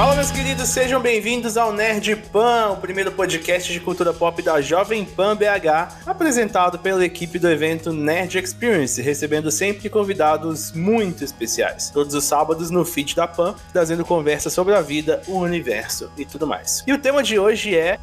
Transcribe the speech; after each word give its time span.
Fala, 0.00 0.14
meus 0.14 0.30
queridos, 0.30 0.70
sejam 0.70 0.98
bem-vindos 0.98 1.58
ao 1.58 1.74
Nerd 1.74 2.16
Pan, 2.32 2.70
o 2.70 2.76
primeiro 2.78 3.12
podcast 3.12 3.70
de 3.70 3.78
cultura 3.78 4.14
pop 4.14 4.40
da 4.40 4.58
Jovem 4.58 5.04
Pan 5.04 5.36
BH, 5.36 6.06
apresentado 6.06 6.78
pela 6.78 7.04
equipe 7.04 7.38
do 7.38 7.46
evento 7.46 7.92
Nerd 7.92 8.38
Experience, 8.38 9.02
recebendo 9.02 9.50
sempre 9.50 9.90
convidados 9.90 10.72
muito 10.72 11.22
especiais. 11.22 11.90
Todos 11.90 12.14
os 12.14 12.24
sábados 12.24 12.70
no 12.70 12.82
feed 12.82 13.14
da 13.14 13.28
Pan, 13.28 13.54
trazendo 13.74 14.02
conversas 14.02 14.54
sobre 14.54 14.74
a 14.74 14.80
vida, 14.80 15.20
o 15.28 15.36
universo 15.36 16.10
e 16.16 16.24
tudo 16.24 16.46
mais. 16.46 16.82
E 16.86 16.94
o 16.94 16.98
tema 16.98 17.22
de 17.22 17.38
hoje 17.38 17.76
é 17.76 17.98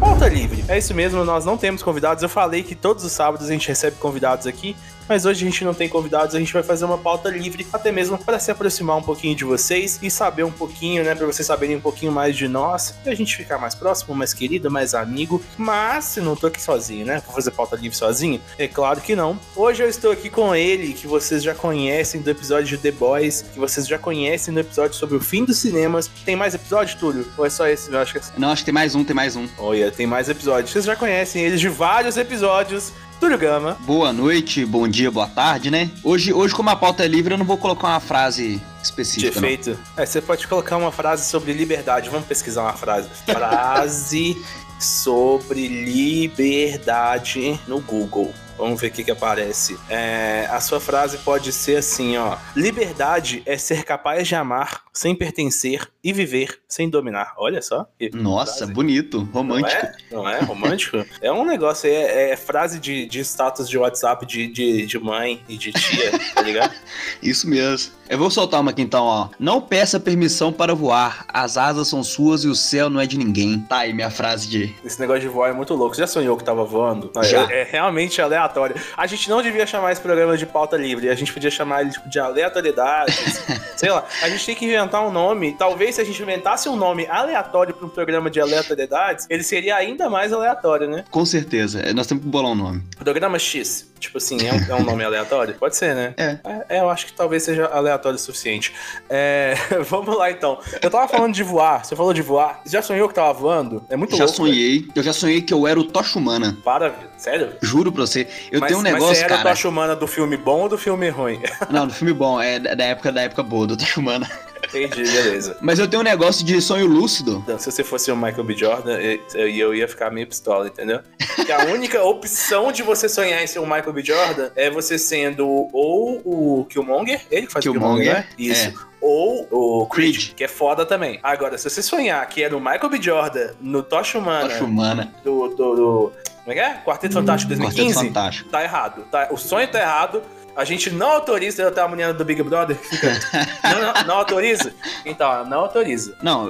Pauta 0.00 0.28
livre. 0.28 0.64
É 0.68 0.78
isso 0.78 0.94
mesmo, 0.94 1.24
nós 1.24 1.44
não 1.44 1.56
temos 1.56 1.82
convidados. 1.82 2.22
Eu 2.22 2.28
falei 2.28 2.62
que 2.62 2.74
todos 2.74 3.04
os 3.04 3.12
sábados 3.12 3.48
a 3.48 3.52
gente 3.52 3.68
recebe 3.68 3.96
convidados 3.96 4.46
aqui, 4.46 4.74
mas 5.08 5.24
hoje 5.24 5.44
a 5.44 5.50
gente 5.50 5.64
não 5.64 5.74
tem 5.74 5.88
convidados, 5.88 6.34
a 6.34 6.38
gente 6.38 6.52
vai 6.52 6.62
fazer 6.62 6.84
uma 6.84 6.98
pauta 6.98 7.28
livre, 7.28 7.66
até 7.72 7.92
mesmo 7.92 8.18
para 8.18 8.38
se 8.38 8.50
aproximar 8.50 8.96
um 8.96 9.02
pouquinho 9.02 9.34
de 9.34 9.44
vocês 9.44 9.98
e 10.02 10.10
saber 10.10 10.44
um 10.44 10.50
pouquinho, 10.50 11.04
né, 11.04 11.14
para 11.14 11.26
vocês 11.26 11.46
saberem 11.46 11.76
um 11.76 11.80
pouquinho 11.80 12.12
mais 12.12 12.36
de 12.36 12.48
nós 12.48 12.94
e 13.04 13.08
a 13.08 13.14
gente 13.14 13.36
ficar 13.36 13.58
mais 13.58 13.74
próximo, 13.74 14.14
mais 14.14 14.32
querido, 14.32 14.70
mais 14.70 14.94
amigo. 14.94 15.42
Mas 15.56 16.16
não 16.16 16.36
tô 16.36 16.46
aqui 16.46 16.60
sozinho, 16.60 17.04
né? 17.06 17.22
Vou 17.24 17.34
fazer 17.34 17.50
pauta 17.50 17.76
livre 17.76 17.96
sozinho? 17.96 18.40
É 18.58 18.68
claro 18.68 19.00
que 19.00 19.16
não. 19.16 19.38
Hoje 19.56 19.82
eu 19.82 19.88
estou 19.88 20.12
aqui 20.12 20.30
com 20.30 20.54
ele, 20.54 20.92
que 20.92 21.06
vocês 21.06 21.42
já 21.42 21.54
conhecem 21.54 22.20
do 22.20 22.30
episódio 22.30 22.66
de 22.66 22.78
The 22.78 22.90
Boys, 22.92 23.42
que 23.42 23.58
vocês 23.58 23.86
já 23.86 23.98
conhecem 23.98 24.52
do 24.52 24.60
episódio 24.60 24.94
sobre 24.94 25.16
o 25.16 25.20
fim 25.20 25.44
dos 25.44 25.58
cinemas. 25.58 26.10
Tem 26.24 26.36
mais 26.36 26.54
episódio, 26.54 26.98
Túlio? 26.98 27.26
Ou 27.36 27.46
é 27.46 27.50
só 27.50 27.66
esse? 27.66 27.90
Eu 27.92 27.98
acho 27.98 28.12
que 28.12 28.18
é... 28.18 28.22
Não, 28.36 28.50
acho 28.50 28.62
que 28.62 28.66
tem 28.66 28.74
mais 28.74 28.94
um, 28.94 29.04
tem 29.04 29.14
mais 29.14 29.36
um. 29.36 29.48
Olha, 29.58 29.90
tem 29.90 30.06
mais 30.06 30.28
episódios. 30.28 30.72
Vocês 30.72 30.84
já 30.84 30.96
conhecem 30.96 31.42
eles 31.44 31.60
de 31.60 31.68
vários 31.68 32.16
episódios. 32.16 32.92
Túlio 33.22 33.38
Gama. 33.38 33.76
Boa 33.82 34.12
noite, 34.12 34.66
bom 34.66 34.88
dia, 34.88 35.08
boa 35.08 35.28
tarde, 35.28 35.70
né? 35.70 35.88
Hoje, 36.02 36.32
hoje 36.32 36.52
como 36.52 36.70
a 36.70 36.74
pauta 36.74 37.04
é 37.04 37.06
livre, 37.06 37.32
eu 37.32 37.38
não 37.38 37.44
vou 37.44 37.56
colocar 37.56 37.86
uma 37.86 38.00
frase 38.00 38.60
específica. 38.82 39.30
De 39.30 39.38
efeito. 39.38 39.78
É, 39.96 40.04
você 40.04 40.20
pode 40.20 40.48
colocar 40.48 40.76
uma 40.76 40.90
frase 40.90 41.30
sobre 41.30 41.52
liberdade. 41.52 42.10
Vamos 42.10 42.26
pesquisar 42.26 42.62
uma 42.62 42.72
frase. 42.72 43.08
Frase 43.24 44.36
sobre 44.80 45.68
liberdade 45.68 47.60
no 47.68 47.80
Google. 47.80 48.34
Vamos 48.62 48.80
ver 48.80 48.86
o 48.86 48.90
que, 48.92 49.02
que 49.02 49.10
aparece. 49.10 49.76
É, 49.90 50.46
a 50.48 50.60
sua 50.60 50.78
frase 50.78 51.18
pode 51.18 51.50
ser 51.50 51.78
assim, 51.78 52.16
ó. 52.16 52.36
Liberdade 52.54 53.42
é 53.44 53.58
ser 53.58 53.82
capaz 53.82 54.28
de 54.28 54.36
amar 54.36 54.84
sem 54.92 55.16
pertencer 55.16 55.88
e 56.04 56.12
viver 56.12 56.60
sem 56.68 56.88
dominar. 56.88 57.34
Olha 57.38 57.60
só. 57.60 57.88
Nossa, 58.12 58.58
frase. 58.58 58.72
bonito, 58.72 59.28
romântico. 59.32 59.82
Não 60.12 60.28
é? 60.28 60.32
Não 60.32 60.38
é? 60.38 60.40
Romântico? 60.42 61.04
é 61.20 61.32
um 61.32 61.44
negócio, 61.44 61.90
é, 61.90 62.30
é 62.30 62.36
frase 62.36 62.78
de, 62.78 63.06
de 63.06 63.20
status 63.20 63.68
de 63.68 63.76
WhatsApp 63.76 64.24
de, 64.26 64.46
de, 64.46 64.86
de 64.86 64.98
mãe 64.98 65.42
e 65.48 65.56
de 65.56 65.72
tia, 65.72 66.12
tá 66.32 66.42
ligado? 66.42 66.72
Isso 67.20 67.48
mesmo. 67.48 67.92
Eu 68.08 68.18
vou 68.18 68.30
soltar 68.30 68.60
uma 68.60 68.70
aqui 68.70 68.82
então, 68.82 69.04
ó. 69.04 69.28
Não 69.40 69.60
peça 69.60 69.98
permissão 69.98 70.52
para 70.52 70.74
voar. 70.74 71.24
As 71.28 71.56
asas 71.56 71.88
são 71.88 72.04
suas 72.04 72.44
e 72.44 72.48
o 72.48 72.54
céu 72.54 72.90
não 72.90 73.00
é 73.00 73.06
de 73.06 73.16
ninguém. 73.16 73.60
Tá 73.60 73.78
aí 73.78 73.92
minha 73.94 74.10
frase 74.10 74.46
de. 74.48 74.74
Esse 74.84 75.00
negócio 75.00 75.22
de 75.22 75.28
voar 75.28 75.48
é 75.48 75.52
muito 75.52 75.74
louco. 75.74 75.94
Você 75.94 76.02
já 76.02 76.06
sonhou 76.06 76.36
que 76.36 76.44
tava 76.44 76.62
voando? 76.62 77.10
Já. 77.22 77.50
É, 77.50 77.62
é 77.62 77.64
realmente 77.64 78.20
aleatório. 78.20 78.51
A 78.96 79.06
gente 79.06 79.28
não 79.28 79.42
devia 79.42 79.66
chamar 79.66 79.92
esse 79.92 80.00
programa 80.00 80.36
de 80.36 80.46
pauta 80.46 80.76
livre. 80.76 81.08
A 81.08 81.14
gente 81.14 81.32
podia 81.32 81.50
chamar 81.50 81.82
ele 81.82 81.90
tipo, 81.90 82.08
de 82.08 82.18
aleatoriedade. 82.18 83.12
Sei 83.76 83.90
lá. 83.90 84.04
A 84.22 84.28
gente 84.28 84.46
tem 84.46 84.54
que 84.54 84.64
inventar 84.64 85.06
um 85.06 85.10
nome. 85.10 85.54
Talvez 85.58 85.96
se 85.96 86.00
a 86.00 86.04
gente 86.04 86.20
inventasse 86.22 86.68
um 86.68 86.76
nome 86.76 87.06
aleatório 87.06 87.74
para 87.74 87.86
um 87.86 87.88
programa 87.88 88.30
de 88.30 88.40
aleatoriedades, 88.40 89.26
ele 89.28 89.42
seria 89.42 89.76
ainda 89.76 90.08
mais 90.08 90.32
aleatório, 90.32 90.88
né? 90.88 91.04
Com 91.10 91.24
certeza. 91.24 91.80
É, 91.80 91.92
nós 91.92 92.06
temos 92.06 92.24
que 92.24 92.30
bolar 92.30 92.52
um 92.52 92.56
nome. 92.56 92.82
Programa 92.98 93.38
X. 93.38 93.90
Tipo 94.02 94.18
assim, 94.18 94.36
é 94.44 94.52
um, 94.52 94.76
é 94.76 94.80
um 94.80 94.84
nome 94.84 95.04
aleatório? 95.04 95.54
Pode 95.54 95.76
ser, 95.76 95.94
né? 95.94 96.12
É. 96.16 96.38
é. 96.68 96.80
Eu 96.80 96.90
acho 96.90 97.06
que 97.06 97.12
talvez 97.12 97.44
seja 97.44 97.66
aleatório 97.66 98.16
o 98.16 98.18
suficiente. 98.18 98.72
É, 99.08 99.54
vamos 99.88 100.16
lá 100.16 100.28
então. 100.28 100.58
Eu 100.82 100.90
tava 100.90 101.06
falando 101.06 101.32
de 101.32 101.44
voar. 101.44 101.84
Você 101.84 101.94
falou 101.94 102.12
de 102.12 102.20
voar. 102.20 102.60
Você 102.64 102.72
já 102.72 102.82
sonhou 102.82 103.08
que 103.08 103.14
tava 103.14 103.32
voando? 103.32 103.84
É 103.88 103.96
muito 103.96 104.16
já 104.16 104.24
louco. 104.24 104.30
Já 104.30 104.36
sonhei. 104.36 104.88
Eu 104.94 105.02
já 105.04 105.12
sonhei 105.12 105.40
que 105.40 105.54
eu 105.54 105.68
era 105.68 105.78
o 105.78 105.84
Tocha 105.84 106.18
Humana. 106.18 106.58
Para, 106.64 106.92
sério? 107.16 107.52
Juro 107.62 107.92
pra 107.92 108.02
você. 108.04 108.26
Eu 108.50 108.60
mas, 108.60 108.68
tenho 108.68 108.80
um 108.80 108.82
negócio, 108.82 109.08
mas 109.08 109.18
você 109.18 109.24
era 109.24 109.36
cara. 109.36 109.40
o 109.40 109.52
Tocha 109.52 109.68
Humana 109.68 109.96
do 109.96 110.06
filme 110.06 110.36
bom 110.36 110.60
ou 110.60 110.68
do 110.68 110.78
filme 110.78 111.08
ruim? 111.08 111.40
Não, 111.70 111.86
do 111.86 111.94
filme 111.94 112.12
bom. 112.12 112.40
É 112.40 112.58
da 112.58 112.84
época 112.84 113.12
da 113.12 113.22
época 113.22 113.42
boa, 113.42 113.66
do 113.66 113.76
Tocha 113.78 114.00
Humana. 114.00 114.28
Entendi, 114.68 115.02
beleza. 115.02 115.56
Mas 115.60 115.78
eu 115.78 115.88
tenho 115.88 116.00
um 116.00 116.04
negócio 116.04 116.44
de 116.44 116.60
sonho 116.60 116.86
lúcido. 116.86 117.42
Então, 117.44 117.58
se 117.58 117.70
você 117.70 117.84
fosse 117.84 118.10
o 118.10 118.16
Michael 118.16 118.44
B. 118.44 118.56
Jordan, 118.56 118.98
eu, 118.98 119.48
eu 119.48 119.74
ia 119.74 119.86
ficar 119.86 120.10
meio 120.10 120.26
pistola, 120.26 120.66
entendeu? 120.66 121.00
Porque 121.36 121.52
a 121.52 121.66
única 121.66 122.02
opção 122.04 122.72
de 122.72 122.82
você 122.82 123.08
sonhar 123.08 123.42
em 123.42 123.46
ser 123.46 123.58
o 123.58 123.66
Michael 123.66 123.92
B. 123.92 124.02
Jordan 124.02 124.50
é 124.56 124.70
você 124.70 124.98
sendo 124.98 125.46
ou 125.46 126.22
o 126.24 126.64
Killmonger, 126.66 127.20
ele 127.30 127.46
que 127.46 127.52
faz 127.52 127.62
Killmonger, 127.62 128.04
Killmonger 128.04 128.14
né? 128.14 128.28
Isso. 128.38 128.68
É. 128.68 128.92
Ou 129.00 129.48
o 129.50 129.86
Creed, 129.86 130.32
que 130.34 130.44
é 130.44 130.48
foda 130.48 130.86
também. 130.86 131.18
Agora, 131.24 131.58
se 131.58 131.68
você 131.68 131.82
sonhar 131.82 132.24
que 132.28 132.42
é 132.42 132.48
no 132.48 132.60
Michael 132.60 132.88
B. 132.88 133.02
Jordan, 133.02 133.50
no 133.60 133.82
Tocha 133.82 134.16
Humana, 134.16 134.48
Tocha 134.48 134.64
Humana. 134.64 135.12
Do, 135.24 135.48
do, 135.48 135.74
do, 135.74 136.12
Como 136.44 136.52
é 136.52 136.54
que 136.54 136.60
é? 136.60 136.74
Quarteto 136.84 137.14
Fantástico 137.14 137.48
2015? 137.50 137.94
Quarteto 137.94 138.06
Fantástico. 138.06 138.50
Tá 138.50 138.62
errado. 138.62 139.02
Tá, 139.10 139.28
o 139.30 139.36
sonho 139.36 139.68
tá 139.68 139.80
errado 139.80 140.22
a 140.54 140.64
gente 140.64 140.90
não 140.90 141.12
autoriza 141.12 141.70
ter 141.70 141.80
a 141.80 141.88
menina 141.88 142.12
do 142.12 142.24
Big 142.24 142.42
Brother 142.42 142.76
fica. 142.76 143.08
não, 143.64 143.80
não, 143.80 144.04
não, 144.06 144.14
autoriza? 144.16 144.72
Então, 145.04 145.46
não 145.46 145.60
autoriza. 145.60 146.14
Não, 146.22 146.48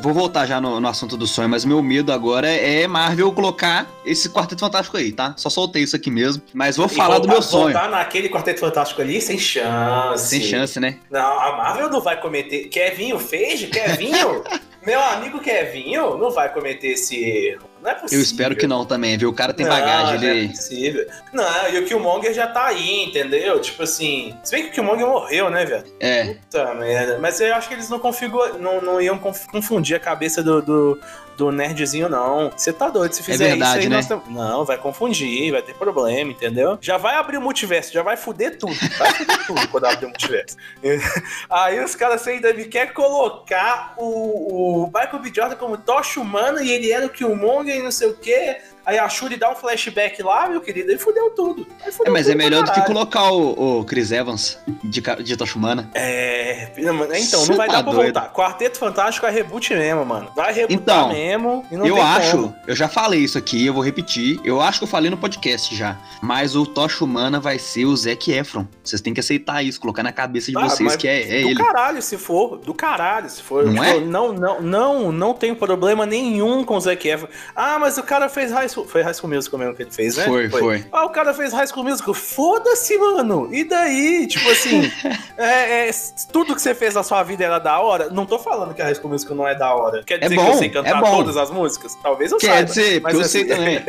vou 0.00 0.12
voltar 0.12 0.46
já 0.46 0.60
no, 0.60 0.78
no, 0.80 0.88
assunto 0.88 1.16
do 1.16 1.26
sonho, 1.26 1.48
mas 1.48 1.64
meu 1.64 1.82
medo 1.82 2.12
agora 2.12 2.48
é 2.48 2.86
Marvel 2.86 3.32
colocar 3.32 3.86
esse 4.04 4.28
Quarteto 4.28 4.60
Fantástico 4.60 4.96
aí, 4.96 5.12
tá? 5.12 5.34
Só 5.36 5.48
soltei 5.48 5.82
isso 5.82 5.96
aqui 5.96 6.10
mesmo. 6.10 6.42
Mas 6.52 6.76
vou 6.76 6.86
e 6.86 6.90
falar 6.90 7.16
voltar, 7.16 7.20
do 7.20 7.28
meu 7.28 7.42
sonho. 7.42 7.72
Voltar 7.72 7.90
naquele 7.90 8.28
Quarteto 8.28 8.60
Fantástico 8.60 9.00
ali 9.00 9.20
sem 9.20 9.38
chance. 9.38 10.28
Sem 10.28 10.42
chance, 10.42 10.78
né? 10.78 10.98
Não, 11.10 11.40
a 11.40 11.56
Marvel 11.56 11.90
não 11.90 12.00
vai 12.00 12.20
cometer. 12.20 12.68
Kevinho 12.68 13.18
fez? 13.18 13.64
Kevinho? 13.64 14.44
meu 14.84 15.00
amigo 15.00 15.40
Kevinho 15.40 16.16
não 16.16 16.30
vai 16.30 16.52
cometer 16.52 16.88
esse 16.88 17.22
erro. 17.22 17.68
Não 17.82 17.90
é 17.90 17.94
possível. 17.94 18.18
Eu 18.18 18.22
espero 18.22 18.56
que 18.56 18.66
não 18.66 18.84
também, 18.84 19.16
viu? 19.16 19.30
O 19.30 19.32
cara 19.32 19.52
tem 19.52 19.66
não, 19.66 19.72
bagagem. 19.72 20.18
Não 20.18 20.28
ele... 20.28 20.44
é 20.46 20.48
possível. 20.48 21.06
Não, 21.32 21.68
e 21.70 21.78
o 21.78 21.84
Killmonger 21.84 22.34
já 22.34 22.46
tá 22.46 22.66
aí, 22.66 23.04
entendeu? 23.04 23.60
Tipo 23.60 23.82
assim. 23.82 24.34
Se 24.42 24.52
bem 24.52 24.64
que 24.64 24.70
o 24.70 24.72
Killmonger 24.72 25.06
morreu, 25.06 25.50
né, 25.50 25.64
velho? 25.64 25.84
É. 26.00 26.34
Puta 26.34 26.74
merda. 26.74 27.18
Mas 27.18 27.40
eu 27.40 27.54
acho 27.54 27.68
que 27.68 27.74
eles 27.74 27.88
não, 27.88 27.98
configura... 27.98 28.54
não, 28.54 28.80
não 28.80 29.00
iam 29.00 29.18
confundir 29.18 29.96
a 29.96 30.00
cabeça 30.00 30.42
do, 30.42 30.60
do, 30.60 31.00
do 31.38 31.52
nerdzinho, 31.52 32.08
não. 32.08 32.50
Você 32.54 32.72
tá 32.72 32.90
doido. 32.90 33.12
Se 33.12 33.22
fizer 33.22 33.44
é 33.44 33.48
verdade, 33.50 33.78
isso 33.78 33.88
aí, 33.88 33.88
né? 33.88 34.02
Tam... 34.02 34.22
Não, 34.28 34.64
vai 34.64 34.76
confundir, 34.76 35.52
vai 35.52 35.62
ter 35.62 35.72
problema, 35.72 36.32
entendeu? 36.32 36.76
Já 36.80 36.96
vai 36.96 37.14
abrir 37.14 37.38
o 37.38 37.40
multiverso, 37.40 37.92
já 37.92 38.02
vai 38.02 38.16
fuder 38.16 38.58
tudo. 38.58 38.74
Vai 38.98 39.12
fuder 39.14 39.46
tudo 39.46 39.68
quando 39.68 39.84
abrir 39.84 40.06
o 40.06 40.08
multiverso. 40.08 40.56
aí 41.48 41.82
os 41.82 41.94
caras 41.94 42.26
ainda 42.26 42.52
me 42.52 42.64
querem 42.64 42.92
colocar 42.92 43.94
o, 43.96 44.82
o 44.82 44.86
Michael 44.86 45.18
B. 45.20 45.32
Jordan 45.32 45.54
como 45.54 45.78
tocha 45.78 46.20
humana 46.20 46.60
e 46.60 46.72
ele 46.72 46.90
era 46.90 47.06
o 47.06 47.10
Killmonger 47.10 47.76
e 47.76 47.82
não 47.82 47.92
sei 47.92 48.08
o 48.08 48.16
quê. 48.16 48.56
Aí 48.88 48.98
a 48.98 49.06
Shuri 49.06 49.36
dá 49.36 49.52
um 49.52 49.54
flashback 49.54 50.22
lá, 50.22 50.48
meu 50.48 50.62
querido, 50.62 50.90
e 50.90 50.96
fudeu 50.96 51.28
tudo. 51.28 51.66
Fudeu 51.92 52.06
é, 52.06 52.10
mas 52.10 52.24
tudo 52.24 52.32
é 52.32 52.34
melhor 52.36 52.64
do 52.64 52.72
que 52.72 52.80
colocar 52.86 53.30
o, 53.30 53.80
o 53.80 53.84
Chris 53.84 54.10
Evans 54.10 54.58
de, 54.82 55.02
de 55.02 55.36
Tocha 55.36 55.58
Humana. 55.58 55.90
É. 55.92 56.70
Então, 56.74 57.44
Cê 57.44 57.50
não 57.50 57.56
vai 57.58 57.66
tá 57.66 57.74
dar 57.74 57.82
pra 57.82 57.92
doido. 57.92 58.14
voltar. 58.14 58.32
Quarteto 58.32 58.78
Fantástico 58.78 59.26
é 59.26 59.30
reboot 59.30 59.74
mesmo, 59.74 60.06
mano. 60.06 60.32
Vai 60.34 60.54
rebootar 60.54 60.72
então, 60.72 61.08
mesmo. 61.10 61.66
eu 61.70 62.00
acho, 62.00 62.30
como. 62.30 62.56
eu 62.66 62.74
já 62.74 62.88
falei 62.88 63.20
isso 63.20 63.36
aqui, 63.36 63.66
eu 63.66 63.74
vou 63.74 63.84
repetir. 63.84 64.40
Eu 64.42 64.58
acho 64.58 64.78
que 64.78 64.84
eu 64.84 64.88
falei 64.88 65.10
no 65.10 65.18
podcast 65.18 65.76
já. 65.76 65.98
Mas 66.22 66.56
o 66.56 66.64
Tocha 66.64 67.04
Humana 67.04 67.38
vai 67.38 67.58
ser 67.58 67.84
o 67.84 67.94
Zac 67.94 68.32
Efron. 68.32 68.66
Vocês 68.82 69.02
têm 69.02 69.12
que 69.12 69.20
aceitar 69.20 69.62
isso, 69.62 69.78
colocar 69.78 70.02
na 70.02 70.12
cabeça 70.12 70.50
de 70.50 70.56
ah, 70.56 70.62
vocês 70.62 70.96
que 70.96 71.06
é, 71.06 71.24
é 71.24 71.42
do 71.42 71.48
ele. 71.48 71.54
Do 71.56 71.62
caralho, 71.62 72.00
se 72.00 72.16
for. 72.16 72.56
Do 72.56 72.72
caralho, 72.72 73.28
se 73.28 73.42
for. 73.42 73.66
Não 73.66 73.74
tipo, 73.74 73.84
é? 73.84 74.00
Não, 74.00 74.32
não, 74.32 74.62
não, 74.62 75.12
não 75.12 75.34
tem 75.34 75.54
problema 75.54 76.06
nenhum 76.06 76.64
com 76.64 76.76
o 76.76 76.80
Zac 76.80 77.06
Efron. 77.06 77.28
Ah, 77.54 77.78
mas 77.78 77.98
o 77.98 78.02
cara 78.02 78.30
fez 78.30 78.50
High 78.50 78.77
School. 78.78 78.88
Foi 78.88 79.02
High 79.02 79.14
School 79.14 79.34
Musical 79.34 79.58
mesmo 79.58 79.74
que 79.74 79.82
ele 79.82 79.90
fez, 79.90 80.16
né? 80.16 80.24
Foi, 80.24 80.48
foi. 80.48 80.60
foi. 80.60 80.84
Ah, 80.92 81.04
o 81.04 81.10
cara 81.10 81.34
fez 81.34 81.52
High 81.52 81.66
School 81.66 81.84
Musical. 81.84 82.14
Foda-se, 82.14 82.96
mano. 82.98 83.48
E 83.52 83.64
daí? 83.64 84.26
Tipo 84.26 84.48
assim, 84.50 84.90
é, 85.36 85.88
é, 85.88 85.90
tudo 86.32 86.54
que 86.54 86.62
você 86.62 86.74
fez 86.74 86.94
na 86.94 87.02
sua 87.02 87.22
vida 87.22 87.44
era 87.44 87.58
da 87.58 87.78
hora. 87.80 88.10
Não 88.10 88.26
tô 88.26 88.38
falando 88.38 88.74
que 88.74 88.82
a 88.82 88.84
High 88.84 88.94
School 88.94 89.10
Musical 89.10 89.36
não 89.36 89.46
é 89.46 89.54
da 89.54 89.74
hora. 89.74 90.02
Quer 90.04 90.18
dizer 90.18 90.34
é 90.34 90.36
bom, 90.36 90.44
que 90.44 90.50
eu 90.50 90.54
sei 90.54 90.68
cantar 90.68 91.02
é 91.02 91.10
todas 91.10 91.36
as 91.36 91.50
músicas? 91.50 91.96
Talvez 92.02 92.32
eu 92.32 92.38
Quer 92.38 92.46
saiba. 92.46 92.64
dizer, 92.64 93.00
mas 93.00 93.14
eu 93.14 93.20
assim, 93.20 93.28
sei 93.30 93.44
também. 93.44 93.84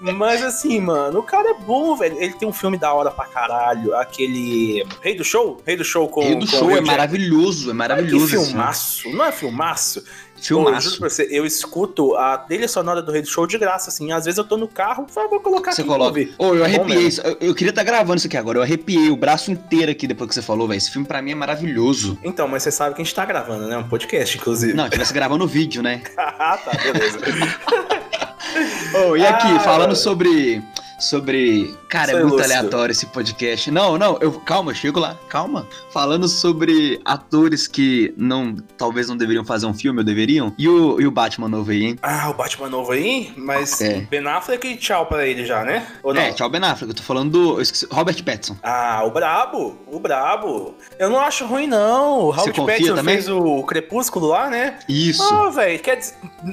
mas 0.14 0.42
assim, 0.42 0.80
mano, 0.80 1.20
o 1.20 1.22
cara 1.22 1.50
é 1.50 1.54
bom, 1.54 1.96
velho. 1.96 2.16
Ele 2.18 2.34
tem 2.34 2.48
um 2.48 2.52
filme 2.52 2.78
da 2.78 2.92
hora 2.92 3.10
pra 3.10 3.26
caralho. 3.26 3.94
Aquele. 3.96 4.86
Rei 5.00 5.14
do 5.14 5.24
Show? 5.24 5.60
Rei 5.66 5.76
do 5.76 5.84
Show 5.84 6.08
com. 6.08 6.22
Rei 6.22 6.34
do 6.36 6.46
com 6.46 6.58
Show 6.58 6.70
é 6.70 6.80
maravilhoso, 6.80 7.70
é 7.70 7.74
maravilhoso. 7.74 8.26
Que 8.26 8.44
filmaço. 8.44 9.10
Não 9.10 9.24
é 9.24 9.32
filmaço? 9.32 10.04
Filmaço. 10.40 10.98
Pô, 10.98 11.06
eu, 11.06 11.10
você, 11.10 11.28
eu 11.30 11.46
escuto 11.46 12.14
a 12.16 12.38
trilha 12.38 12.68
sonora 12.68 13.02
do 13.02 13.12
Rei 13.12 13.22
do 13.22 13.28
Show 13.28 13.46
de 13.46 13.58
graça, 13.58 13.90
assim. 13.90 14.12
Às 14.12 14.24
vezes 14.24 14.38
eu 14.38 14.44
tô 14.44 14.56
no 14.56 14.68
carro, 14.68 15.06
vou 15.12 15.40
colocar 15.40 15.72
você 15.72 15.82
aqui 15.82 15.90
coloca. 15.90 16.20
Ô, 16.38 16.54
eu 16.54 16.64
arrepiei 16.64 17.06
isso. 17.06 17.20
Eu, 17.22 17.36
eu, 17.40 17.54
queria 17.54 17.70
estar 17.70 17.84
tá 17.84 17.90
gravando 17.90 18.18
isso 18.18 18.26
aqui 18.26 18.36
agora. 18.36 18.58
Eu 18.58 18.62
arrepiei 18.62 19.10
o 19.10 19.16
braço 19.16 19.50
inteiro 19.50 19.90
aqui 19.90 20.06
depois 20.06 20.28
que 20.28 20.34
você 20.34 20.42
falou, 20.42 20.68
velho. 20.68 20.78
Esse 20.78 20.90
filme 20.90 21.06
pra 21.06 21.22
mim 21.22 21.32
é 21.32 21.34
maravilhoso. 21.34 22.18
Então, 22.22 22.46
mas 22.48 22.62
você 22.62 22.70
sabe 22.70 22.94
que 22.94 23.02
a 23.02 23.04
gente 23.04 23.14
tá 23.14 23.24
gravando, 23.24 23.66
né? 23.66 23.76
Um 23.76 23.88
podcast, 23.88 24.36
inclusive. 24.36 24.74
Não, 24.74 24.88
tivesse 24.88 25.12
gravando 25.12 25.44
o 25.44 25.48
vídeo, 25.48 25.82
né? 25.82 26.02
ah, 26.16 26.58
tá, 26.62 26.72
beleza. 26.82 27.18
oh, 29.08 29.16
e 29.16 29.26
aqui, 29.26 29.48
ah, 29.48 29.60
falando 29.60 29.96
sobre 29.96 30.62
sobre. 30.98 31.74
Cara, 31.88 32.12
Sou 32.12 32.20
é 32.20 32.24
muito 32.24 32.42
aleatório 32.42 32.92
esse 32.92 33.06
podcast. 33.06 33.70
Não, 33.70 33.96
não, 33.98 34.18
eu 34.20 34.32
calma, 34.40 34.72
eu 34.72 34.74
chego 34.74 35.00
lá, 35.00 35.16
calma. 35.28 35.66
Falando 35.92 36.28
sobre 36.28 37.00
atores 37.04 37.66
que 37.66 38.12
não, 38.16 38.56
talvez 38.76 39.08
não 39.08 39.16
deveriam 39.16 39.44
fazer 39.44 39.66
um 39.66 39.74
filme, 39.74 40.00
ou 40.00 40.04
deveriam. 40.04 40.54
E 40.58 40.68
o, 40.68 41.00
e 41.00 41.06
o 41.06 41.10
Batman 41.10 41.48
novo 41.48 41.70
aí, 41.70 41.84
hein? 41.84 41.98
Ah, 42.02 42.30
o 42.30 42.34
Batman 42.34 42.68
novo 42.68 42.92
aí, 42.92 43.32
mas 43.36 43.80
É. 43.80 44.00
Ben 44.00 44.26
Affleck, 44.26 44.76
tchau 44.76 45.06
pra 45.06 45.26
ele 45.26 45.44
já, 45.44 45.64
né? 45.64 45.86
Ou 46.02 46.12
não? 46.12 46.20
É, 46.20 46.32
tchau 46.32 46.48
Ben 46.48 46.62
Affleck. 46.62 46.90
Eu 46.90 46.96
tô 46.96 47.02
falando 47.02 47.30
do 47.30 47.56
eu 47.56 47.60
esqueci, 47.60 47.86
Robert 47.90 48.22
Pattinson. 48.24 48.56
Ah, 48.62 49.02
o 49.04 49.10
brabo, 49.10 49.78
o 49.86 49.98
brabo. 49.98 50.74
Eu 50.98 51.10
não 51.10 51.20
acho 51.20 51.46
ruim, 51.46 51.66
não. 51.66 52.28
O 52.28 52.34
confia 52.34 52.64
Pattinson 52.64 52.94
também? 52.94 53.14
fez 53.14 53.28
o 53.28 53.62
Crepúsculo 53.64 54.28
lá, 54.28 54.48
né? 54.50 54.78
Isso. 54.88 55.22
Ah, 55.22 55.50
velho, 55.50 55.78
quer, 55.80 56.00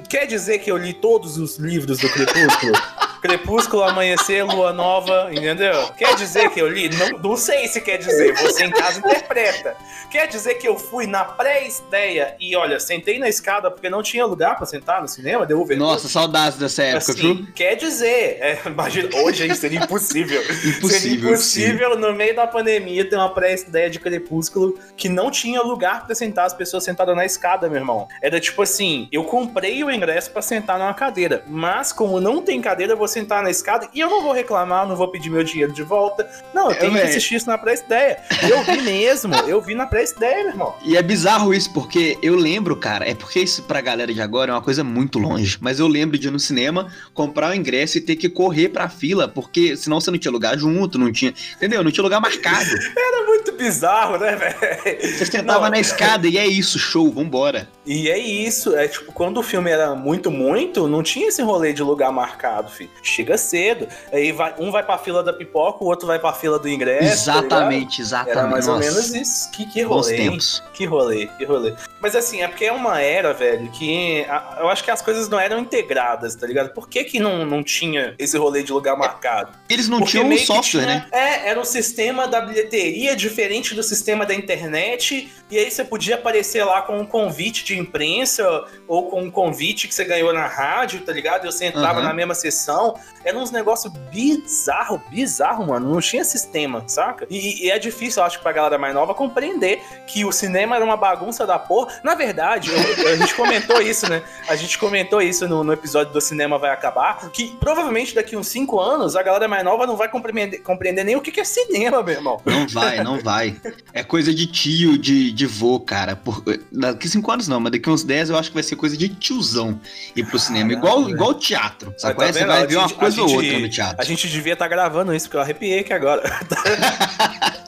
quer 0.10 0.26
dizer 0.26 0.60
que 0.60 0.72
eu 0.72 0.78
li 0.78 0.94
todos 0.94 1.38
os 1.38 1.58
livros 1.58 1.98
do 1.98 2.10
Crepúsculo? 2.10 2.74
Crepúsculo, 3.24 3.84
Amanhecer, 3.84 4.46
Lua 4.46 4.74
Nova, 4.74 5.30
entendeu? 5.32 5.88
Quer 5.98 6.14
dizer 6.16 6.50
que 6.50 6.60
eu 6.62 6.68
li? 6.68 6.90
Não, 6.90 7.20
não 7.20 7.38
sei 7.38 7.70
se 7.70 7.80
quer 7.80 7.96
dizer, 7.98 8.34
você 8.36 8.66
em 8.66 8.70
casa 8.70 9.00
interpreta. 9.00 9.78
Quer 10.12 10.28
dizer 10.28 10.56
que 10.56 10.68
eu 10.68 10.78
fui 10.78 11.08
na 11.08 11.24
pré-estreia 11.24 12.36
e, 12.38 12.54
olha, 12.54 12.82
sentei 12.82 13.18
na 13.18 13.30
escada 13.30 13.72
porque 13.72 13.90
não 13.90 14.04
tinha 14.04 14.26
lugar 14.26 14.58
pra 14.58 14.66
sentar 14.66 15.02
no 15.02 15.08
cinema, 15.08 15.46
deu 15.46 15.64
vergonha. 15.64 15.92
Nossa, 15.92 16.10
saudades 16.10 16.60
dessa 16.60 16.84
época, 16.84 17.14
viu? 17.14 17.32
Assim, 17.32 17.48
quer 17.56 17.76
dizer, 17.76 18.40
é, 18.42 18.62
imagina, 18.66 19.08
hoje 19.16 19.44
aí 19.44 19.56
seria 19.56 19.80
impossível. 19.80 20.42
Impossível, 20.44 20.90
Seria 20.90 21.16
impossível 21.16 21.98
no 21.98 22.14
meio 22.14 22.36
da 22.36 22.46
pandemia 22.46 23.10
ter 23.10 23.16
uma 23.16 23.34
pré-ideia 23.34 23.90
de 23.90 24.00
Crepúsculo 24.00 24.78
que 24.98 25.08
não 25.08 25.32
tinha 25.32 25.62
lugar 25.62 26.06
pra 26.06 26.14
sentar 26.14 26.46
as 26.46 26.54
pessoas 26.54 26.84
sentadas 26.84 27.16
na 27.16 27.26
escada, 27.26 27.70
meu 27.70 27.80
irmão. 27.80 28.06
Era 28.22 28.38
tipo 28.40 28.62
assim, 28.62 29.08
eu 29.14 29.24
comprei 29.24 29.82
o 29.82 29.90
ingresso 29.90 30.30
pra 30.32 30.42
sentar 30.42 30.78
numa 30.78 30.94
cadeira, 30.94 31.44
mas 31.48 31.94
como 31.94 32.20
não 32.20 32.42
tem 32.42 32.60
cadeira, 32.60 32.96
vou 32.98 33.13
sentar 33.14 33.44
na 33.44 33.50
escada 33.50 33.88
e 33.94 34.00
eu 34.00 34.10
não 34.10 34.22
vou 34.22 34.32
reclamar, 34.34 34.88
não 34.88 34.96
vou 34.96 35.08
pedir 35.08 35.30
meu 35.30 35.44
dinheiro 35.44 35.72
de 35.72 35.84
volta. 35.84 36.30
Não, 36.54 36.66
eu 36.66 36.72
É, 36.72 36.76
tenho 36.76 36.94
que 36.94 37.00
assistir 37.02 37.36
isso 37.36 37.48
na 37.48 37.58
pré-ideia. 37.58 38.18
Eu 38.50 38.64
vi 38.64 38.82
mesmo, 38.82 39.34
eu 39.48 39.62
vi 39.62 39.76
na 39.76 39.86
pré-ideia, 39.86 40.44
meu 40.44 40.52
irmão. 40.52 40.76
E 40.84 40.98
é 40.98 41.02
bizarro 41.02 41.54
isso, 41.54 41.72
porque 41.74 42.18
eu 42.22 42.36
lembro, 42.36 42.76
cara, 42.76 43.08
é 43.10 43.14
porque 43.16 43.40
isso 43.40 43.64
pra 43.64 43.80
galera 43.82 44.14
de 44.14 44.22
agora 44.22 44.52
é 44.52 44.54
uma 44.56 44.62
coisa 44.62 44.84
muito 44.84 45.20
longe. 45.20 45.58
Mas 45.62 45.80
eu 45.80 45.88
lembro 45.88 46.18
de 46.18 46.28
ir 46.28 46.32
no 46.32 46.40
cinema, 46.40 46.88
comprar 47.14 47.52
o 47.52 47.56
ingresso 47.56 47.98
e 47.98 48.02
ter 48.02 48.16
que 48.16 48.28
correr 48.30 48.70
pra 48.70 48.90
fila, 48.90 49.28
porque 49.28 49.78
senão 49.78 50.00
você 50.02 50.12
não 50.12 50.18
tinha 50.18 50.32
lugar 50.32 50.58
junto, 50.58 50.98
não 50.98 51.12
tinha. 51.12 51.34
Entendeu? 51.56 51.84
Não 51.84 51.92
tinha 51.92 52.04
lugar 52.04 52.20
marcado. 52.20 52.70
Era 52.98 53.26
muito 53.28 53.52
bizarro, 53.54 54.18
né, 54.18 54.36
velho? 54.36 55.18
Você 55.18 55.26
sentava 55.26 55.66
Não, 55.66 55.70
na 55.72 55.80
escada 55.80 56.28
e 56.28 56.38
é 56.38 56.46
isso, 56.48 56.80
show, 56.80 57.12
vambora. 57.12 57.68
E 57.86 58.10
é 58.10 58.18
isso, 58.18 58.76
é 58.76 58.88
tipo, 58.88 59.12
quando 59.12 59.38
o 59.40 59.44
filme 59.44 59.70
era 59.70 59.94
muito, 59.94 60.32
muito, 60.32 60.88
não 60.88 61.04
tinha 61.04 61.28
esse 61.28 61.42
rolê 61.42 61.74
de 61.74 61.84
lugar 61.84 62.12
marcado, 62.14 62.70
filho. 62.72 62.90
Chega 63.02 63.38
cedo, 63.38 63.88
aí 64.12 64.32
vai, 64.32 64.56
um 64.58 64.72
vai 64.72 64.84
pra 64.84 64.98
fila 64.98 65.22
da 65.22 65.34
pipoca, 65.34 65.84
o 65.84 65.88
outro 65.88 66.08
vai 66.08 66.18
pra 66.18 66.32
fila 66.32 66.58
do 66.58 66.70
ingresso. 66.70 67.26
tá 67.26 67.34
ligado? 67.34 67.46
exatamente, 67.46 68.02
exatamente. 68.02 68.38
Era 68.38 68.48
mais 68.48 68.68
ou 68.68 68.76
Nossa, 68.76 68.90
menos 68.90 69.14
isso. 69.14 69.52
Que, 69.52 69.66
que 69.66 69.82
rolê. 69.82 70.30
Que 70.74 70.86
rolê, 70.86 71.28
que 71.38 71.44
rolê. 71.46 71.74
Mas 72.00 72.16
assim, 72.16 72.42
é 72.42 72.48
porque 72.48 72.66
é 72.66 72.72
uma 72.72 73.02
era, 73.02 73.34
velho, 73.34 73.70
que 73.72 74.24
a- 74.30 74.58
eu 74.62 74.70
acho 74.70 74.84
que 74.84 74.92
as 74.92 75.02
coisas 75.02 75.28
não 75.28 75.40
eram 75.40 75.60
integradas, 75.60 76.36
tá 76.36 76.48
ligado? 76.48 76.70
Por 76.74 76.88
que 76.88 77.04
que 77.04 77.20
não, 77.20 77.46
não 77.46 77.62
tinha 77.64 78.14
esse 78.18 78.38
rolê 78.38 78.64
de 78.64 78.72
lugar 78.72 78.98
marcado? 78.98 79.52
Eles 79.70 79.90
não 79.90 79.98
Porque 80.00 80.12
tinham 80.12 80.28
um 80.30 80.38
software, 80.38 80.82
tinha- 80.84 80.96
né? 80.96 81.08
É, 81.12 81.50
era 81.50 81.60
um 81.60 81.66
sistema 81.66 82.28
da 82.28 82.40
bilheteria 82.42 83.14
diferente 83.16 83.76
do 83.76 83.84
sistema 83.84 84.26
da 84.26 84.34
internet, 84.34 85.30
e 85.52 85.58
aí 85.58 85.70
você 85.70 85.84
podia 85.84 86.16
aparecer 86.16 86.64
lá 86.64 86.82
com 86.82 86.98
um 87.00 87.06
convite 87.06 87.64
de 87.66 87.73
imprensa, 87.76 88.44
ou 88.88 89.10
com 89.10 89.22
um 89.24 89.32
convite 89.32 89.88
que 89.88 89.94
você 89.96 90.04
ganhou 90.06 90.34
na 90.34 90.48
rádio, 90.48 91.02
tá 91.02 91.12
ligado? 91.12 91.46
E 91.48 91.52
você 91.52 91.66
entrava 91.66 92.00
Aham. 92.00 92.08
na 92.10 92.14
mesma 92.14 92.34
sessão. 92.36 92.96
Era 93.24 93.38
uns 93.38 93.52
negócios 93.52 93.92
bizarro, 94.12 95.02
bizarro, 95.10 95.68
mano. 95.68 95.92
Não 95.94 96.02
tinha 96.02 96.24
sistema, 96.24 96.84
saca? 96.88 97.26
E, 97.30 97.66
e 97.66 97.72
é 97.72 97.80
difícil, 97.80 98.22
eu 98.22 98.26
acho, 98.28 98.40
pra 98.42 98.52
galera 98.52 98.78
mais 98.78 98.94
nova 98.94 99.14
compreender 99.14 99.82
que 100.08 100.26
o 100.26 100.32
cinema 100.32 100.76
era 100.76 100.84
uma 100.86 100.98
bagunça 100.98 101.46
da 101.46 101.58
porra. 101.60 101.94
Na 102.04 102.16
verdade, 102.16 102.70
eu- 102.72 103.08
a 103.14 103.16
gente 103.16 103.34
comentou 103.36 103.82
isso, 103.82 104.10
né? 104.10 104.22
A 104.48 104.56
gente 104.56 104.78
comentou 104.78 105.22
isso 105.22 105.48
no, 105.48 105.64
no 105.64 105.74
episódio 105.74 106.12
do 106.14 106.22
Cinema 106.22 106.58
Vai 106.58 106.72
Acabar, 106.72 107.30
que 107.32 107.56
provavelmente 107.60 108.14
daqui 108.16 108.36
uns 108.36 108.48
5 108.48 108.80
anos 108.80 109.16
a 109.16 109.24
galera 109.24 109.48
mais 109.48 109.64
nova 109.64 109.86
não 109.88 109.96
vai 109.96 110.10
compreender, 110.10 110.60
compreender 110.60 111.04
nem 111.04 111.16
o 111.16 111.22
que 111.22 111.32
que 111.32 111.40
é 111.40 111.44
cinema, 111.44 112.02
meu 112.04 112.16
irmão. 112.16 112.42
Não 112.46 112.68
vai, 112.68 113.04
não 113.04 113.20
vai. 113.20 113.56
É 113.94 114.04
coisa 114.04 114.34
de 114.34 114.48
tio, 114.48 114.98
de, 114.98 115.32
de 115.32 115.46
vô, 115.46 115.80
cara. 115.80 116.16
Por, 116.16 116.44
daqui 116.72 117.08
cinco 117.08 117.32
anos 117.32 117.48
não, 117.48 117.60
mas 117.64 117.72
daqui 117.72 117.90
uns 117.90 118.04
10 118.04 118.30
eu 118.30 118.38
acho 118.38 118.50
que 118.50 118.54
vai 118.54 118.64
ser 118.64 118.76
coisa 118.76 118.96
de 118.96 119.10
tiozão 119.10 119.80
ir 120.16 120.24
pro 120.26 120.38
cinema. 120.38 120.70
Caralho, 120.70 120.80
Igual, 120.88 121.04
velho. 121.06 121.16
igual 121.16 121.34
teatro. 121.34 121.94
Sabe? 121.98 122.18
Tá 122.20 122.26
Você 122.32 122.46
vai 122.46 122.68
ver 122.68 122.76
uma 122.78 122.88
gente- 122.88 122.98
coisa 123.00 123.22
ou 123.22 123.28
gente- 123.30 123.46
outra 123.46 123.60
no 123.60 123.70
teatro. 123.70 123.96
A 124.00 124.04
gente 124.06 124.30
devia 124.30 124.54
estar 124.54 124.68
gravando 124.68 125.14
isso, 125.16 125.26
porque 125.28 125.38
eu 125.38 125.42
arrepiei 125.42 125.80
aqui 125.80 125.94
agora. 125.94 126.22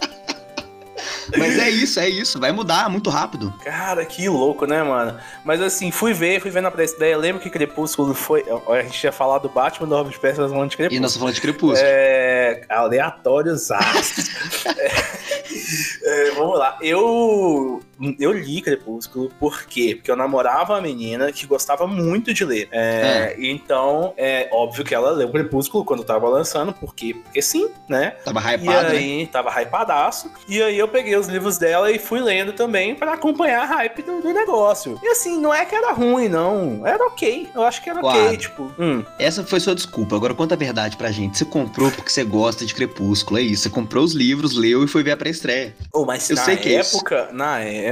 Mas 1.37 1.57
é 1.57 1.69
isso, 1.69 1.99
é 1.99 2.07
isso. 2.07 2.39
Vai 2.39 2.51
mudar 2.51 2.87
muito 2.87 3.09
rápido. 3.09 3.51
Cara, 3.63 4.05
que 4.05 4.29
louco, 4.29 4.65
né, 4.67 4.83
mano? 4.83 5.17
Mas 5.43 5.59
assim, 5.59 5.89
fui 5.89 6.13
ver, 6.13 6.39
fui 6.39 6.51
ver 6.51 6.61
na 6.61 6.69
pré-ideia. 6.69 7.17
Lembro 7.17 7.41
que 7.41 7.49
Crepúsculo 7.49 8.13
foi. 8.13 8.45
A 8.69 8.81
gente 8.83 8.99
tinha 8.99 9.11
falado 9.11 9.41
do 9.43 9.49
Batman 9.49 9.87
do 9.87 9.95
Robert 9.95 10.19
Pattinson 10.19 10.47
falando 10.49 10.69
de 10.69 10.75
E 10.75 10.77
Crepúsculo. 10.77 11.01
nós 11.01 11.11
estamos 11.11 11.17
falando 11.23 11.35
de 11.35 11.41
crepúsculo. 11.41 11.79
É, 11.83 12.61
aleatórios. 12.69 13.69
É, 16.07 16.27
é, 16.27 16.31
vamos 16.35 16.59
lá. 16.59 16.77
Eu, 16.81 17.81
eu 18.19 18.31
li 18.31 18.61
Crepúsculo, 18.61 19.29
por 19.39 19.63
quê? 19.65 19.95
Porque 19.95 20.09
eu 20.11 20.15
namorava 20.15 20.73
uma 20.73 20.81
menina 20.81 21.31
que 21.31 21.45
gostava 21.45 21.87
muito 21.87 22.33
de 22.33 22.43
ler. 22.45 22.67
É, 22.71 23.35
Então, 23.39 24.13
é 24.17 24.49
óbvio 24.51 24.83
que 24.83 24.93
ela 24.93 25.11
leu 25.11 25.29
Crepúsculo 25.29 25.83
quando 25.85 26.03
tava 26.03 26.27
lançando, 26.29 26.73
por 26.73 26.93
quê? 26.95 27.15
Porque 27.23 27.41
sim, 27.41 27.69
né? 27.89 28.11
Tava 28.23 28.39
E 28.41 28.55
hypado, 28.55 28.89
né? 28.89 28.97
aí, 28.97 29.27
tava 29.27 29.49
hypadaço. 29.61 30.31
E 30.47 30.61
aí 30.61 30.77
eu 30.77 30.87
peguei 30.87 31.15
os 31.15 31.27
livros 31.27 31.57
dela 31.57 31.91
e 31.91 31.99
fui 31.99 32.19
lendo 32.19 32.53
também 32.53 32.95
pra 32.95 33.13
acompanhar 33.13 33.61
a 33.63 33.65
hype 33.65 34.01
do, 34.01 34.21
do 34.21 34.33
negócio. 34.33 34.99
E 35.03 35.07
assim, 35.07 35.39
não 35.39 35.53
é 35.53 35.65
que 35.65 35.75
era 35.75 35.91
ruim, 35.91 36.27
não. 36.27 36.85
Era 36.85 37.03
ok. 37.05 37.47
Eu 37.53 37.63
acho 37.63 37.81
que 37.83 37.89
era 37.89 37.99
ok, 37.99 38.11
Claro. 38.21 38.37
tipo. 38.37 38.71
Hum. 38.79 39.03
Essa 39.19 39.43
foi 39.43 39.59
sua 39.59 39.75
desculpa. 39.75 40.15
Agora 40.15 40.33
conta 40.33 40.55
a 40.55 40.57
verdade 40.57 40.97
pra 40.97 41.11
gente. 41.11 41.37
Você 41.37 41.45
comprou 41.45 41.91
porque 41.91 42.09
você 42.09 42.23
gosta 42.23 42.65
de 42.65 42.73
Crepúsculo, 42.73 43.39
é 43.39 43.41
isso. 43.41 43.63
Você 43.63 43.69
comprou 43.69 44.03
os 44.03 44.13
livros, 44.13 44.55
leu 44.55 44.83
e 44.83 44.87
foi 44.87 45.03
ver 45.03 45.11
a 45.11 45.17
pré-estreia. 45.17 45.75
Oh, 45.93 46.05
mas 46.05 46.29
Eu 46.29 46.35
na 46.35 46.43
sei 46.43 46.57
que 46.57 46.73
é 46.75 46.79
isso. 46.79 46.97
época, 46.97 47.29
na 47.31 47.59
época, 47.59 47.84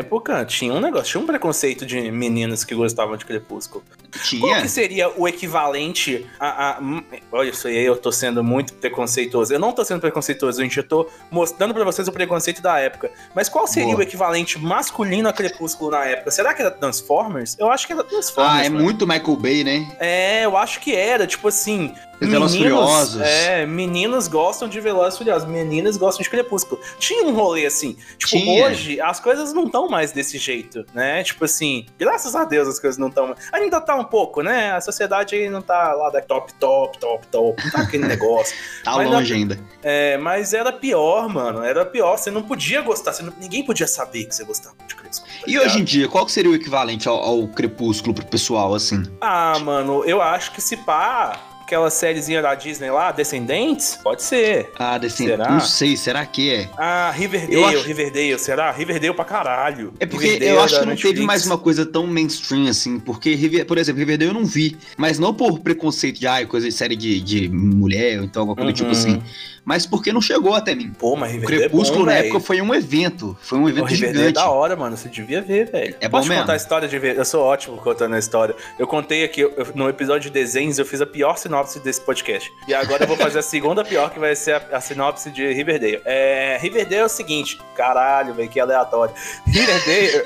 tinha 0.48 0.74
um 0.74 0.80
negócio, 0.80 1.06
tinha 1.12 1.22
um 1.24 1.28
preconceito 1.28 1.86
de 1.86 2.12
meninas 2.12 2.64
que 2.64 2.74
gostavam 2.74 3.16
de 3.18 3.26
Crepúsculo. 3.26 3.84
Qual 4.14 4.24
Tinha? 4.24 4.62
que 4.62 4.70
seria 4.70 5.10
o 5.20 5.28
equivalente 5.28 6.26
a, 6.40 6.78
a- 6.78 6.80
hum, 6.80 7.04
Olha, 7.32 7.50
isso 7.50 7.68
aí 7.68 7.84
eu 7.84 7.96
tô 7.98 8.12
sendo 8.12 8.44
muito 8.44 8.74
preconceituoso. 8.74 9.52
Eu 9.54 9.60
não 9.60 9.72
tô 9.72 9.84
sendo 9.84 10.02
preconceituoso, 10.02 10.62
gente. 10.62 10.78
Eu 10.78 10.84
tô 10.88 11.10
mostrando 11.32 11.74
pra 11.74 11.84
vocês 11.84 12.08
o 12.08 12.12
preconceito 12.12 12.62
da 12.62 12.78
época. 12.80 13.12
Mas 13.36 13.50
qual 13.50 13.66
seria 13.66 13.88
Boa. 13.90 14.00
o 14.00 14.02
equivalente 14.04 14.60
masculino 14.60 15.28
a 15.30 15.34
Crepúsculo 15.34 15.92
na 15.92 16.06
época? 16.06 16.30
Será 16.32 16.54
que 16.54 16.62
era 16.62 16.70
Transformers? 16.70 17.56
Eu 17.60 17.72
acho 17.72 17.88
que 17.88 17.94
era 17.94 18.04
Transformers. 18.04 18.56
Ah, 18.62 18.66
é 18.66 18.70
muito 18.70 19.08
Michael 19.08 19.36
Bay, 19.38 19.64
né? 19.64 19.96
É, 20.00 20.46
eu 20.46 20.56
acho 20.58 20.80
que 20.80 20.96
era. 20.96 21.26
Tipo 21.26 21.48
assim. 21.48 21.94
Velozes 22.28 22.58
Furiosos. 22.58 23.22
É, 23.22 23.66
meninos 23.66 24.28
gostam 24.28 24.68
de 24.68 24.80
Velozes 24.80 25.18
Furiosos, 25.18 25.48
meninas 25.48 25.98
gostam 25.98 26.24
de 26.24 26.30
Crepúsculo. 26.30 26.80
Tinha 27.00 27.24
um 27.26 27.34
rolê 27.34 27.66
assim. 27.66 27.96
Tipo, 28.18 28.32
Tinha. 28.44 28.66
hoje 28.66 29.02
as 29.02 29.20
coisas 29.20 29.54
não 29.54 29.66
estão 29.66 29.88
mais 29.88 30.12
desse 30.12 30.38
jeito, 30.38 30.86
né? 30.94 31.24
Tipo 31.24 31.46
assim, 31.46 31.86
graças 31.98 32.36
a 32.36 32.44
Deus 32.46 32.68
as 32.68 32.80
coisas 32.80 32.98
não 32.98 33.08
estão. 33.08 33.36
Ainda 33.52 33.80
tá 33.82 33.96
um 33.96 34.04
pouco, 34.04 34.42
né? 34.42 34.72
A 34.72 34.82
sociedade 34.82 35.36
aí 35.36 35.50
não 35.50 35.62
tá 35.62 35.94
lá 35.94 36.10
da 36.10 36.22
top, 36.22 36.54
top, 36.56 36.98
top, 37.00 37.28
top. 37.28 37.64
Não 37.64 37.72
tá 37.72 37.82
aquele 37.82 38.06
negócio. 38.08 38.56
Tá 38.84 38.98
Mas 38.98 39.10
longe 39.10 39.34
ainda. 39.34 39.58
É, 39.82 40.18
mas 40.18 40.54
era 40.54 40.72
pior, 40.72 41.30
mano. 41.30 41.64
Era 41.64 41.86
pior. 41.86 42.18
Você 42.18 42.30
não 42.30 42.42
podia 42.42 42.82
gostar. 42.82 43.14
Não- 43.24 43.34
ninguém 43.40 43.64
podia 43.64 43.88
saber 43.88 44.26
que 44.26 44.36
você 44.36 44.44
gostava 44.44 44.76
de 44.88 44.94
Crepúsculo. 44.96 45.32
tá 45.32 45.44
E 45.48 45.58
hoje 45.58 45.80
em 45.80 45.84
dia, 45.84 46.08
qual 46.10 46.26
que 46.26 46.32
seria 46.32 46.52
o 46.52 46.56
equivalente 46.56 47.08
ao, 47.08 47.16
ao 47.18 47.48
Crepúsculo 47.48 48.14
pro 48.14 48.26
pessoal, 48.26 48.74
assim? 48.76 49.04
Ah, 49.22 49.58
mano, 49.60 50.04
eu 50.06 50.22
acho 50.22 50.52
que 50.52 50.62
se 50.62 50.76
pá, 50.78 51.40
aquela 51.74 51.90
sériezinha 51.90 52.40
da 52.42 52.54
Disney 52.54 52.92
lá, 52.92 53.12
Descendentes, 53.12 53.98
pode 54.04 54.22
ser. 54.22 54.70
Ah. 54.78 55.00
Será? 55.10 55.50
não 55.52 55.60
sei, 55.60 55.98
será 55.98 56.24
que 56.26 56.54
é? 56.54 56.70
Ah, 56.78 57.12
Riverdale, 57.12 57.54
Eu 57.56 57.66
acho- 57.66 57.82
Riverdale, 57.88 58.38
será? 58.40 58.72
Riverdale 58.72 59.14
pra 59.14 59.26
caralho. 59.26 59.94
É 60.00 60.06
porque 60.06 60.26
Riverdale 60.28 60.52
eu 60.52 60.62
acho 60.62 60.80
que 60.80 60.86
não 60.86 60.96
teve 60.96 61.04
Netflix. 61.08 61.26
mais 61.26 61.46
uma 61.48 61.58
coisa 61.58 61.86
tão 61.86 62.06
mainstream 62.06 62.68
assim, 62.68 63.00
porque, 63.00 63.34
River- 63.34 63.66
por 63.66 63.78
exemplo, 63.80 64.00
Riverdale 64.00 64.30
eu 64.30 64.34
não 64.34 64.46
vi, 64.46 64.78
mas 64.98 65.18
não 65.18 65.34
por 65.34 65.60
preconceito 65.60 66.20
de, 66.20 66.28
ai, 66.28 66.46
coisa 66.46 66.68
de 66.68 66.74
série 66.74 66.96
de, 66.96 67.20
de 67.22 67.50
mulher, 67.50 68.20
ou 68.20 68.26
então 68.26 68.42
alguma 68.44 68.56
coisa 68.56 68.72
do 68.72 68.76
tipo 68.76 68.88
Uhum. 68.88 68.92
assim, 68.92 69.22
mas 69.66 69.86
porque 69.86 70.12
não 70.12 70.22
chegou 70.22 70.54
até 70.54 70.76
mim. 70.76 70.92
Pô, 70.98 71.16
mas 71.16 71.30
O 71.32 71.34
Riverdale 71.36 71.62
Crepúsculo 71.70 72.02
é 72.02 72.04
bom, 72.04 72.06
na 72.08 72.14
velho. 72.14 72.26
época 72.28 72.40
foi 72.46 72.62
um 72.62 72.74
evento, 72.76 73.38
foi 73.42 73.58
um 73.60 73.64
O 73.64 73.70
evento 73.70 73.86
Riverdale 73.86 74.16
é 74.16 74.20
gigante. 74.30 74.34
da 74.36 74.50
hora, 74.50 74.76
mano. 74.76 74.98
Você 74.98 75.10
devia 75.10 75.42
ver, 75.42 75.72
velho. 75.72 75.96
É 76.02 76.08
bom 76.10 76.18
Posso 76.18 76.24
te 76.26 76.30
mesmo? 76.30 76.44
contar 76.44 76.54
a 76.54 76.58
história 76.58 76.88
de 76.88 76.96
Riverdale? 76.96 77.20
Eu 77.20 77.26
sou 77.26 77.44
ótimo 77.44 77.78
contando 77.78 78.16
a 78.16 78.20
história. 78.20 78.56
Eu 78.78 78.86
contei 78.88 79.24
aqui, 79.24 79.42
eu- 79.42 79.54
no 79.76 79.88
episódio 79.90 80.22
de 80.24 80.30
desenhos, 80.32 80.78
eu 80.80 80.86
fiz 80.86 81.00
a 81.02 81.06
pior 81.06 81.38
sinopse 81.38 81.54
sinopse 81.74 81.80
desse 81.80 82.02
podcast. 82.02 82.52
E 82.68 82.74
agora 82.74 83.04
eu 83.04 83.08
vou 83.08 83.16
fazer 83.18 83.40
a 83.40 83.42
segunda 83.42 83.84
pior, 83.86 84.10
que 84.12 84.20
vai 84.20 84.36
ser 84.36 84.56
a, 84.56 84.78
a 84.78 84.82
sinopse 84.82 85.30
de 85.30 85.52
Riverdale. 85.54 86.02
É, 86.06 86.58
Riverdale 86.60 87.02
é 87.02 87.06
o 87.06 87.10
seguinte, 87.10 87.60
caralho, 87.76 88.34
velho, 88.34 88.50
que 88.50 88.60
aleatório. 88.60 89.14
Riverdale. 89.46 90.24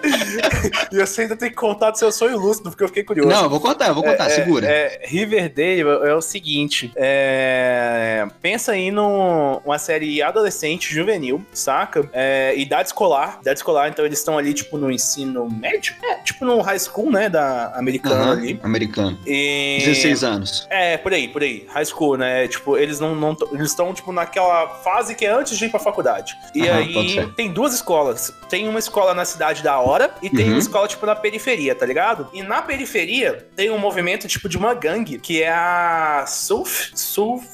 e 0.92 0.98
você 0.98 1.22
ainda 1.22 1.36
tem 1.36 1.50
que 1.50 1.56
contar 1.56 1.90
do 1.90 1.98
seu 1.98 2.10
sonho 2.12 2.38
lúcido, 2.38 2.70
porque 2.70 2.82
eu 2.82 2.88
fiquei 2.88 3.04
curioso. 3.04 3.30
Não, 3.30 3.44
eu 3.44 3.50
vou 3.50 3.60
contar, 3.60 3.88
eu 3.88 3.94
vou 3.94 4.02
contar, 4.02 4.26
É, 4.26 4.30
segura. 4.30 4.66
É, 4.66 5.00
Riverdale 5.04 5.80
é 5.82 6.14
o 6.14 6.20
seguinte: 6.20 6.92
é, 6.96 8.26
pensa 8.50 8.72
aí 8.72 8.90
numa 8.90 9.78
série 9.78 10.20
adolescente, 10.20 10.92
juvenil, 10.92 11.44
saca? 11.52 12.08
É, 12.12 12.52
idade 12.56 12.88
escolar. 12.88 13.38
Idade 13.40 13.60
escolar, 13.60 13.88
então 13.88 14.04
eles 14.04 14.18
estão 14.18 14.36
ali, 14.36 14.52
tipo, 14.52 14.76
no 14.76 14.90
ensino 14.90 15.48
médio. 15.48 15.94
É, 16.02 16.16
tipo 16.16 16.44
no 16.44 16.60
high 16.60 16.78
school, 16.78 17.12
né? 17.12 17.28
Da 17.28 17.72
americana 17.76 18.16
Aham, 18.16 18.32
ali. 18.32 18.60
Americano. 18.60 19.16
E... 19.24 19.78
16 19.84 20.24
anos. 20.24 20.66
É, 20.68 20.96
por 20.96 21.12
aí, 21.12 21.28
por 21.28 21.42
aí. 21.44 21.64
High 21.68 21.84
school, 21.84 22.16
né? 22.16 22.48
Tipo, 22.48 22.76
eles 22.76 22.98
não. 22.98 23.14
não 23.14 23.36
eles 23.52 23.68
estão, 23.68 23.94
tipo, 23.94 24.10
naquela 24.10 24.66
fase 24.82 25.14
que 25.14 25.24
é 25.24 25.30
antes 25.30 25.56
de 25.56 25.66
ir 25.66 25.68
pra 25.68 25.78
faculdade. 25.78 26.34
E 26.52 26.62
boto 26.62 27.20
aí 27.20 27.32
tem 27.36 27.52
duas 27.52 27.72
escolas. 27.72 28.34
Tem 28.48 28.66
uma 28.66 28.80
escola 28.80 29.14
na 29.14 29.24
cidade 29.24 29.62
da 29.62 29.78
hora 29.78 30.12
e 30.20 30.28
tem 30.28 30.46
Uhum. 30.46 30.52
uma 30.52 30.58
escola, 30.58 30.88
tipo, 30.88 31.06
na 31.06 31.14
periferia, 31.14 31.72
tá 31.74 31.86
ligado? 31.86 32.28
E 32.32 32.42
na 32.42 32.60
periferia 32.62 33.46
tem 33.54 33.70
um 33.70 33.78
movimento, 33.78 34.26
tipo, 34.26 34.48
de 34.48 34.58
uma 34.58 34.74
gangue, 34.74 35.18
que 35.20 35.40
é 35.40 35.50
a 35.52 36.24
Sulf. 36.26 36.90
Sulf. 36.96 37.46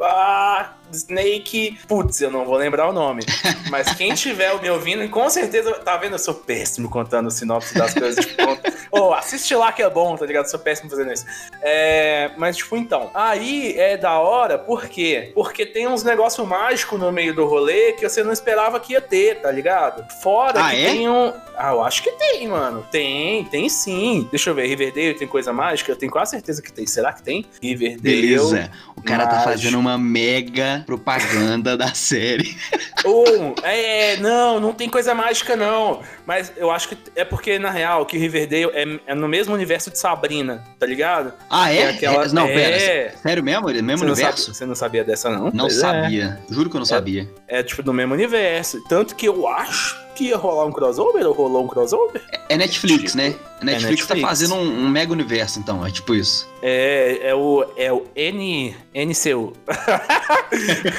Ah, 0.00 0.77
Snake. 0.96 1.78
Putz, 1.86 2.20
eu 2.20 2.30
não 2.30 2.44
vou 2.44 2.56
lembrar 2.56 2.88
o 2.88 2.92
nome. 2.92 3.22
Mas 3.70 3.92
quem 3.94 4.14
tiver 4.14 4.60
me 4.60 4.70
ouvindo, 4.70 5.08
com 5.10 5.28
certeza. 5.30 5.72
Tá 5.74 5.96
vendo? 5.96 6.12
Eu 6.14 6.18
sou 6.18 6.34
péssimo 6.34 6.88
contando 6.88 7.26
o 7.26 7.30
sinopse 7.30 7.74
das 7.74 7.94
coisas. 7.94 8.24
Tipo, 8.24 8.58
Ô, 8.90 9.12
assiste 9.12 9.54
lá 9.54 9.70
que 9.72 9.82
é 9.82 9.90
bom, 9.90 10.16
tá 10.16 10.24
ligado? 10.26 10.44
Eu 10.46 10.50
sou 10.50 10.60
péssimo 10.60 10.88
fazendo 10.90 11.12
isso. 11.12 11.24
É, 11.62 12.30
mas, 12.36 12.56
tipo, 12.56 12.76
então. 12.76 13.10
Aí 13.14 13.74
é 13.76 13.96
da 13.96 14.18
hora, 14.18 14.58
por 14.58 14.86
quê? 14.88 15.32
Porque 15.34 15.66
tem 15.66 15.86
uns 15.86 16.02
negócios 16.02 16.46
mágicos 16.46 16.98
no 16.98 17.12
meio 17.12 17.34
do 17.34 17.44
rolê 17.46 17.92
que 17.92 18.08
você 18.08 18.22
não 18.22 18.32
esperava 18.32 18.80
que 18.80 18.92
ia 18.94 19.00
ter, 19.00 19.40
tá 19.40 19.50
ligado? 19.50 20.04
Fora 20.22 20.60
Ah, 20.64 20.70
que 20.70 20.76
é? 20.84 20.90
tem 20.90 21.08
um. 21.08 21.32
Ah, 21.56 21.72
eu 21.72 21.82
acho 21.82 22.02
que 22.02 22.10
tem, 22.12 22.46
mano. 22.48 22.86
Tem, 22.90 23.44
tem 23.46 23.68
sim. 23.68 24.26
Deixa 24.30 24.50
eu 24.50 24.54
ver. 24.54 24.66
Riverdale 24.66 25.14
tem 25.14 25.26
coisa 25.28 25.52
mágica? 25.52 25.90
Eu 25.92 25.96
tenho 25.96 26.10
quase 26.12 26.30
certeza 26.32 26.62
que 26.62 26.72
tem. 26.72 26.86
Será 26.86 27.12
que 27.12 27.22
tem? 27.22 27.44
Riverdale. 27.60 27.98
Beleza. 28.22 28.70
O 28.96 29.02
cara 29.02 29.26
tá 29.26 29.32
mágico. 29.36 29.50
fazendo 29.50 29.78
uma 29.78 29.98
mega 29.98 30.77
propaganda 30.84 31.76
da 31.76 31.94
série. 31.94 32.56
Ou, 33.04 33.54
é, 33.62 34.16
não, 34.18 34.58
não 34.60 34.72
tem 34.72 34.88
coisa 34.88 35.14
mágica, 35.14 35.56
não. 35.56 36.02
Mas 36.26 36.52
eu 36.56 36.70
acho 36.70 36.88
que 36.88 36.98
é 37.16 37.24
porque, 37.24 37.58
na 37.58 37.70
real, 37.70 38.04
que 38.06 38.18
Riverdale 38.18 38.70
é, 38.74 39.00
é 39.06 39.14
no 39.14 39.28
mesmo 39.28 39.54
universo 39.54 39.90
de 39.90 39.98
Sabrina, 39.98 40.64
tá 40.78 40.86
ligado? 40.86 41.32
Ah, 41.48 41.72
é? 41.72 41.78
É 41.78 41.88
aquela- 41.90 42.24
É- 42.24 42.28
Não, 42.28 42.46
é. 42.46 42.54
pera. 42.54 43.14
Sério 43.18 43.42
mesmo? 43.42 43.70
É 43.70 43.74
mesmo 43.74 43.98
Você 43.98 44.04
não, 44.04 44.12
universo? 44.12 44.42
sabe- 44.46 44.56
você 44.56 44.66
não 44.66 44.74
sabia 44.74 45.04
dessa, 45.04 45.30
não? 45.30 45.44
Não 45.52 45.66
Pois 45.66 45.78
é. 45.78 45.80
sabia. 45.80 46.38
Juro 46.50 46.68
que 46.70 46.76
eu 46.76 46.80
não 46.80 46.86
sabia. 46.86 47.28
É, 47.46 47.62
tipo, 47.62 47.82
do 47.82 47.92
mesmo 47.92 48.14
universo. 48.14 48.82
Tanto 48.88 49.14
que 49.14 49.26
eu 49.26 49.46
acho 49.48 49.96
que 50.18 50.24
ia 50.24 50.36
rolar 50.36 50.66
um 50.66 50.72
crossover, 50.72 51.24
ou 51.26 51.32
rolou 51.32 51.64
um 51.64 51.68
crossover? 51.68 52.20
É 52.48 52.56
Netflix, 52.56 53.14
né? 53.14 53.34
A 53.60 53.64
Netflix, 53.64 54.06
tá 54.06 54.14
Netflix. 54.14 54.20
fazendo 54.22 54.54
um, 54.54 54.84
um 54.84 54.88
mega 54.88 55.12
universo, 55.12 55.58
então. 55.58 55.84
É 55.86 55.90
tipo 55.90 56.14
isso. 56.14 56.48
É, 56.62 57.28
é 57.28 57.34
o, 57.34 57.64
é 57.76 57.92
o 57.92 58.04
N, 58.16 58.74
NCU. 58.94 59.52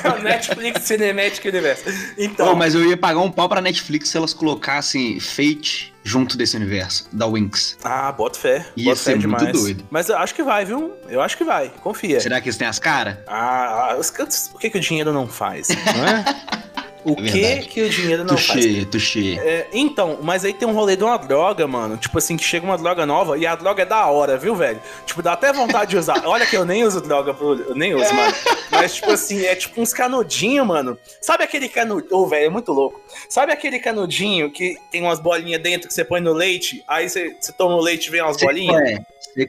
É 0.03 0.09
o 0.19 0.21
Netflix 0.23 0.83
Cinematic 0.83 1.43
Universe. 1.45 1.83
Então, 2.17 2.51
Oh, 2.53 2.55
mas 2.55 2.75
eu 2.75 2.85
ia 2.85 2.95
pagar 2.97 3.19
um 3.19 3.31
pau 3.31 3.47
pra 3.49 3.61
Netflix 3.61 4.09
se 4.09 4.17
elas 4.17 4.33
colocassem 4.33 5.19
Fate 5.19 5.93
junto 6.03 6.37
desse 6.37 6.55
universo, 6.55 7.07
da 7.11 7.27
Winx. 7.27 7.77
ah, 7.83 8.11
bota 8.11 8.39
fé. 8.39 8.65
Ia 8.75 8.85
bota 8.85 8.95
fé 8.97 9.11
ser 9.11 9.27
muito 9.27 9.37
demais. 9.37 9.51
doido. 9.61 9.83
Mas 9.91 10.09
eu 10.09 10.17
acho 10.17 10.33
que 10.33 10.41
vai, 10.43 10.65
viu? 10.65 10.93
Eu 11.09 11.21
acho 11.21 11.37
que 11.37 11.43
vai. 11.43 11.69
Confia. 11.83 12.19
Será 12.19 12.39
que 12.41 12.47
eles 12.47 12.57
têm 12.57 12.67
as 12.67 12.79
caras? 12.79 13.17
Ah, 13.27 13.95
os 13.99 14.09
cantos, 14.09 14.49
o 14.53 14.57
que, 14.57 14.69
que 14.69 14.77
o 14.77 14.81
dinheiro 14.81 15.11
não 15.13 15.27
faz, 15.27 15.67
não 15.69 16.05
é? 16.07 16.23
O 17.05 17.11
É 17.11 17.57
que 17.59 17.67
que 17.69 17.81
o 17.83 17.89
dinheiro 17.89 18.23
não 18.23 18.37
faz? 18.37 18.65
Tuxê, 18.65 18.85
tuxê. 18.85 19.39
É, 19.41 19.67
então, 19.71 20.19
mas 20.21 20.43
aí 20.43 20.53
tem 20.53 20.67
um 20.67 20.73
rolê 20.73 20.95
de 20.95 21.03
uma 21.03 21.17
droga, 21.17 21.65
mano. 21.67 21.97
Tipo 21.97 22.17
assim, 22.17 22.35
que 22.35 22.43
chega 22.43 22.65
uma 22.65 22.77
droga 22.77 23.05
nova 23.05 23.37
e 23.37 23.45
a 23.45 23.55
droga 23.55 23.83
é 23.83 23.85
da 23.85 24.05
hora, 24.07 24.37
viu, 24.37 24.55
velho? 24.55 24.81
Tipo, 25.05 25.21
dá 25.21 25.33
até 25.33 25.53
vontade 25.53 25.91
de 25.91 25.97
usar. 25.97 26.21
Olha 26.25 26.45
que 26.45 26.55
eu 26.55 26.65
nem 26.65 26.83
uso 26.83 27.01
droga, 27.01 27.33
pro, 27.33 27.55
eu 27.55 27.75
nem 27.75 27.93
uso, 27.95 28.13
mano. 28.13 28.33
Mas, 28.69 28.95
tipo 28.95 29.11
assim, 29.11 29.45
é 29.45 29.55
tipo 29.55 29.81
uns 29.81 29.93
canudinhos, 29.93 30.65
mano. 30.67 30.97
Sabe 31.21 31.43
aquele 31.43 31.69
canudinho? 31.69 32.15
Ô, 32.15 32.27
velho, 32.27 32.47
é 32.47 32.49
muito 32.49 32.71
louco. 32.71 32.99
Sabe 33.29 33.51
aquele 33.51 33.79
canudinho 33.79 34.51
que 34.51 34.77
tem 34.91 35.01
umas 35.01 35.19
bolinhas 35.19 35.61
dentro 35.61 35.87
que 35.87 35.93
você 35.93 36.03
põe 36.03 36.19
no 36.19 36.33
leite? 36.33 36.83
Aí 36.87 37.09
você, 37.09 37.35
você 37.39 37.51
toma 37.51 37.75
o 37.75 37.81
leite 37.81 38.07
e 38.07 38.11
vem 38.11 38.21
umas 38.21 38.37
bolinhas? 38.37 38.81
É, 38.81 38.99
é. 39.37 39.43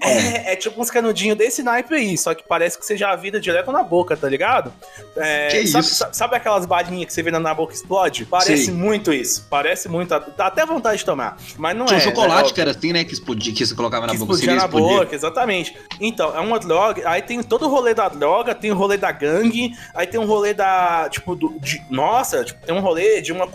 É, 0.50 0.52
é 0.52 0.56
tipo 0.56 0.80
uns 0.80 0.90
canudinhos 0.90 1.36
desse 1.36 1.62
naipe 1.62 1.94
aí, 1.94 2.16
só 2.18 2.34
que 2.34 2.42
parece 2.46 2.78
que 2.78 2.84
você 2.86 2.96
já 2.96 3.14
vira 3.16 3.40
direto 3.40 3.72
na 3.72 3.82
boca, 3.82 4.16
tá 4.16 4.28
ligado? 4.28 4.72
É, 5.16 5.48
Que 5.48 5.66
sabe, 5.66 5.84
isso? 5.84 5.94
sa- 5.94 6.12
Sabe 6.12 6.36
aquelas 6.36 6.66
balinhas 6.66 7.06
que 7.06 7.12
você 7.12 7.22
vira 7.22 7.38
na 7.40 7.52
boca 7.54 7.72
e 7.72 7.76
explode? 7.76 8.24
Parece 8.26 8.66
Sei. 8.66 8.74
muito 8.74 9.12
isso. 9.12 9.46
Parece 9.50 9.88
muito. 9.88 10.10
Dá 10.36 10.46
até 10.46 10.64
vontade 10.66 10.98
de 10.98 11.04
tomar. 11.04 11.36
Mas 11.56 11.76
não 11.76 11.86
Tinha 11.86 11.98
é. 11.98 12.00
um 12.02 12.04
chocolate 12.04 12.48
né? 12.48 12.54
que 12.54 12.60
era 12.60 12.70
assim, 12.72 12.92
né? 12.92 13.04
Que 13.04 13.12
explodia, 13.14 13.52
que 13.54 13.64
você 13.66 13.74
colocava 13.74 14.06
na 14.06 14.12
que 14.12 14.18
boca. 14.18 14.32
explodia 14.32 14.54
na 14.56 14.64
explodia. 14.66 14.98
boca, 14.98 15.14
exatamente. 15.14 15.76
Então, 16.00 16.34
é 16.36 16.40
uma 16.40 16.58
droga. 16.58 17.08
Aí 17.08 17.22
tem 17.22 17.42
todo 17.42 17.66
o 17.66 17.68
rolê 17.70 17.94
da 17.94 18.08
droga, 18.08 18.54
tem 18.54 18.70
o 18.70 18.74
rolê 18.74 18.96
da 18.96 19.10
gangue, 19.12 19.72
aí 19.94 20.06
tem 20.06 20.20
um 20.20 20.26
rolê 20.26 20.52
da. 20.54 21.08
Tipo, 21.10 21.34
do, 21.34 21.58
de, 21.58 21.80
nossa, 21.90 22.44
tipo, 22.44 22.64
tem 22.66 22.74
um 22.74 22.80
rolê 22.80 23.20
de 23.20 23.32
uma 23.32 23.46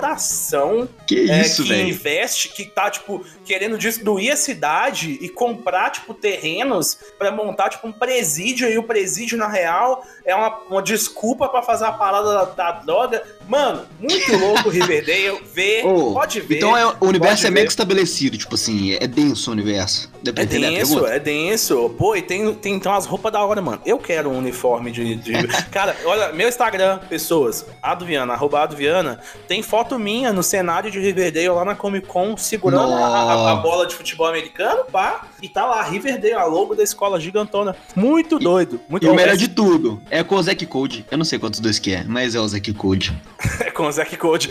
corporação 0.00 0.88
Que 1.06 1.30
é, 1.30 1.40
isso, 1.42 1.62
que 1.62 1.68
velho. 1.70 1.88
investe, 1.88 2.48
que 2.50 2.64
tá, 2.64 2.90
tipo, 2.90 3.24
querendo 3.44 3.76
destruir 3.78 4.30
a 4.32 4.36
cidade 4.36 5.18
e 5.20 5.28
comprar, 5.28 5.79
tipo, 5.88 6.12
terrenos 6.12 6.98
pra 7.18 7.30
montar, 7.30 7.70
tipo, 7.70 7.86
um 7.86 7.92
presídio. 7.92 8.68
E 8.68 8.76
o 8.76 8.82
presídio, 8.82 9.38
na 9.38 9.48
real, 9.48 10.04
é 10.30 10.34
uma, 10.34 10.56
uma 10.70 10.82
desculpa 10.82 11.48
pra 11.48 11.62
fazer 11.62 11.84
a 11.84 11.92
parada 11.92 12.32
da, 12.32 12.44
da 12.44 12.72
droga. 12.72 13.22
Mano, 13.48 13.82
muito 13.98 14.36
louco 14.36 14.68
o 14.68 14.70
Riverdale. 14.72 15.40
Vê, 15.52 15.82
Ô, 15.84 16.12
pode 16.14 16.40
ver. 16.40 16.56
Então 16.58 16.76
é, 16.76 16.86
o 16.86 17.06
universo 17.06 17.46
é 17.46 17.50
mega 17.50 17.62
ver. 17.62 17.68
estabelecido, 17.68 18.38
tipo 18.38 18.54
assim, 18.54 18.94
é 18.94 19.06
denso 19.06 19.50
o 19.50 19.52
universo. 19.52 20.10
É 20.36 20.44
denso, 20.44 21.06
é 21.06 21.18
denso. 21.18 21.90
Pô, 21.98 22.14
e 22.14 22.22
tem, 22.22 22.52
tem 22.54 22.74
então 22.74 22.92
as 22.94 23.06
roupas 23.06 23.32
da 23.32 23.42
hora, 23.44 23.60
mano. 23.60 23.80
Eu 23.84 23.98
quero 23.98 24.28
um 24.30 24.38
uniforme 24.38 24.90
de. 24.92 25.16
de- 25.16 25.32
Cara, 25.70 25.96
olha, 26.04 26.32
meu 26.32 26.48
Instagram, 26.48 26.98
pessoas, 27.08 27.66
Aduviana, 27.82 28.32
arroba 28.34 28.60
Aduviana, 28.60 29.18
tem 29.48 29.62
foto 29.62 29.98
minha 29.98 30.32
no 30.32 30.42
cenário 30.42 30.90
de 30.90 31.00
Riverdale 31.00 31.48
lá 31.48 31.64
na 31.64 31.74
Comic 31.74 32.06
Con, 32.06 32.36
segurando 32.36 32.92
a, 32.92 33.52
a- 33.52 33.56
bola 33.56 33.86
de 33.86 33.94
futebol 33.94 34.26
americano, 34.26 34.84
pá. 34.92 35.26
E 35.42 35.48
tá 35.48 35.64
lá, 35.66 35.82
Riverdale, 35.82 36.34
a 36.34 36.44
logo 36.44 36.74
da 36.74 36.82
escola 36.82 37.18
gigantona. 37.18 37.74
Muito 37.96 38.38
doido. 38.38 38.78
Muito 38.88 39.04
E 39.06 39.08
o 39.08 39.14
melhor 39.14 39.36
de 39.36 39.48
tudo 39.48 40.00
é 40.10 40.19
com 40.24 40.36
o 40.36 40.42
Zack 40.42 40.64
Code. 40.66 41.04
Eu 41.10 41.18
não 41.18 41.24
sei 41.24 41.38
quantos 41.38 41.60
dois 41.60 41.78
que 41.78 41.94
é, 41.94 42.04
mas 42.04 42.34
é 42.34 42.40
o 42.40 42.48
Zack 42.48 42.72
Code. 42.74 43.16
É 43.60 43.70
com 43.70 43.86
o 43.86 43.92
Zack 43.92 44.16
Code. 44.16 44.48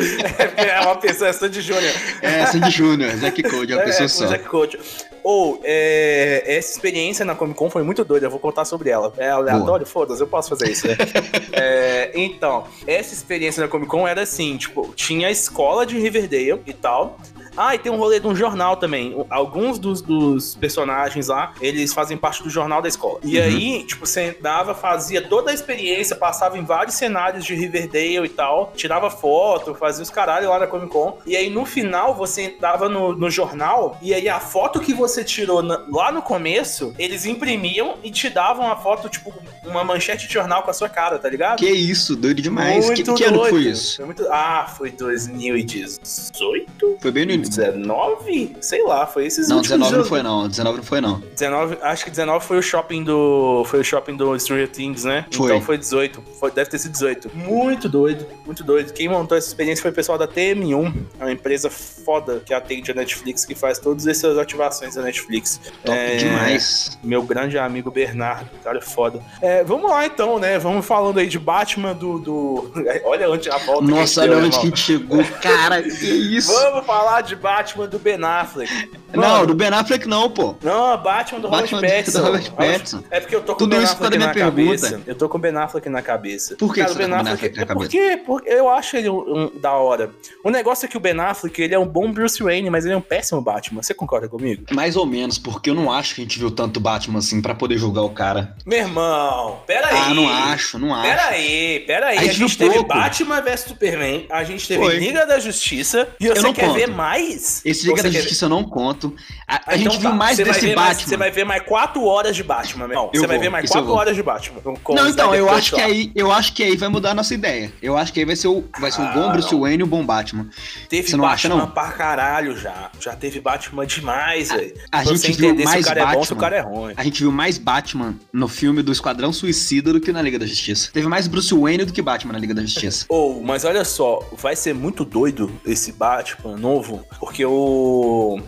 É, 0.57 0.69
é 0.69 0.79
uma 0.81 0.95
pessoa, 0.95 1.29
é 1.29 1.33
Sandy 1.33 1.61
Júnior. 1.61 1.93
É, 2.21 2.45
Sandy 2.47 2.69
Júnior, 2.71 3.15
Zack 3.17 3.43
Code 3.43 3.73
é 3.73 3.75
uma 3.75 3.83
pessoa 3.83 4.07
com 4.07 4.15
o 4.15 4.17
só. 4.17 4.27
Zack 4.27 4.45
Code. 4.45 4.79
Ou, 5.23 5.59
é, 5.63 6.43
essa 6.45 6.71
experiência 6.71 7.25
na 7.25 7.35
Comic 7.35 7.57
Con 7.57 7.69
foi 7.69 7.83
muito 7.83 8.03
doida, 8.03 8.27
eu 8.27 8.31
vou 8.31 8.39
contar 8.39 8.65
sobre 8.65 8.89
ela. 8.89 9.13
É 9.17 9.29
aleatório? 9.29 9.85
Foda-se, 9.85 10.21
eu 10.21 10.27
posso 10.27 10.49
fazer 10.49 10.71
isso, 10.71 10.87
né? 10.87 10.95
É, 11.51 12.11
então, 12.15 12.65
essa 12.87 13.13
experiência 13.13 13.61
na 13.61 13.67
Comic 13.67 13.89
Con 13.89 14.07
era 14.07 14.21
assim, 14.21 14.55
tipo, 14.57 14.93
tinha 14.95 15.27
a 15.27 15.31
escola 15.31 15.85
de 15.85 15.97
Riverdale 15.97 16.61
e 16.65 16.73
tal. 16.73 17.19
Ah, 17.61 17.75
e 17.75 17.79
tem 17.79 17.91
um 17.91 17.97
rolê 17.97 18.19
de 18.21 18.27
um 18.27 18.33
jornal 18.35 18.77
também. 18.77 19.13
Alguns 19.29 19.77
dos, 19.77 20.01
dos 20.01 20.55
personagens 20.55 21.27
lá, 21.27 21.53
eles 21.59 21.93
fazem 21.93 22.15
parte 22.17 22.41
do 22.41 22.49
jornal 22.49 22.81
da 22.81 22.87
escola. 22.87 23.19
E 23.23 23.37
Uhum. 23.37 23.43
aí, 23.43 23.83
tipo, 23.83 24.05
você 24.05 24.27
entrava, 24.29 24.73
fazia 24.73 25.21
toda 25.21 25.51
a 25.51 25.53
experiência, 25.53 26.15
passava 26.15 26.57
em 26.57 26.63
vários 26.63 26.95
cenários 26.95 27.43
de 27.43 27.53
Riverdale 27.55 28.25
e 28.25 28.29
tal, 28.29 28.71
tirava 28.75 29.09
foto, 29.09 29.75
fazia 29.75 30.01
os 30.03 30.09
caralho 30.09 30.49
lá 30.49 30.59
na 30.59 30.67
Comic 30.67 30.89
Con. 30.91 31.17
E 31.25 31.35
aí, 31.35 31.49
no 31.49 31.65
final, 31.65 32.15
você 32.15 32.43
entrava 32.43 32.87
no, 32.87 33.13
no 33.15 33.29
jornal, 33.29 33.97
e 34.01 34.13
aí 34.13 34.29
a 34.29 34.39
foto 34.39 34.79
que 34.79 34.93
você 34.93 35.21
tirou 35.23 35.61
na- 35.61 35.83
lá 35.91 36.11
no 36.13 36.21
começo, 36.21 36.93
eles 36.97 37.25
imprimiam 37.25 37.95
e 38.03 38.09
te 38.09 38.29
davam 38.29 38.71
a 38.71 38.77
foto, 38.77 39.09
tipo, 39.09 39.33
uma 39.65 39.83
manchete 39.83 40.27
de 40.27 40.33
jornal 40.33 40.63
com 40.63 40.71
a 40.71 40.73
sua 40.73 40.87
cara, 40.87 41.19
tá 41.19 41.27
ligado? 41.29 41.57
Que 41.59 41.69
isso, 41.69 42.15
doido 42.15 42.41
demais. 42.41 42.89
Que, 42.89 43.03
Muito 43.03 43.15
que 43.15 43.23
ano 43.25 43.39
que 43.43 43.49
foi 43.49 43.63
doido. 43.63 43.73
isso? 43.73 43.97
Foi 43.97 44.05
muito- 44.05 44.27
Ah, 44.31 44.73
foi 44.77 44.91
2018? 44.91 46.97
Foi 47.01 47.11
bem 47.11 47.25
no 47.25 47.33
início. 47.49 47.71
19? 47.73 48.57
Sei 48.61 48.83
lá, 48.83 49.05
foi 49.05 49.25
esses 49.25 49.49
Não, 49.49 49.57
últimos 49.57 49.79
19 49.79 49.97
não 49.97 50.05
foi 50.05 50.23
não. 50.23 50.47
19 50.47 50.77
não 50.77 50.83
foi 50.83 51.01
não. 51.01 51.19
19, 51.19 51.77
acho 51.81 52.03
que 52.03 52.09
19 52.09 52.45
foi 52.45 52.57
o 52.57 52.61
shopping 52.61 53.03
do. 53.03 53.63
Foi 53.65 53.79
o 53.79 53.83
shopping 53.83 54.15
do 54.15 54.37
Stranger 54.39 54.69
Things, 54.69 55.03
né? 55.03 55.25
Foi. 55.31 55.45
Então 55.45 55.61
foi 55.61 55.77
18. 55.77 56.21
Foi, 56.39 56.51
deve 56.51 56.69
ter 56.69 56.79
sido 56.79 56.91
18. 56.91 57.31
Muito 57.33 57.89
doido, 57.89 58.25
muito 58.45 58.63
doido. 58.63 58.93
Quem 58.93 59.07
montou 59.07 59.37
essa 59.37 59.47
experiência 59.47 59.81
foi 59.81 59.91
o 59.91 59.93
pessoal 59.93 60.17
da 60.17 60.27
TM1, 60.27 60.93
é 61.19 61.23
uma 61.23 61.31
empresa 61.31 61.69
foda 61.69 62.41
que 62.45 62.53
atende 62.53 62.91
a 62.91 62.93
Netflix, 62.93 63.45
que 63.45 63.55
faz 63.55 63.79
todas 63.79 64.07
essas 64.07 64.37
ativações 64.37 64.95
da 64.95 65.01
Netflix. 65.01 65.59
Top 65.83 65.97
É, 65.97 66.17
demais. 66.17 66.97
Meu 67.03 67.23
grande 67.23 67.57
amigo 67.57 67.91
Bernardo, 67.91 68.49
cara 68.63 68.81
foda. 68.81 69.21
É, 69.41 69.63
vamos 69.63 69.89
lá 69.89 70.05
então, 70.05 70.39
né? 70.39 70.57
Vamos 70.57 70.85
falando 70.85 71.19
aí 71.19 71.27
de 71.27 71.39
Batman 71.39 71.93
do. 71.93 72.19
do... 72.19 72.71
Olha 73.03 73.29
onde 73.29 73.49
a 73.49 73.57
volta. 73.57 73.83
Nossa, 73.83 74.21
olha 74.21 74.35
deu, 74.35 74.45
onde 74.45 74.51
que 74.51 74.57
a 74.57 74.69
gente 74.69 74.79
chegou. 74.79 75.23
Cara, 75.41 75.81
que 75.81 76.05
isso. 76.05 76.51
Vamos 76.51 76.85
falar 76.85 77.21
de 77.21 77.28
Batman 77.35 77.89
do 77.89 77.99
Ben 77.99 78.21
Affleck. 78.21 78.69
Não, 79.13 79.45
do 79.45 79.53
Ben 79.55 79.69
Affleck 79.69 80.07
não, 80.07 80.29
pô. 80.29 80.55
Não, 80.61 80.97
Batman 81.01 81.39
do 81.39 81.49
Batman 81.49 81.77
Robert 81.77 81.89
do 81.89 81.95
Pattinson. 82.11 82.23
Robert 82.23 82.51
Pattinson. 82.53 83.03
É 83.09 83.19
porque 83.19 83.35
eu 83.35 83.41
tô 83.41 83.53
com 83.53 83.57
Tudo 83.59 83.73
o 83.73 83.75
Ben 83.75 83.83
isso 83.83 83.93
por 83.95 83.99
causa 84.03 84.11
da 84.11 84.17
minha 84.17 84.33
pergunta. 84.33 84.55
cabeça. 84.89 85.01
Eu 85.07 85.15
tô 85.15 85.29
com 85.29 85.37
o 85.37 85.41
Ben 85.41 85.55
Affleck 85.57 85.89
na 85.89 86.01
cabeça. 86.01 86.55
Por 86.55 86.73
que 86.73 86.81
Cara, 86.81 86.93
você 86.93 87.03
o 87.03 87.09
tá 87.09 87.17
com 87.17 87.23
Ben 87.23 87.33
Affleck 87.33 87.55
na 87.57 87.61
é 87.61 87.65
cabeça? 87.65 87.89
porque, 87.89 88.17
porque 88.25 88.49
eu 88.49 88.69
acho 88.69 88.97
ele 88.97 89.09
um, 89.09 89.19
um- 89.45 89.59
da 89.59 89.73
hora. 89.73 90.11
O 90.43 90.49
negócio 90.49 90.85
é 90.85 90.89
que 90.89 90.97
o 90.97 90.99
Ben 90.99 91.19
Affleck, 91.19 91.61
ele 91.61 91.73
é 91.75 91.79
um 91.79 91.87
bom 91.87 92.11
Bruce 92.11 92.41
Wayne, 92.41 92.69
mas 92.69 92.85
ele 92.85 92.93
é 92.93 92.97
um 92.97 93.01
péssimo 93.01 93.41
Batman. 93.41 93.81
Você 93.81 93.93
concorda 93.93 94.27
comigo? 94.27 94.63
Mais 94.71 94.95
ou 94.95 95.05
menos, 95.05 95.37
porque 95.37 95.69
eu 95.69 95.75
não 95.75 95.91
acho 95.91 96.15
que 96.15 96.21
a 96.21 96.23
gente 96.23 96.37
viu 96.39 96.51
tanto 96.51 96.79
Batman 96.79 97.19
assim 97.19 97.41
pra 97.41 97.53
poder 97.55 97.77
julgar 97.77 98.01
o 98.03 98.09
cara. 98.09 98.55
Meu 98.65 98.79
irmão, 98.79 99.59
pera 99.65 99.87
aí. 99.87 99.97
Ah, 100.09 100.13
não 100.13 100.29
acho, 100.29 100.77
não 100.79 100.93
acho. 100.93 101.03
Pera 101.09 101.25
aí, 101.29 101.79
pera 101.85 102.07
aí. 102.07 102.17
A 102.17 102.21
A 102.21 102.23
gente 102.25 102.37
gente, 102.37 102.49
viu 102.49 102.57
teve 102.57 102.73
pouco. 102.85 102.93
Batman 102.93 103.41
vs 103.41 103.59
Superman, 103.61 104.25
a 104.29 104.43
gente 104.43 104.67
teve 104.67 104.83
Foi. 104.83 104.97
Liga 104.97 105.25
da 105.25 105.39
Justiça, 105.39 106.07
e 106.19 106.25
Eu 106.25 106.35
você 106.35 106.41
não 106.41 106.53
quer 106.53 106.65
conto. 106.67 106.75
ver 106.75 106.87
mais? 106.87 107.61
Esse 107.65 107.87
Liga 107.87 108.03
da 108.03 108.09
Justiça 108.09 108.45
eu 108.45 108.49
não 108.49 108.63
conto. 108.63 108.98
A, 109.47 109.55
a 109.55 109.61
Ah, 109.67 109.77
gente 109.77 109.87
então 109.87 109.99
viu 109.99 110.09
tá. 110.11 110.15
mais 110.15 110.35
Você 110.37 110.43
vai 110.43 110.53
desse 110.53 110.65
ver 110.67 110.75
mais- 110.75 110.87
Batman. 110.97 111.09
Você 111.09 111.17
vai 111.17 111.31
ver 111.31 111.43
mais 111.45 111.63
4 111.63 112.03
horas 112.05 112.35
de 112.35 112.43
Batman, 112.43 112.87
meu 112.87 112.95
irmão. 112.97 113.11
Você 113.13 113.27
vai 113.27 113.39
ver 113.39 113.49
mais 113.49 113.65
isso 113.65 113.73
eu 113.73 113.81
4 113.81 113.87
vou. 113.89 113.97
horas 113.99 114.15
de 114.15 114.23
Batman. 114.23 114.61
Não, 114.65 115.05
o 115.05 115.07
então, 115.09 115.35
eu 115.35 115.49
acho 115.49 115.75
que 115.75 115.81
aí, 115.81 116.11
eu 116.15 116.31
acho 116.31 116.53
que 116.53 116.63
aí 116.63 116.75
vai 116.75 116.89
mudar 116.89 117.11
a 117.11 117.13
nossa 117.13 117.33
ideia. 117.33 117.71
Eu 117.81 117.97
acho 117.97 118.11
que 118.13 118.19
aí 118.19 118.25
vai 118.25 118.35
ser 118.35 118.47
o, 118.47 118.63
vai 118.79 118.91
ser 118.91 119.01
um 119.01 119.13
bom 119.13 119.29
Ah, 119.29 119.31
Bruce. 119.33 119.55
Wayne 119.55 119.81
e 119.81 119.83
um 119.83 119.87
bom 119.87 120.05
Batman. 120.05 120.47
Teve 120.89 121.07
Você 121.09 121.17
não 121.17 121.25
acha, 121.25 121.47
Batman 121.49 121.65
não? 121.65 121.71
pra 121.71 121.91
caralho 121.91 122.57
já. 122.57 122.89
Já 122.99 123.15
teve 123.15 123.39
Batman 123.39 123.85
demais, 123.85 124.49
velho. 124.49 124.73
a 124.91 125.01
Pra 125.01 125.13
gente 125.15 125.31
viu 125.33 125.55
mais 125.55 125.69
se 125.71 125.79
o 125.79 125.85
cara 125.95 126.01
é 126.01 126.15
bom, 126.15 126.23
se 126.23 126.33
o 126.33 126.35
Batman. 126.35 126.39
cara 126.39 126.55
é 126.57 126.61
ruim. 126.61 126.93
A 126.97 127.03
gente 127.03 127.21
viu 127.21 127.31
mais 127.31 127.57
Batman 127.57 128.15
no 128.33 128.47
filme 128.47 128.81
do 128.81 128.91
Esquadrão 128.91 129.31
Suicida 129.33 129.93
do 129.93 129.99
que 129.99 130.11
na 130.11 130.21
Liga 130.21 130.37
da 130.39 130.45
Justiça. 130.45 130.89
Teve 130.91 131.07
mais 131.07 131.27
Bruce 131.27 131.53
Wayne 131.53 131.85
do 131.85 131.93
que 131.93 132.01
Batman 132.01 132.33
na 132.33 132.39
Liga 132.39 132.53
da 132.53 132.61
Justiça. 132.61 133.05
Ou, 133.09 133.41
mas 133.43 133.65
olha 133.65 133.83
só, 133.85 134.19
vai 134.33 134.55
ser 134.55 134.73
muito 134.73 135.03
doido 135.05 135.51
esse 135.65 135.91
Batman 135.91 136.55
novo, 136.57 137.03
porque 137.19 137.45
o. 137.45 138.39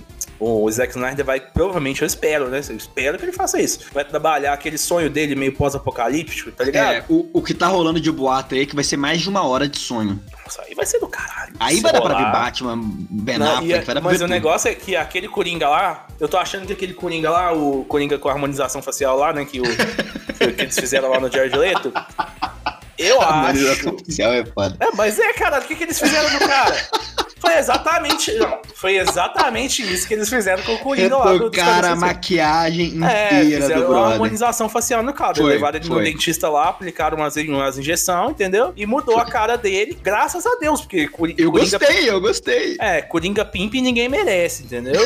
O 0.44 0.72
Zack 0.72 0.90
Snyder 0.94 1.24
vai, 1.24 1.40
provavelmente, 1.40 2.02
eu 2.02 2.08
espero, 2.08 2.50
né? 2.50 2.62
Eu 2.68 2.76
espero 2.76 3.16
que 3.20 3.26
ele 3.26 3.32
faça 3.32 3.62
isso. 3.62 3.82
Vai 3.94 4.04
trabalhar 4.04 4.54
aquele 4.54 4.76
sonho 4.76 5.08
dele 5.08 5.36
meio 5.36 5.54
pós-apocalíptico, 5.54 6.52
tá 6.52 6.64
ligado? 6.64 6.94
É, 6.96 7.06
o, 7.08 7.30
o 7.32 7.44
que 7.44 7.54
tá 7.54 7.68
rolando 7.68 8.02
de 8.02 8.12
boato 8.12 8.56
aí 8.56 8.62
é 8.62 8.66
que 8.66 8.74
vai 8.74 8.84
ser 8.84 8.98
mais 8.98 9.22
de 9.22 9.30
uma 9.30 9.44
hora 9.46 9.68
de 9.68 9.78
sonho. 9.78 10.20
Nossa, 10.44 10.64
aí 10.64 10.74
vai 10.74 10.84
ser 10.88 11.00
do 11.00 11.08
caralho. 11.08 11.54
Aí 11.60 11.80
vai 11.80 11.94
dar 11.94 12.02
pra 12.02 12.18
ver. 12.18 12.32
Batman, 12.32 12.80
Ben 13.08 13.38
Não, 13.38 13.58
Affleck, 13.58 13.72
é- 13.72 13.82
vai 13.82 13.94
dar 13.94 14.02
pra 14.02 14.10
mas 14.10 14.18
ver 14.18 14.24
o 14.24 14.28
tudo. 14.28 14.34
negócio 14.34 14.68
é 14.72 14.74
que 14.74 14.96
aquele 14.96 15.28
Coringa 15.28 15.70
lá, 15.70 16.08
eu 16.20 16.28
tô 16.28 16.38
achando 16.38 16.66
que 16.66 16.74
aquele 16.74 16.96
Coringa 16.96 17.30
lá, 17.30 17.54
o 17.54 17.86
Coringa 17.86 18.18
com 18.18 18.28
a 18.28 18.32
harmonização 18.32 18.82
facial 18.82 19.16
lá, 19.18 19.32
né, 19.32 19.46
que, 19.46 19.62
o, 19.62 19.64
que, 19.64 20.62
eles 20.64 20.76
fizeram 20.76 21.10
lá 21.12 21.20
no 21.20 21.32
Jared 21.32 21.56
Leto, 21.56 21.94
eu 22.98 23.22
A 23.22 23.26
acho... 23.26 23.34
harmonização 23.34 23.94
oficial 23.94 24.34
é 24.34 24.44
foda. 24.44 24.76
É, 24.80 24.90
mas 24.96 25.20
é, 25.20 25.34
cara, 25.34 25.60
o 25.60 25.62
que, 25.62 25.76
que 25.76 25.84
eles 25.84 26.00
fizeram 26.00 26.32
no 26.32 26.40
cara? 26.40 26.76
Foi 27.42 27.58
exatamente. 27.58 28.34
Não, 28.38 28.60
foi 28.76 28.98
exatamente 28.98 29.82
isso 29.82 30.08
que 30.08 30.14
eles 30.14 30.30
fizeram 30.30 30.62
com 30.64 30.74
o 30.76 30.78
Coringa 30.80 31.18
lá. 31.18 31.26
do- 31.34 31.46
Retocaram 31.46 31.90
a 31.94 31.96
maquiagem 31.96 33.00
É, 33.04 33.26
inteira 33.44 33.56
do 33.58 33.62
fizeram 33.62 33.82
uma 33.82 33.88
brother. 33.90 34.12
harmonização 34.14 34.70
facial 34.70 35.02
no 35.04 35.12
cara. 35.14 35.36
Foi, 35.36 35.52
levaram 35.54 35.78
ele 35.80 35.88
no 35.90 35.96
foi. 35.96 36.04
dentista 36.04 36.48
lá, 36.50 36.70
aplicaram 36.70 37.18
umas, 37.18 37.36
umas 37.36 37.78
injeções, 37.78 38.32
entendeu? 38.32 38.72
E 38.78 38.86
mudou 38.86 39.18
a 39.20 39.26
cara 39.26 39.58
dele, 39.58 39.98
graças 40.02 40.46
a 40.46 40.56
Deus, 40.60 40.82
porque 40.82 41.08
Cori- 41.08 41.36
Eu 41.38 41.52
Coringa. 41.52 41.80
gostei, 41.80 42.10
eu 42.10 42.22
gostei. 42.22 42.78
É, 42.80 43.02
Coringa 43.02 43.44
Pimp 43.44 43.74
ninguém 43.76 44.08
merece, 44.08 44.64
entendeu? 44.64 45.02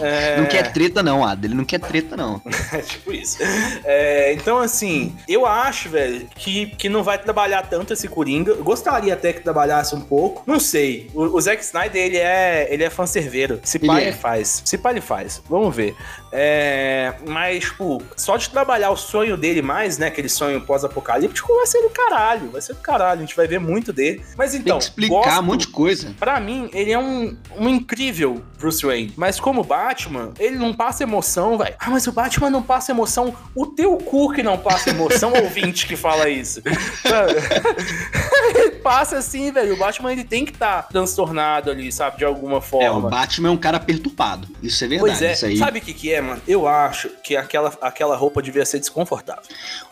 É, 0.00 0.36
Não 0.40 0.46
quer 0.46 0.72
treta 0.72 1.02
não, 1.02 1.24
Ada. 1.24 1.46
Ele 1.46 1.54
não 1.54 1.64
quer 1.64 1.78
treta 1.78 2.16
não. 2.16 2.42
É 2.72 2.78
tipo 2.82 3.12
isso. 3.12 3.38
É, 3.84 4.32
então, 4.32 4.58
assim, 4.58 5.14
eu 5.28 5.46
acho, 5.46 5.88
velho, 5.88 6.26
que, 6.34 6.66
que 6.76 6.88
não 6.88 7.02
vai 7.02 7.16
trabalhar 7.18 7.62
tanto 7.62 7.92
esse 7.92 8.08
Coringa. 8.08 8.50
Eu 8.52 8.64
Gostaria 8.64 9.14
até 9.14 9.32
que 9.32 9.40
trabalhasse 9.40 9.94
um 9.94 10.00
pouco. 10.00 10.42
Não 10.46 10.58
sei. 10.58 11.08
O, 11.14 11.36
o 11.36 11.40
Zack 11.40 11.64
Snyder, 11.76 12.02
ele 12.02 12.16
é, 12.16 12.66
ele 12.70 12.84
é 12.84 12.90
fanserveiro. 12.90 13.60
Se 13.62 13.76
Ele 13.78 13.86
pai 13.86 14.04
é. 14.04 14.06
ele 14.08 14.16
faz. 14.16 14.62
Se 14.64 14.78
pai 14.78 14.92
ele 14.94 15.00
faz. 15.00 15.42
Vamos 15.48 15.74
ver. 15.74 15.94
É, 16.32 17.14
mas, 17.26 17.64
tipo, 17.64 18.02
só 18.16 18.36
de 18.36 18.48
trabalhar 18.50 18.90
o 18.90 18.96
sonho 18.96 19.36
dele 19.36 19.62
mais, 19.62 19.96
né? 19.98 20.06
Aquele 20.08 20.28
sonho 20.28 20.60
pós-apocalíptico, 20.60 21.54
vai 21.54 21.66
ser 21.66 21.82
do 21.82 21.90
caralho. 21.90 22.50
Vai 22.50 22.60
ser 22.60 22.74
do 22.74 22.80
caralho. 22.80 23.18
A 23.18 23.20
gente 23.22 23.36
vai 23.36 23.46
ver 23.46 23.58
muito 23.60 23.92
dele. 23.92 24.24
Mas 24.36 24.52
Tem 24.52 24.60
então. 24.60 24.78
que 24.78 24.84
explicar 24.84 25.14
gosto- 25.16 25.40
um 25.40 25.42
monte 25.42 25.60
de 25.60 25.68
coisa. 25.68 26.14
Pra 26.18 26.40
mim, 26.40 26.68
ele 26.72 26.92
é 26.92 26.98
um, 26.98 27.36
um 27.58 27.68
incrível 27.68 28.42
Bruce 28.58 28.84
Wayne. 28.84 29.12
Mas 29.16 29.38
como 29.40 29.62
Batman, 29.62 30.32
ele 30.38 30.56
não 30.56 30.72
passa 30.74 31.02
emoção, 31.02 31.56
velho. 31.58 31.74
Ah, 31.78 31.90
mas 31.90 32.06
o 32.06 32.12
Batman 32.12 32.50
não 32.50 32.62
passa 32.62 32.92
emoção. 32.92 33.34
O 33.54 33.66
teu 33.66 33.96
cu 33.98 34.32
que 34.32 34.42
não 34.42 34.56
passa 34.58 34.90
emoção, 34.90 35.32
ouvinte 35.42 35.86
que 35.86 35.96
fala 35.96 36.28
isso. 36.28 36.62
ele 38.54 38.70
passa 38.82 39.18
assim, 39.18 39.50
velho. 39.52 39.74
O 39.74 39.76
Batman, 39.78 40.12
ele 40.12 40.24
tem 40.24 40.44
que 40.44 40.52
estar 40.52 40.82
transtornado 40.88 41.65
ali, 41.70 41.90
sabe? 41.92 42.18
De 42.18 42.24
alguma 42.24 42.54
É, 42.54 42.58
o 42.58 42.62
forma. 42.62 43.08
Batman 43.10 43.48
é 43.48 43.50
um 43.50 43.56
cara 43.56 43.78
perturbado. 43.80 44.48
Isso 44.62 44.84
é 44.84 44.88
verdade. 44.88 45.10
Pois 45.10 45.22
é, 45.22 45.32
isso 45.32 45.46
aí. 45.46 45.56
sabe 45.56 45.78
o 45.78 45.82
que 45.82 45.92
que 45.92 46.12
é, 46.12 46.20
mano? 46.20 46.40
Eu 46.46 46.66
acho 46.68 47.08
que 47.22 47.36
aquela, 47.36 47.72
aquela 47.80 48.16
roupa 48.16 48.42
devia 48.42 48.64
ser 48.64 48.78
desconfortável. 48.78 49.42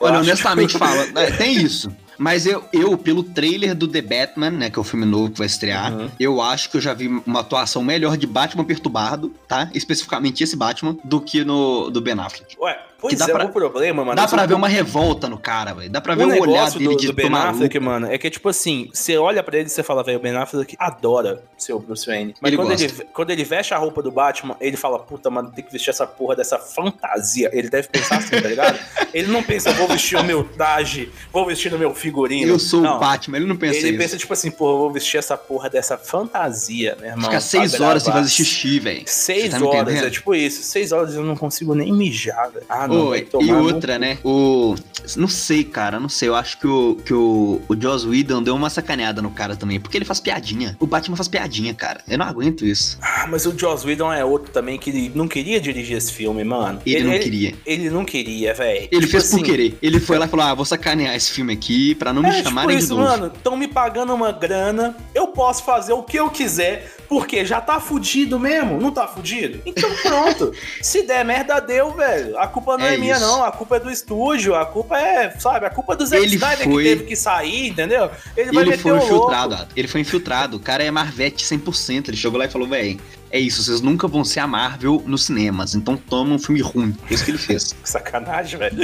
Eu 0.01 0.07
Olha, 0.07 0.19
honestamente 0.21 0.77
fala, 0.79 1.07
é, 1.21 1.31
tem 1.33 1.55
isso. 1.57 1.91
Mas 2.17 2.47
eu, 2.47 2.65
eu, 2.73 2.97
pelo 2.97 3.25
trailer 3.25 3.75
do 3.75 3.89
The 3.89 4.01
Batman, 4.01 4.51
né, 4.51 4.71
que 4.71 4.79
é 4.79 4.81
o 4.81 4.85
filme 4.85 5.05
novo 5.05 5.33
que 5.33 5.39
vai 5.39 5.49
estrear, 5.49 5.93
Uhum. 5.93 6.09
eu 6.21 6.41
acho 6.41 6.71
que 6.71 6.77
eu 6.77 6.81
já 6.81 6.95
vi 6.95 7.09
uma 7.27 7.41
atuação 7.41 7.83
melhor 7.83 8.17
de 8.17 8.25
Batman 8.27 8.65
perturbado, 8.65 9.31
tá? 9.49 9.69
Especificamente 9.75 10.45
esse 10.45 10.55
Batman, 10.57 10.97
do 11.03 11.21
que 11.21 11.45
no 11.45 11.91
do 11.91 12.01
Ben 12.01 12.15
Affleck. 12.19 12.57
Ué, 12.61 12.79
pois 13.09 13.19
dá 13.19 13.25
é, 13.27 13.33
pra- 13.33 13.45
o 13.47 13.49
problema, 13.51 14.05
mano. 14.05 14.17
Dá 14.17 14.25
é 14.25 14.27
pra 14.29 14.47
ver 14.47 14.55
uma 14.55 14.69
revolta 14.69 15.29
no 15.29 15.39
cara, 15.39 15.73
velho. 15.75 15.91
Dá 15.91 16.01
pra 16.01 16.15
ver 16.15 16.25
o 16.25 16.29
o, 16.29 16.41
olhar 16.41 16.71
dele 16.71 16.85
do, 16.89 16.97
de 16.97 17.07
do 17.09 17.13
Ben 17.13 17.27
Affleck, 17.27 17.79
maluco. 17.79 18.03
mano, 18.03 18.13
é 18.15 18.19
que, 18.19 18.31
tipo 18.31 18.49
assim, 18.49 18.89
você 18.93 19.17
olha 19.17 19.43
pra 19.43 19.57
ele 19.57 19.67
e 19.67 19.71
você 19.71 19.83
fala, 19.83 20.03
velho, 20.03 20.19
o 20.19 20.23
Ben 20.23 20.37
Affleck 20.37 20.75
adora 20.79 21.43
ser 21.57 21.73
o 21.73 21.79
Bruce 21.79 22.07
Wayne. 22.07 22.35
Mas 22.41 22.49
Ele 22.49 22.57
quando, 22.57 22.69
gosta. 22.71 22.85
ele, 22.85 23.09
quando 23.13 23.31
ele 23.31 23.45
veste 23.45 23.75
a 23.75 23.79
roupa 23.79 24.03
do 24.03 24.11
Batman, 24.11 24.57
ele 24.61 24.77
fala, 24.77 24.99
puta, 24.99 25.31
mano, 25.31 25.51
tem 25.53 25.65
que 25.65 25.73
vestir 25.73 25.91
essa 25.91 26.07
porra 26.07 26.37
dessa 26.37 26.59
fantasia. 26.59 27.51
Ele 27.53 27.69
deve 27.69 27.89
pensar 27.89 28.19
assim, 28.19 28.41
tá 28.41 28.49
ligado? 28.49 28.79
Ele 29.15 29.29
não 29.31 29.45
pensa, 29.45 29.73
vou 29.73 29.87
vestir 29.87 30.17
o 30.19 30.25
meu 30.25 30.43
traje, 30.43 31.09
vou 31.33 31.47
vestir 31.47 31.73
o 31.73 31.79
meu 31.79 31.95
figurino. 31.95 32.51
Eu 32.51 32.59
sou 32.59 32.81
não. 32.81 32.97
o 32.97 32.99
Batman, 32.99 33.37
ele 33.37 33.47
não 33.47 33.57
pensa 33.57 33.79
Ele 33.79 33.91
isso. 33.91 33.99
pensa, 33.99 34.17
tipo 34.17 34.33
assim, 34.33 34.51
porra, 34.51 34.77
vou 34.77 34.91
vestir 34.93 35.19
essa 35.19 35.37
porra 35.37 35.71
dessa 35.71 35.97
fantasia, 35.97 36.97
meu 37.01 37.11
irmão. 37.11 37.27
Ficar 37.27 37.41
seis 37.41 37.81
horas 37.81 38.03
sem 38.03 38.13
fazer 38.13 38.29
xixi, 38.29 38.81
velho. 38.81 39.03
Seis 39.07 39.51
tá 39.51 39.65
horas, 39.65 39.95
é 39.95 40.11
tipo 40.11 40.35
isso. 40.35 40.63
Seis 40.65 40.91
horas 40.91 41.15
eu 41.15 41.23
não 41.23 41.37
consigo 41.37 41.75
nem 41.77 41.93
mijar, 41.93 42.51
velho. 42.51 42.67
Ah, 42.69 42.89
não. 42.89 42.94
Tomar 43.31 43.45
e 43.45 43.53
no 43.53 43.63
outra, 43.63 43.99
né? 43.99 44.19
O. 44.25 44.75
Não 45.17 45.29
sei, 45.29 45.63
cara, 45.65 46.01
não 46.01 46.09
sei. 46.09 46.29
Eu 46.31 46.35
acho 46.35 46.59
que 46.59 46.67
o, 46.67 46.97
que 47.05 47.13
o, 47.13 47.61
o 47.69 47.79
Joss 47.79 48.07
Whedon 48.07 48.43
deu 48.43 48.55
uma 48.55 48.71
sacaneada 48.71 49.21
no 49.21 49.31
cara 49.31 49.55
também. 49.55 49.79
Porque 49.79 49.99
ele 49.99 50.05
faz 50.07 50.19
piadinha. 50.19 50.77
O 50.81 50.87
Batman 50.87 51.15
faz 51.15 51.29
piadinha, 51.29 51.75
cara. 51.75 52.01
Eu 52.09 52.17
não 52.17 52.25
aguento 52.25 52.65
isso. 52.65 52.97
Ah, 53.03 53.27
mas 53.29 53.45
o 53.45 53.53
Joss 53.59 53.87
Whedon 53.87 54.11
é 54.13 54.25
outro 54.25 54.51
também 54.51 54.79
que 54.79 54.89
ele 54.89 55.13
não 55.15 55.29
queria 55.29 55.61
dirigir 55.61 55.99
esse 55.99 56.11
filme, 56.11 56.43
mano. 56.43 56.81
Ele, 56.87 57.05
não 57.05 57.19
queria. 57.19 57.55
Ele 57.67 57.91
não 57.91 58.05
queria, 58.05 58.55
velho. 58.55 58.89
Ele 58.91 59.01
Tipo 59.01 59.11
fez 59.13 59.25
por 59.29 59.35
assim, 59.35 59.43
querer. 59.45 59.79
Ele 59.83 60.01
foi 60.01 60.19
lá 60.19 60.25
e 60.25 60.29
falou: 60.29 60.47
Ah, 60.47 60.55
vou 60.55 60.65
sacanear 60.65 61.15
esse 61.15 61.31
filme 61.33 61.53
aqui 61.53 61.95
pra 61.97 62.11
não 62.13 62.23
me 62.23 62.29
É, 62.31 62.33
tipo 62.33 62.45
chamarem 62.49 62.79
isso, 62.79 62.89
de 62.89 62.95
novo. 62.95 63.03
mano. 63.07 63.27
Estão 63.27 63.57
me 63.59 63.69
pagando 63.69 64.15
uma 64.15 64.33
grana, 64.33 64.97
eu 65.15 65.27
posso 65.29 65.65
fazer 65.65 65.93
o 65.93 66.03
que 66.03 66.19
eu 66.19 66.31
quiser, 66.31 66.91
porque 67.09 67.45
já 67.45 67.61
tá 67.61 67.79
fudido 67.81 68.39
mesmo, 68.39 68.81
não 68.81 68.91
tá 68.91 69.07
fudido? 69.07 69.61
Então 69.67 69.91
pronto. 70.03 70.53
Se 70.83 71.03
der 71.03 71.25
merda, 71.25 71.61
deu, 71.61 71.93
velho. 71.93 72.39
A 72.39 72.47
culpa 72.47 72.77
não 72.79 72.85
é, 72.87 72.95
É 72.95 72.99
minha, 72.99 73.15
isso. 73.17 73.25
não. 73.27 73.45
A 73.45 73.53
culpa 73.53 73.77
é 73.77 73.81
do 73.81 73.91
estúdio, 73.91 74.55
a 74.55 74.65
culpa 74.67 74.99
é, 74.99 75.31
sabe, 75.39 75.67
a 75.67 75.71
culpa 75.71 75.93
é 75.95 75.97
do 75.97 76.07
Zack 76.07 76.23
Ele 76.23 76.35
Snyder 76.37 76.65
foi- 76.65 76.83
que 76.83 76.89
teve 76.91 77.05
que 77.05 77.17
sair, 77.17 77.69
entendeu? 77.69 78.11
Ele 78.37 78.53
vai 78.53 78.63
Ele 78.63 78.71
meter 78.71 78.83
foi 78.83 78.93
o 78.93 78.95
louco. 78.97 79.15
infiltrado, 79.15 79.55
Adam. 79.55 79.69
ele 79.77 79.89
foi 79.89 80.01
infiltrado. 80.01 80.57
O 80.57 80.61
cara 80.61 80.83
é 80.85 80.91
Marvete 80.91 81.45
100%. 81.45 82.09
Ele 82.09 82.17
chegou 82.17 82.39
lá 82.39 82.47
e 82.47 82.49
falou: 82.49 82.67
Véi, 82.69 82.99
é 83.31 83.39
isso, 83.39 83.63
vocês 83.63 83.81
nunca 83.81 84.07
vão 84.09 84.25
ser 84.25 84.41
a 84.41 84.47
Marvel 84.47 85.03
nos 85.07 85.25
cinemas, 85.25 85.75
então 85.75 85.97
toma 85.97 86.35
um 86.35 86.39
filme 86.39 86.61
ruim. 86.61 86.97
É 87.11 87.15
isso 87.15 87.25
que 87.25 87.31
ele 87.33 87.39
fez. 87.39 87.73
Que 87.73 87.89
sacanagem, 87.91 88.59
velho. 88.59 88.77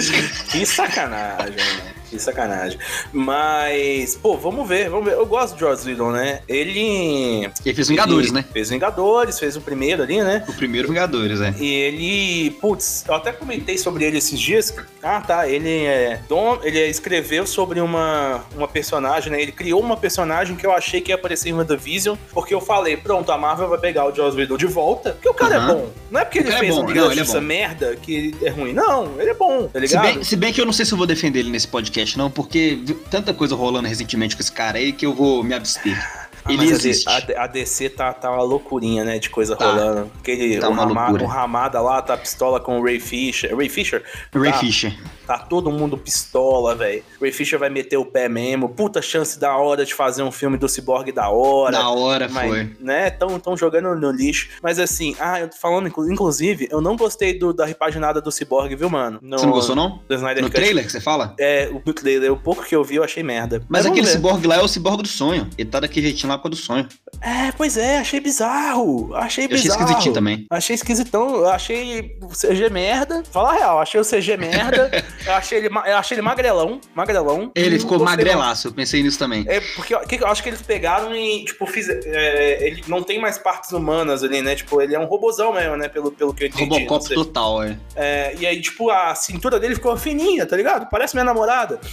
Que 0.50 0.66
sacanagem, 0.66 1.54
mano. 1.56 1.99
Que 2.10 2.18
sacanagem. 2.18 2.78
Mas, 3.12 4.16
pô, 4.16 4.36
vamos 4.36 4.68
ver, 4.68 4.90
vamos 4.90 5.04
ver. 5.04 5.14
Eu 5.14 5.26
gosto 5.26 5.54
do 5.54 5.60
Joss 5.60 5.86
Whedon, 5.88 6.10
né? 6.10 6.40
Ele. 6.48 7.48
Ele 7.64 7.74
fez 7.74 7.88
Vingadores, 7.88 8.26
ele 8.26 8.34
né? 8.34 8.44
Fez 8.52 8.70
Vingadores, 8.70 9.38
fez 9.38 9.56
o 9.56 9.60
primeiro 9.60 10.02
ali, 10.02 10.20
né? 10.22 10.44
O 10.48 10.52
primeiro 10.52 10.88
Vingadores, 10.88 11.40
é. 11.40 11.54
E 11.58 11.72
ele, 11.72 12.50
putz, 12.60 13.04
eu 13.06 13.14
até 13.14 13.32
comentei 13.32 13.78
sobre 13.78 14.04
ele 14.04 14.18
esses 14.18 14.38
dias. 14.40 14.74
Ah, 15.02 15.20
tá. 15.20 15.48
Ele 15.48 15.84
é 15.84 16.20
don, 16.28 16.58
ele 16.62 16.80
escreveu 16.86 17.46
sobre 17.46 17.80
uma, 17.80 18.44
uma 18.56 18.66
personagem, 18.66 19.30
né? 19.30 19.40
Ele 19.40 19.52
criou 19.52 19.80
uma 19.80 19.96
personagem 19.96 20.56
que 20.56 20.66
eu 20.66 20.72
achei 20.72 21.00
que 21.00 21.12
ia 21.12 21.14
aparecer 21.14 21.50
em 21.50 21.52
WandaVision, 21.52 22.16
porque 22.32 22.52
eu 22.54 22.60
falei, 22.60 22.96
pronto, 22.96 23.30
a 23.30 23.38
Marvel 23.38 23.68
vai 23.68 23.78
pegar 23.78 24.06
o 24.06 24.14
Joss 24.14 24.36
Whedon 24.36 24.56
de 24.56 24.66
volta, 24.66 25.12
porque 25.12 25.28
o 25.28 25.34
cara 25.34 25.54
é 25.54 25.58
Aham. 25.58 25.74
bom. 25.74 25.90
Não 26.10 26.20
é 26.20 26.24
porque 26.24 26.38
ele 26.40 26.48
é 26.48 26.58
fez 26.58 26.74
bom, 26.74 26.82
um 26.82 26.86
Liga 26.86 27.02
não, 27.02 27.12
ele 27.12 27.20
é 27.20 27.24
bom. 27.24 27.40
merda 27.40 27.96
que 27.96 28.34
é 28.42 28.50
ruim. 28.50 28.72
Não, 28.72 29.20
ele 29.20 29.30
é 29.30 29.34
bom, 29.34 29.68
tá 29.68 29.78
Se 29.78 29.86
ligado? 29.86 30.02
bem, 30.02 30.24
se 30.24 30.36
bem 30.36 30.52
que 30.52 30.60
eu 30.60 30.66
não 30.66 30.72
sei 30.72 30.84
se 30.84 30.92
eu 30.92 30.98
vou 30.98 31.06
defender 31.06 31.38
ele 31.40 31.50
nesse 31.50 31.68
podcast, 31.68 31.99
não, 32.18 32.30
porque 32.30 32.78
viu 32.84 32.96
tanta 33.10 33.32
coisa 33.34 33.54
rolando 33.54 33.88
recentemente 33.88 34.34
com 34.36 34.42
esse 34.42 34.52
cara 34.52 34.78
aí 34.78 34.92
que 34.92 35.04
eu 35.06 35.14
vou 35.14 35.42
me 35.42 35.54
abster. 35.54 35.96
Ah, 36.44 36.52
ele 36.52 36.64
existe. 36.70 37.06
A, 37.36 37.46
DC 37.46 37.90
tá, 37.90 38.12
tá 38.14 38.30
uma 38.30 38.42
loucurinha, 38.42 39.04
né? 39.04 39.18
De 39.18 39.28
coisa 39.28 39.54
Tá. 39.54 39.66
rolando. 39.66 40.10
Aquele, 40.20 40.58
Tá 40.58 40.68
o, 40.68 40.72
uma 40.72 40.84
Rama- 40.84 41.00
loucura. 41.02 41.24
o 41.24 41.26
Ramada 41.26 41.80
lá 41.82 42.00
tá 42.00 42.16
pistola 42.16 42.58
com 42.58 42.80
o 42.80 42.82
Ray 42.84 42.98
Fisher. 42.98 43.54
Ray 43.54 43.68
Fisher? 43.68 44.02
Ray 44.34 44.50
tá, 44.52 44.58
Fisher. 44.58 44.96
Tá 45.30 45.38
todo 45.38 45.70
mundo 45.70 45.96
pistola, 45.96 46.74
velho. 46.74 47.04
Ray 47.20 47.30
Fisher 47.30 47.56
vai 47.56 47.70
meter 47.70 47.96
o 47.96 48.04
pé 48.04 48.28
mesmo. 48.28 48.68
Puta 48.68 49.00
chance 49.00 49.38
da 49.38 49.56
hora 49.56 49.86
de 49.86 49.94
fazer 49.94 50.24
um 50.24 50.32
filme 50.32 50.58
do 50.58 50.68
Cyborg 50.68 51.12
da 51.12 51.30
hora. 51.30 51.70
Da 51.70 51.88
hora 51.88 52.28
mas, 52.28 52.48
foi. 52.48 52.76
Né? 52.80 53.10
Tão, 53.10 53.38
tão 53.38 53.56
jogando 53.56 53.94
no 53.94 54.10
lixo. 54.10 54.48
Mas 54.60 54.80
assim, 54.80 55.14
ah, 55.20 55.38
eu 55.38 55.48
tô 55.48 55.56
falando, 55.56 55.86
inclusive, 55.86 56.66
eu 56.68 56.80
não 56.80 56.96
gostei 56.96 57.38
do, 57.38 57.52
da 57.52 57.64
repaginada 57.64 58.20
do 58.20 58.32
Cyborg, 58.32 58.74
viu, 58.74 58.90
mano? 58.90 59.20
No, 59.22 59.38
você 59.38 59.46
não 59.46 59.52
gostou, 59.52 59.76
não? 59.76 60.00
Do 60.08 60.14
Snyder 60.16 60.42
no 60.42 60.50
Cut. 60.50 60.60
trailer 60.60 60.84
que 60.84 60.90
você 60.90 61.00
fala? 61.00 61.36
É, 61.38 61.70
o 61.72 61.92
trailer. 61.92 62.32
O 62.32 62.36
pouco 62.36 62.64
que 62.64 62.74
eu 62.74 62.82
vi, 62.82 62.96
eu 62.96 63.04
achei 63.04 63.22
merda. 63.22 63.62
Mas, 63.68 63.84
mas 63.84 63.92
aquele 63.92 64.08
Cyborg 64.08 64.44
lá 64.48 64.56
é 64.56 64.62
o 64.62 64.66
Cyborg 64.66 65.00
do 65.00 65.08
sonho. 65.08 65.48
Ele 65.56 65.70
tá 65.70 65.78
daquele 65.78 66.06
jeitinho 66.06 66.32
lá 66.32 66.38
com 66.38 66.48
a 66.48 66.50
do 66.50 66.56
sonho. 66.56 66.88
É, 67.20 67.52
pois 67.52 67.76
é, 67.76 67.98
achei 67.98 68.18
bizarro. 68.18 69.14
Achei 69.14 69.46
bizarro. 69.46 69.68
Eu 69.68 69.74
achei 69.74 69.84
esquisitinho 69.84 70.12
também. 70.12 70.46
Achei 70.50 70.74
esquisitão. 70.74 71.44
Achei 71.48 72.18
o 72.20 72.30
CG 72.30 72.68
merda. 72.68 73.22
Fala 73.30 73.50
a 73.50 73.52
real, 73.52 73.78
achei 73.78 74.00
o 74.00 74.04
CG 74.04 74.36
merda. 74.36 74.90
eu, 75.26 75.32
achei 75.32 75.58
ele, 75.58 75.68
eu 75.68 75.96
achei 75.96 76.14
ele 76.14 76.22
magrelão. 76.22 76.80
Magrelão. 76.94 77.50
Ele 77.54 77.78
ficou 77.78 77.98
magrelaço, 77.98 78.68
eu 78.68 78.72
pensei 78.72 79.02
nisso 79.02 79.18
também. 79.18 79.44
É, 79.48 79.60
porque 79.60 79.94
eu, 79.94 80.00
eu 80.20 80.26
acho 80.26 80.42
que 80.42 80.48
eles 80.48 80.62
pegaram 80.62 81.14
e, 81.14 81.44
tipo, 81.44 81.66
fiz, 81.66 81.88
é, 81.88 82.66
ele 82.66 82.82
não 82.86 83.02
tem 83.02 83.20
mais 83.20 83.38
partes 83.38 83.72
humanas 83.72 84.22
ali, 84.22 84.42
né? 84.42 84.54
Tipo, 84.54 84.80
ele 84.80 84.94
é 84.94 84.98
um 84.98 85.04
robozão 85.04 85.52
mesmo, 85.52 85.76
né? 85.76 85.88
Pelo, 85.88 86.10
pelo 86.12 86.34
que 86.34 86.44
eu 86.44 86.48
entendi. 86.48 86.64
Robocop 86.64 87.14
total, 87.14 87.62
é. 87.62 87.76
é. 87.96 88.34
E 88.38 88.46
aí, 88.46 88.60
tipo, 88.60 88.90
a 88.90 89.14
cintura 89.14 89.58
dele 89.58 89.74
ficou 89.74 89.96
fininha, 89.96 90.46
tá 90.46 90.56
ligado? 90.56 90.88
Parece 90.90 91.14
minha 91.14 91.24
namorada. 91.24 91.80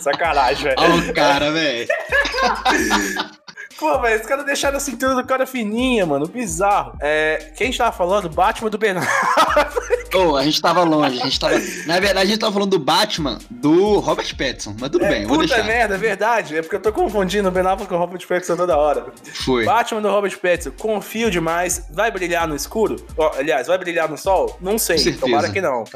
Sacanagem, 0.00 0.64
velho. 0.64 0.76
Olha 0.78 1.10
o 1.10 1.14
cara, 1.14 1.50
velho. 1.50 1.86
Pô, 3.82 3.98
velho, 3.98 4.20
os 4.20 4.24
caras 4.24 4.46
deixaram 4.46 4.76
a 4.76 4.80
cintura 4.80 5.12
do 5.16 5.24
cara 5.24 5.44
fininha, 5.44 6.06
mano. 6.06 6.28
Bizarro. 6.28 6.96
É, 7.00 7.50
quem 7.56 7.64
a 7.66 7.68
gente 7.68 7.78
tava 7.78 7.90
falando? 7.90 8.28
Batman 8.28 8.70
do 8.70 8.78
Ben 8.78 8.94
Affleck. 8.96 10.16
oh, 10.16 10.36
a 10.36 10.44
gente 10.44 10.62
tava 10.62 10.84
longe. 10.84 11.20
A 11.20 11.24
gente 11.24 11.40
tava... 11.40 11.54
Na 11.84 11.98
verdade, 11.98 12.20
a 12.20 12.24
gente 12.26 12.38
tava 12.38 12.52
falando 12.52 12.70
do 12.70 12.78
Batman 12.78 13.40
do 13.50 13.98
Robert 13.98 14.36
Pattinson. 14.36 14.76
Mas 14.78 14.88
tudo 14.88 15.04
é, 15.04 15.08
bem, 15.08 15.26
vou 15.26 15.36
puta 15.36 15.48
deixar. 15.48 15.64
merda, 15.64 15.96
é 15.96 15.98
verdade. 15.98 16.56
É 16.56 16.62
porque 16.62 16.76
eu 16.76 16.80
tô 16.80 16.92
confundindo 16.92 17.48
o 17.48 17.50
Ben 17.50 17.66
Affleck 17.66 17.88
com 17.88 17.96
o 17.96 17.98
Robert 17.98 18.24
Pattinson 18.24 18.54
toda 18.54 18.76
hora. 18.76 19.06
Foi. 19.44 19.64
Batman 19.64 20.00
do 20.00 20.10
Robert 20.10 20.38
Pattinson. 20.38 20.70
Confio 20.78 21.28
demais. 21.28 21.84
Vai 21.90 22.12
brilhar 22.12 22.46
no 22.46 22.54
escuro? 22.54 23.04
Oh, 23.16 23.32
aliás, 23.36 23.66
vai 23.66 23.78
brilhar 23.78 24.08
no 24.08 24.16
sol? 24.16 24.56
Não 24.60 24.78
sei. 24.78 25.12
Tomara 25.14 25.50
que 25.50 25.60
não. 25.60 25.82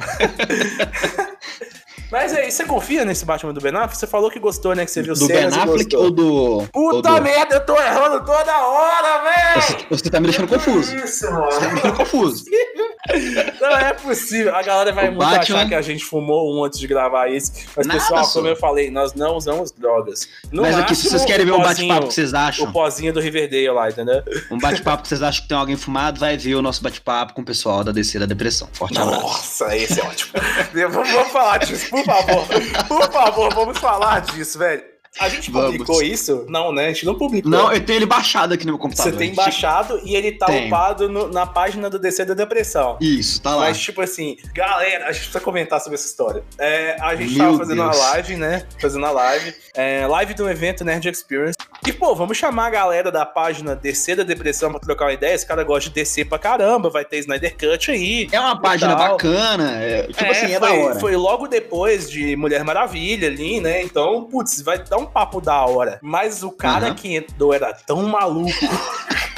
Mas 2.10 2.32
aí, 2.32 2.50
você 2.50 2.64
confia 2.64 3.04
nesse 3.04 3.24
Batman 3.24 3.52
do 3.52 3.60
Ben 3.60 3.74
Affleck? 3.74 3.96
Você 3.98 4.06
falou 4.06 4.30
que 4.30 4.38
gostou, 4.38 4.74
né? 4.74 4.84
Que 4.84 4.90
você 4.90 5.02
viu 5.02 5.14
Do 5.14 5.26
Ben 5.26 5.46
Affleck 5.46 5.96
ou 5.96 6.10
do. 6.10 6.66
Puta 6.72 6.96
ou 7.12 7.16
do... 7.16 7.22
merda, 7.22 7.56
eu 7.56 7.66
tô 7.66 7.76
errando 7.80 8.24
toda 8.24 8.58
hora, 8.66 9.22
velho! 9.22 9.62
Você, 9.62 9.86
você 9.90 10.10
tá 10.10 10.20
me 10.20 10.26
deixando 10.26 10.48
confuso. 10.48 10.96
Isso, 10.96 11.30
mano. 11.30 11.46
Você 11.46 11.60
tá 11.60 11.66
me 11.68 11.72
deixando 11.74 11.96
confuso. 11.96 12.44
Não 13.60 13.70
é 13.70 13.92
possível. 13.94 14.54
A 14.54 14.62
galera 14.62 14.92
vai 14.92 15.08
O 15.08 15.12
muito 15.12 15.18
Batman- 15.20 15.56
achar 15.58 15.68
que 15.68 15.74
a 15.74 15.82
gente 15.82 16.04
fumou 16.04 16.54
um 16.56 16.64
antes 16.64 16.78
de 16.78 16.86
gravar 16.86 17.28
isso. 17.28 17.52
Mas, 17.76 17.86
Nada, 17.86 18.00
pessoal, 18.00 18.24
só. 18.24 18.32
como 18.34 18.48
eu 18.48 18.56
falei, 18.56 18.90
nós 18.90 19.14
não 19.14 19.36
usamos 19.36 19.70
drogas. 19.70 20.28
No 20.50 20.62
Mas 20.62 20.76
aqui, 20.76 20.94
se 20.94 21.08
vocês 21.08 21.24
querem 21.24 21.46
ver 21.46 21.52
um 21.52 21.62
bate-papo 21.62 22.08
que 22.08 22.14
vocês 22.14 22.34
acham, 22.34 22.66
O 22.68 22.72
pozinho 22.72 23.12
do 23.12 23.20
Riverdale 23.20 23.68
lá, 23.70 23.88
entendeu? 23.88 24.22
um 24.50 24.58
bate-papo 24.58 25.02
que 25.02 25.08
vocês 25.08 25.22
acham 25.22 25.42
que 25.42 25.48
tem 25.48 25.56
alguém 25.56 25.76
fumado, 25.76 26.18
vai 26.18 26.36
ver 26.36 26.54
o 26.54 26.62
nosso 26.62 26.82
bate-papo 26.82 27.34
com 27.34 27.42
o 27.42 27.44
pessoal 27.44 27.84
da 27.84 27.92
DC 27.92 28.18
da 28.18 28.26
Depressão. 28.26 28.68
Forte 28.72 28.98
abraço. 28.98 29.22
Nossa, 29.22 29.76
esse 29.76 30.00
é 30.00 30.04
ótimo. 30.04 30.32
vamos, 30.90 31.10
vamos 31.10 31.32
falar 31.32 31.58
disso, 31.58 31.95
por 31.96 32.04
favor. 32.04 32.46
Por 32.88 33.12
favor, 33.12 33.54
vamos 33.54 33.78
falar 33.78 34.20
disso, 34.20 34.58
velho. 34.58 34.95
A 35.18 35.28
gente 35.28 35.50
Vamos. 35.50 35.70
publicou 35.72 36.02
isso? 36.02 36.44
Não, 36.48 36.72
né? 36.72 36.86
A 36.86 36.88
gente 36.92 37.06
não 37.06 37.14
publicou. 37.14 37.50
Não, 37.50 37.72
eu 37.72 37.80
tenho 37.84 37.98
ele 37.98 38.06
baixado 38.06 38.52
aqui 38.54 38.66
no 38.66 38.72
meu 38.72 38.78
computador. 38.78 39.12
Você 39.12 39.18
tem 39.18 39.34
baixado 39.34 40.00
e 40.04 40.14
ele 40.14 40.32
tá 40.32 40.46
Tenho. 40.46 40.66
upado 40.68 41.08
no- 41.08 41.28
na 41.28 41.46
página 41.46 41.88
do 41.88 41.98
DC 41.98 42.24
da 42.24 42.34
Depressão. 42.34 42.98
Isso, 43.00 43.40
tá 43.40 43.54
lá. 43.54 43.62
Mas, 43.62 43.78
tipo 43.80 44.00
assim, 44.02 44.36
galera, 44.54 45.04
a 45.06 45.12
gente 45.12 45.22
precisa 45.22 45.40
comentar 45.40 45.80
sobre 45.80 45.94
essa 45.94 46.06
história. 46.06 46.42
É, 46.58 46.96
a 47.00 47.14
gente 47.16 47.34
Meu 47.34 47.44
tava 47.46 47.58
fazendo 47.58 47.82
Deus. 47.82 47.96
uma 47.96 48.04
live, 48.10 48.36
né? 48.36 48.66
Fazendo 48.80 49.06
a 49.06 49.10
live. 49.10 49.54
É, 49.74 50.06
live 50.06 50.34
do 50.34 50.48
evento 50.48 50.84
Nerd 50.84 51.08
Experience. 51.08 51.56
E, 51.86 51.92
pô, 51.92 52.14
vamos 52.14 52.36
chamar 52.36 52.66
a 52.66 52.70
galera 52.70 53.12
da 53.12 53.24
página 53.24 53.76
DC 53.76 54.16
da 54.16 54.22
Depressão 54.24 54.70
pra 54.70 54.80
trocar 54.80 55.06
uma 55.06 55.12
ideia. 55.12 55.34
Esse 55.34 55.46
cara 55.46 55.62
gosta 55.62 55.88
de 55.88 55.94
DC 55.94 56.24
pra 56.24 56.38
caramba, 56.38 56.90
vai 56.90 57.04
ter 57.04 57.18
Snyder 57.18 57.56
Cut 57.56 57.90
aí. 57.90 58.28
É 58.32 58.40
uma 58.40 58.60
página 58.60 58.96
tal. 58.96 59.10
bacana. 59.12 59.82
é, 59.82 60.02
tipo 60.08 60.24
É, 60.24 60.30
assim, 60.30 60.46
é 60.52 60.58
foi, 60.58 60.68
da 60.68 60.74
hora. 60.74 61.00
foi 61.00 61.16
logo 61.16 61.46
depois 61.46 62.10
de 62.10 62.34
Mulher 62.36 62.64
Maravilha 62.64 63.28
ali, 63.28 63.60
né? 63.60 63.82
Então, 63.82 64.24
putz, 64.24 64.60
vai 64.62 64.78
dar 64.82 64.96
um 64.98 65.05
papo 65.06 65.40
da 65.40 65.64
hora. 65.64 65.98
Mas 66.02 66.42
o 66.42 66.50
cara 66.50 66.86
Aham. 66.86 66.94
que 66.94 67.14
entrou 67.14 67.52
era 67.54 67.72
tão 67.72 68.02
maluco. 68.04 68.50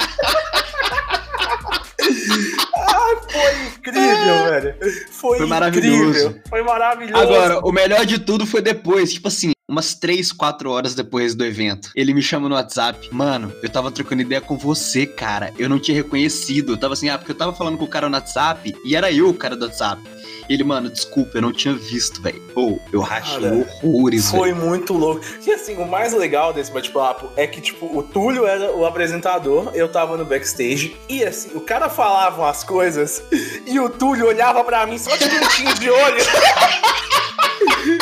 foi 3.31 3.67
incrível, 3.67 4.43
velho. 4.49 4.75
Foi, 5.11 5.37
Foi 5.37 5.47
maravilhoso. 5.47 6.03
incrível. 6.09 6.41
Foi 6.49 6.63
maravilhoso. 6.63 7.21
Agora, 7.21 7.59
o 7.59 7.71
melhor 7.71 8.05
de 8.05 8.19
tudo 8.19 8.45
foi 8.45 8.61
depois, 8.61 9.13
tipo 9.13 9.27
assim, 9.27 9.51
umas 9.67 9.93
3, 9.93 10.31
4 10.31 10.69
horas 10.71 10.95
depois 10.95 11.35
do 11.35 11.45
evento. 11.45 11.91
Ele 11.95 12.13
me 12.13 12.21
chama 12.21 12.49
no 12.49 12.55
WhatsApp. 12.55 13.09
Mano, 13.11 13.53
eu 13.61 13.69
tava 13.69 13.91
trocando 13.91 14.21
ideia 14.21 14.41
com 14.41 14.57
você, 14.57 15.05
cara. 15.05 15.53
Eu 15.57 15.69
não 15.69 15.79
tinha 15.79 15.95
reconhecido. 15.95 16.73
Eu 16.73 16.77
tava 16.77 16.93
assim, 16.93 17.09
ah, 17.09 17.17
porque 17.17 17.31
eu 17.31 17.37
tava 17.37 17.53
falando 17.53 17.77
com 17.77 17.85
o 17.85 17.87
cara 17.87 18.09
no 18.09 18.15
WhatsApp 18.15 18.75
e 18.83 18.95
era 18.95 19.11
eu 19.11 19.29
o 19.29 19.33
cara 19.33 19.55
do 19.55 19.65
WhatsApp. 19.65 20.01
Ele, 20.49 20.63
mano, 20.63 20.89
desculpa, 20.89 21.37
eu 21.37 21.41
não 21.43 21.53
tinha 21.53 21.75
visto, 21.75 22.21
velho. 22.21 22.41
Pô, 22.53 22.79
eu 22.91 23.01
rachei 23.01 23.39
Cara, 23.39 23.67
horrores, 23.83 24.31
Foi 24.31 24.51
velho. 24.51 24.65
muito 24.65 24.93
louco. 24.93 25.21
E 25.45 25.51
assim, 25.51 25.75
o 25.77 25.87
mais 25.87 26.11
legal 26.13 26.51
desse 26.51 26.71
bate-papo 26.71 27.29
é 27.35 27.45
que, 27.45 27.61
tipo, 27.61 27.85
o 27.95 28.01
Túlio 28.01 28.47
era 28.47 28.71
o 28.75 28.85
apresentador, 28.85 29.71
eu 29.75 29.87
tava 29.87 30.17
no 30.17 30.25
backstage, 30.25 30.97
e 31.07 31.23
assim, 31.23 31.51
o 31.53 31.61
cara 31.61 31.87
falava 31.87 32.41
umas 32.41 32.63
coisas 32.63 33.21
e 33.67 33.79
o 33.79 33.89
Túlio 33.89 34.25
olhava 34.27 34.63
pra 34.63 34.87
mim 34.87 34.97
só 34.97 35.15
de 35.15 35.29
cantinho 35.29 35.73
de 35.75 35.89
olho. 35.89 36.17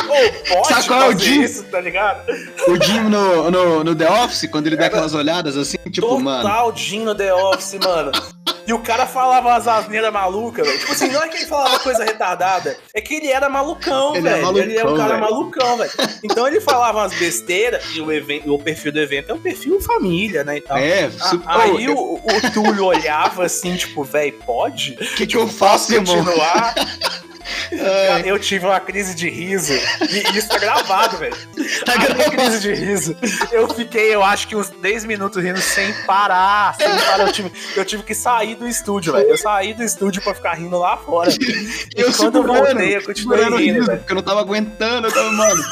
Ô, 0.07 0.53
pode 0.53 0.67
Sabe 0.67 0.87
qual 0.87 1.03
é 1.03 1.09
o 1.09 1.17
Jim? 1.17 1.41
isso, 1.41 1.63
tá 1.65 1.79
ligado? 1.81 2.23
O 2.67 2.83
Jim 2.83 3.01
no, 3.01 3.51
no, 3.51 3.83
no 3.83 3.95
The 3.95 4.09
Office, 4.23 4.49
quando 4.49 4.67
ele 4.67 4.75
dá 4.75 4.87
aquelas 4.87 5.13
olhadas 5.13 5.57
assim, 5.57 5.77
tipo, 5.91 6.19
mano. 6.19 6.43
Total 6.43 6.75
Jim 6.75 7.03
no 7.03 7.13
The 7.15 7.33
Office, 7.33 7.77
mano. 7.83 8.11
E 8.67 8.73
o 8.73 8.79
cara 8.79 9.05
falava 9.07 9.47
umas 9.47 9.65
asneiras 9.67 10.11
malucas, 10.11 10.67
velho. 10.67 10.77
Tipo 10.79 10.91
assim, 10.91 11.07
não 11.07 11.23
é 11.23 11.29
que 11.29 11.37
ele 11.37 11.45
falava 11.45 11.79
coisa 11.79 12.03
retardada, 12.03 12.77
é 12.93 12.99
que 12.99 13.13
ele 13.15 13.31
era 13.31 13.47
malucão, 13.47 14.13
Ele 14.15 14.27
é 14.27 14.33
velho. 14.33 14.57
ele 14.59 14.77
é 14.77 14.85
um 14.85 14.97
cara 14.97 15.15
velho. 15.15 15.21
malucão, 15.21 15.77
velho. 15.77 15.91
Então 16.21 16.45
ele 16.45 16.59
falava 16.59 16.99
umas 16.99 17.13
besteiras, 17.13 17.83
e 17.95 18.01
o, 18.01 18.11
evento, 18.11 18.53
o 18.53 18.59
perfil 18.59 18.91
do 18.91 18.99
evento 18.99 19.31
é 19.31 19.33
um 19.33 19.39
perfil 19.39 19.79
família, 19.79 20.43
né? 20.43 20.57
E 20.57 20.61
tal. 20.61 20.77
É, 20.77 21.05
A- 21.05 21.11
super. 21.29 21.49
aí 21.49 21.87
Ô, 21.89 21.93
o, 21.95 22.15
o 22.17 22.51
Túlio 22.53 22.85
olhava 22.85 23.45
assim, 23.45 23.75
tipo, 23.77 24.03
velho, 24.03 24.33
pode? 24.45 24.93
O 24.99 25.15
que, 25.15 25.25
que 25.25 25.37
eu 25.37 25.47
faço, 25.47 25.93
irmão? 25.93 26.17
Continuar? 26.23 26.75
Cara, 27.69 28.27
eu 28.27 28.37
tive 28.39 28.65
uma 28.65 28.79
crise 28.79 29.13
de 29.15 29.29
riso. 29.29 29.73
E 29.73 30.37
isso 30.37 30.47
tá 30.47 30.57
gravado, 30.57 31.17
velho. 31.17 31.35
Tá 31.85 31.95
gravado. 31.95 32.31
crise 32.31 32.59
de 32.59 32.73
riso. 32.73 33.17
Eu 33.51 33.67
fiquei, 33.73 34.13
eu 34.13 34.23
acho 34.23 34.47
que 34.47 34.55
uns 34.55 34.69
10 34.69 35.05
minutos 35.05 35.43
rindo 35.43 35.59
sem 35.61 35.93
parar. 36.05 36.75
Sem 36.75 36.87
parar. 36.87 37.27
Eu 37.27 37.31
tive, 37.31 37.51
eu 37.75 37.85
tive 37.85 38.03
que 38.03 38.15
sair 38.15 38.55
do 38.55 38.67
estúdio, 38.67 39.13
velho. 39.13 39.29
Eu 39.29 39.37
saí 39.37 39.73
do 39.73 39.83
estúdio 39.83 40.21
pra 40.21 40.33
ficar 40.33 40.53
rindo 40.53 40.77
lá 40.77 40.97
fora. 40.97 41.31
E 41.31 42.01
eu 42.01 42.11
quando 42.13 42.37
eu 42.37 42.43
voltei, 42.43 42.97
eu 42.97 43.03
continuei 43.03 43.43
rindo, 43.43 43.57
riso, 43.57 43.85
velho. 43.85 43.97
porque 43.99 44.11
eu 44.11 44.15
não 44.15 44.23
tava 44.23 44.39
aguentando, 44.41 45.07
eu 45.07 45.13
tava, 45.13 45.31
mano, 45.31 45.63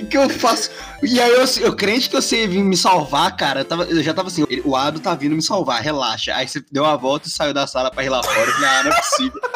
que, 0.00 0.06
que 0.06 0.18
eu... 0.18 0.28
faço? 0.28 0.70
E 1.02 1.20
aí 1.20 1.30
eu, 1.30 1.44
eu 1.62 1.76
crente 1.76 2.08
que 2.08 2.16
você 2.16 2.46
vir 2.46 2.62
me 2.62 2.76
salvar, 2.76 3.36
cara, 3.36 3.60
eu, 3.60 3.64
tava, 3.64 3.84
eu 3.84 4.02
já 4.02 4.14
tava 4.14 4.28
assim, 4.28 4.44
o 4.64 4.76
Ado 4.76 5.00
tá 5.00 5.14
vindo 5.14 5.36
me 5.36 5.42
salvar, 5.42 5.82
relaxa. 5.82 6.34
Aí 6.34 6.48
você 6.48 6.62
deu 6.70 6.84
a 6.84 6.96
volta 6.96 7.28
e 7.28 7.30
saiu 7.30 7.54
da 7.54 7.66
sala 7.66 7.90
pra 7.90 8.04
ir 8.04 8.08
lá 8.08 8.22
fora. 8.22 8.52
Falei, 8.52 8.68
ah, 8.68 8.84
não 8.84 8.92
é 8.92 8.96
possível. 8.96 9.40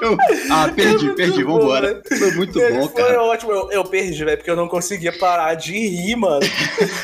Eu, 0.00 0.16
ah, 0.50 0.70
perdi, 0.74 1.04
muito 1.04 1.16
perdi, 1.16 1.44
bom, 1.44 1.58
vambora. 1.58 2.02
Foi 2.08 2.30
muito 2.32 2.58
Ele 2.58 2.78
bom, 2.78 2.88
foi 2.88 3.02
cara. 3.02 3.22
ótimo. 3.22 3.52
Eu, 3.52 3.70
eu 3.70 3.84
perdi, 3.84 4.24
velho, 4.24 4.38
porque 4.38 4.50
eu 4.50 4.56
não 4.56 4.66
conseguia 4.66 5.12
parar 5.18 5.54
de 5.54 5.72
rir, 5.72 6.16
mano. 6.16 6.40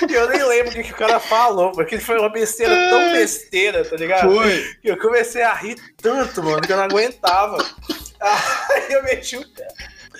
Eu 0.08 0.28
nem 0.30 0.42
lembro 0.42 0.70
o 0.70 0.74
que, 0.74 0.84
que 0.84 0.92
o 0.92 0.96
cara 0.96 1.20
falou, 1.20 1.72
porque 1.72 1.98
foi 1.98 2.18
uma 2.18 2.30
besteira 2.30 2.74
tão 2.88 3.12
besteira, 3.12 3.84
tá 3.84 3.96
ligado? 3.96 4.34
Foi. 4.34 4.64
que 4.80 4.90
eu 4.90 4.98
comecei 4.98 5.42
a 5.42 5.52
rir 5.52 5.76
tanto, 6.00 6.42
mano, 6.42 6.62
que 6.62 6.72
eu 6.72 6.76
não 6.76 6.84
aguentava. 6.84 7.58
Aí 8.20 8.92
eu 8.92 9.02
meti 9.02 9.36
o 9.36 9.46
pé. 9.46 9.66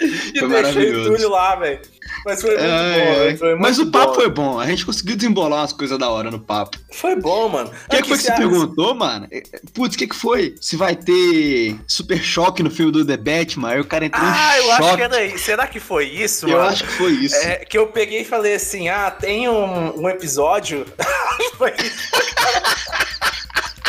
E 0.00 0.38
Foi 0.38 0.48
deixei 0.48 0.94
o. 0.94 1.04
Túlio 1.04 1.28
lá, 1.30 1.54
velho. 1.56 1.80
Mas 2.24 2.40
foi 2.40 2.50
muito 2.50 2.64
Ai, 2.70 3.30
bom. 3.32 3.36
Foi 3.38 3.54
Mas 3.56 3.76
muito 3.78 3.88
o 3.88 3.92
papo 3.92 4.06
bom. 4.08 4.14
foi 4.14 4.28
bom, 4.30 4.58
a 4.60 4.66
gente 4.66 4.84
conseguiu 4.84 5.16
desembolar 5.16 5.60
umas 5.60 5.72
coisas 5.72 5.98
da 5.98 6.08
hora 6.10 6.30
no 6.30 6.38
papo. 6.40 6.78
Foi 6.92 7.14
bom, 7.16 7.48
mano. 7.48 7.70
O 7.70 7.90
que, 7.90 8.02
que 8.02 8.08
foi 8.08 8.16
que 8.18 8.24
você 8.24 8.32
perguntou, 8.32 8.94
mano? 8.94 9.28
É, 9.30 9.42
Putz, 9.72 9.94
o 9.94 9.98
que, 9.98 10.06
que 10.06 10.16
foi? 10.16 10.54
Se 10.60 10.76
vai 10.76 10.96
ter 10.96 11.76
super 11.86 12.22
choque 12.22 12.62
no 12.62 12.70
filme 12.70 12.90
do 12.92 13.04
The 13.04 13.16
Batman? 13.16 13.68
Aí 13.70 13.80
o 13.80 13.84
cara 13.84 14.04
entrou 14.06 14.22
Ah, 14.24 14.52
em 14.54 14.58
eu 14.58 14.62
choque. 14.64 14.82
acho 14.84 14.96
que 14.96 15.02
era 15.02 15.24
isso. 15.24 15.38
Será 15.44 15.66
que 15.66 15.80
foi 15.80 16.04
isso, 16.06 16.46
Eu 16.48 16.56
mano? 16.58 16.70
acho 16.70 16.84
que 16.84 16.92
foi 16.92 17.12
isso. 17.12 17.36
É, 17.36 17.56
que 17.64 17.76
eu 17.78 17.86
peguei 17.88 18.22
e 18.22 18.24
falei 18.24 18.54
assim: 18.54 18.88
ah, 18.88 19.10
tem 19.10 19.48
um, 19.48 20.00
um 20.02 20.08
episódio. 20.08 20.84
Foi 21.56 21.72
isso. 21.78 22.10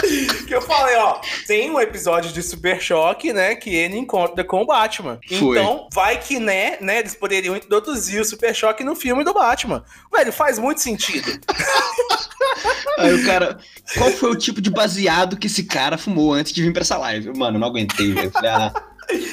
que 0.47 0.53
eu 0.55 0.61
falei, 0.61 0.95
ó, 0.97 1.19
tem 1.51 1.69
um 1.69 1.81
episódio 1.81 2.31
de 2.31 2.41
Super 2.41 2.81
Choque, 2.81 3.33
né, 3.33 3.55
que 3.55 3.75
ele 3.75 3.97
encontra 3.97 4.41
com 4.41 4.61
o 4.61 4.65
Batman. 4.65 5.19
Foi. 5.37 5.59
Então, 5.59 5.89
vai 5.93 6.17
que, 6.17 6.39
né, 6.39 6.77
né, 6.79 6.99
eles 6.99 7.13
poderiam 7.13 7.57
introduzir 7.57 8.21
o 8.21 8.23
Super 8.23 8.55
Choque 8.55 8.85
no 8.85 8.95
filme 8.95 9.21
do 9.25 9.33
Batman. 9.33 9.83
Velho, 10.15 10.31
faz 10.31 10.57
muito 10.57 10.79
sentido. 10.79 11.29
Aí 12.97 13.13
o 13.13 13.25
cara, 13.25 13.57
qual 13.97 14.09
foi 14.11 14.31
o 14.31 14.35
tipo 14.35 14.61
de 14.61 14.69
baseado 14.69 15.35
que 15.35 15.47
esse 15.47 15.65
cara 15.65 15.97
fumou 15.97 16.31
antes 16.31 16.53
de 16.53 16.63
vir 16.63 16.71
pra 16.71 16.83
essa 16.83 16.97
live? 16.97 17.37
Mano, 17.37 17.59
não 17.59 17.67
aguentei, 17.67 18.13
velho. 18.13 18.31
Falei, 18.31 18.51
ah, 18.51 18.73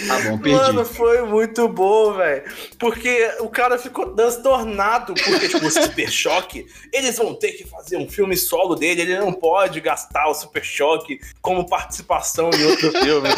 tá 0.07 0.19
bom, 0.31 0.39
perdi. 0.39 0.59
Mano, 0.59 0.85
foi 0.85 1.23
muito 1.23 1.69
bom, 1.69 2.13
velho. 2.15 2.43
Porque 2.79 3.31
o 3.41 3.49
cara 3.49 3.79
ficou 3.79 4.15
transtornado. 4.15 5.15
Porque, 5.15 5.49
tipo, 5.49 5.67
o 5.67 5.71
Super 5.71 6.11
Choque, 6.11 6.67
eles 6.93 7.17
vão 7.17 7.35
ter 7.35 7.53
que 7.53 7.65
fazer 7.67 7.97
um 7.97 8.09
filme 8.09 8.37
solo 8.37 8.75
dele. 8.75 9.03
Ele 9.03 9.19
não 9.19 9.33
pode 9.33 9.81
gastar 9.81 10.29
o 10.29 10.35
Super 10.35 10.65
Choque 10.65 11.21
como 11.41 11.69
participação 11.69 12.51
em 12.55 12.65
outro 12.65 12.91
filme. 13.03 13.29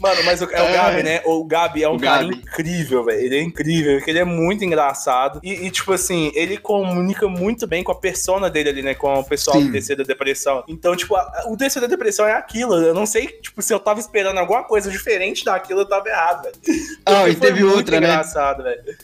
Mano, 0.00 0.22
mas 0.24 0.42
o, 0.42 0.44
é 0.50 0.62
o 0.70 0.72
Gabi, 0.74 1.02
né? 1.02 1.22
O 1.24 1.44
Gabi 1.44 1.82
é 1.84 1.88
um 1.88 1.94
O 1.96 2.00
cara 2.00 2.22
Gabi. 2.24 2.34
incrível, 2.36 3.04
velho. 3.04 3.20
Ele 3.20 3.38
é 3.38 3.42
incrível, 3.42 3.96
porque 3.96 4.10
ele 4.10 4.18
é 4.18 4.24
muito 4.24 4.64
engraçado. 4.64 5.40
E, 5.42 5.52
e, 5.66 5.70
tipo 5.70 5.92
assim, 5.92 6.32
ele 6.34 6.56
comunica 6.56 7.28
muito 7.28 7.66
bem 7.66 7.82
com 7.82 7.92
a 7.92 7.94
persona 7.94 8.50
dele 8.50 8.68
ali, 8.70 8.82
né? 8.82 8.94
Com 8.94 9.12
o 9.14 9.24
pessoal 9.24 9.58
Sim. 9.58 9.66
do 9.66 9.72
DC 9.72 9.94
da 9.96 10.04
Depressão. 10.04 10.64
Então, 10.68 10.94
tipo, 10.96 11.14
a- 11.16 11.44
o 11.48 11.56
DC 11.56 11.80
da 11.80 11.86
Depressão 11.86 12.26
é 12.26 12.32
aquilo. 12.32 12.74
Eu 12.74 12.94
não 12.94 13.06
sei, 13.06 13.26
tipo, 13.28 13.62
se 13.62 13.72
eu 13.72 13.78
tava 13.78 14.00
esperando 14.00 14.38
alguma 14.38 14.64
coisa 14.64 14.83
diferente 14.90 15.44
daquilo, 15.44 15.80
eu 15.80 15.88
tava 15.88 16.08
errado, 16.08 16.42
velho. 16.44 16.56
Ah, 17.06 17.28
e 17.28 17.34
teve 17.34 17.62
outra, 17.64 18.00
né? 18.00 18.22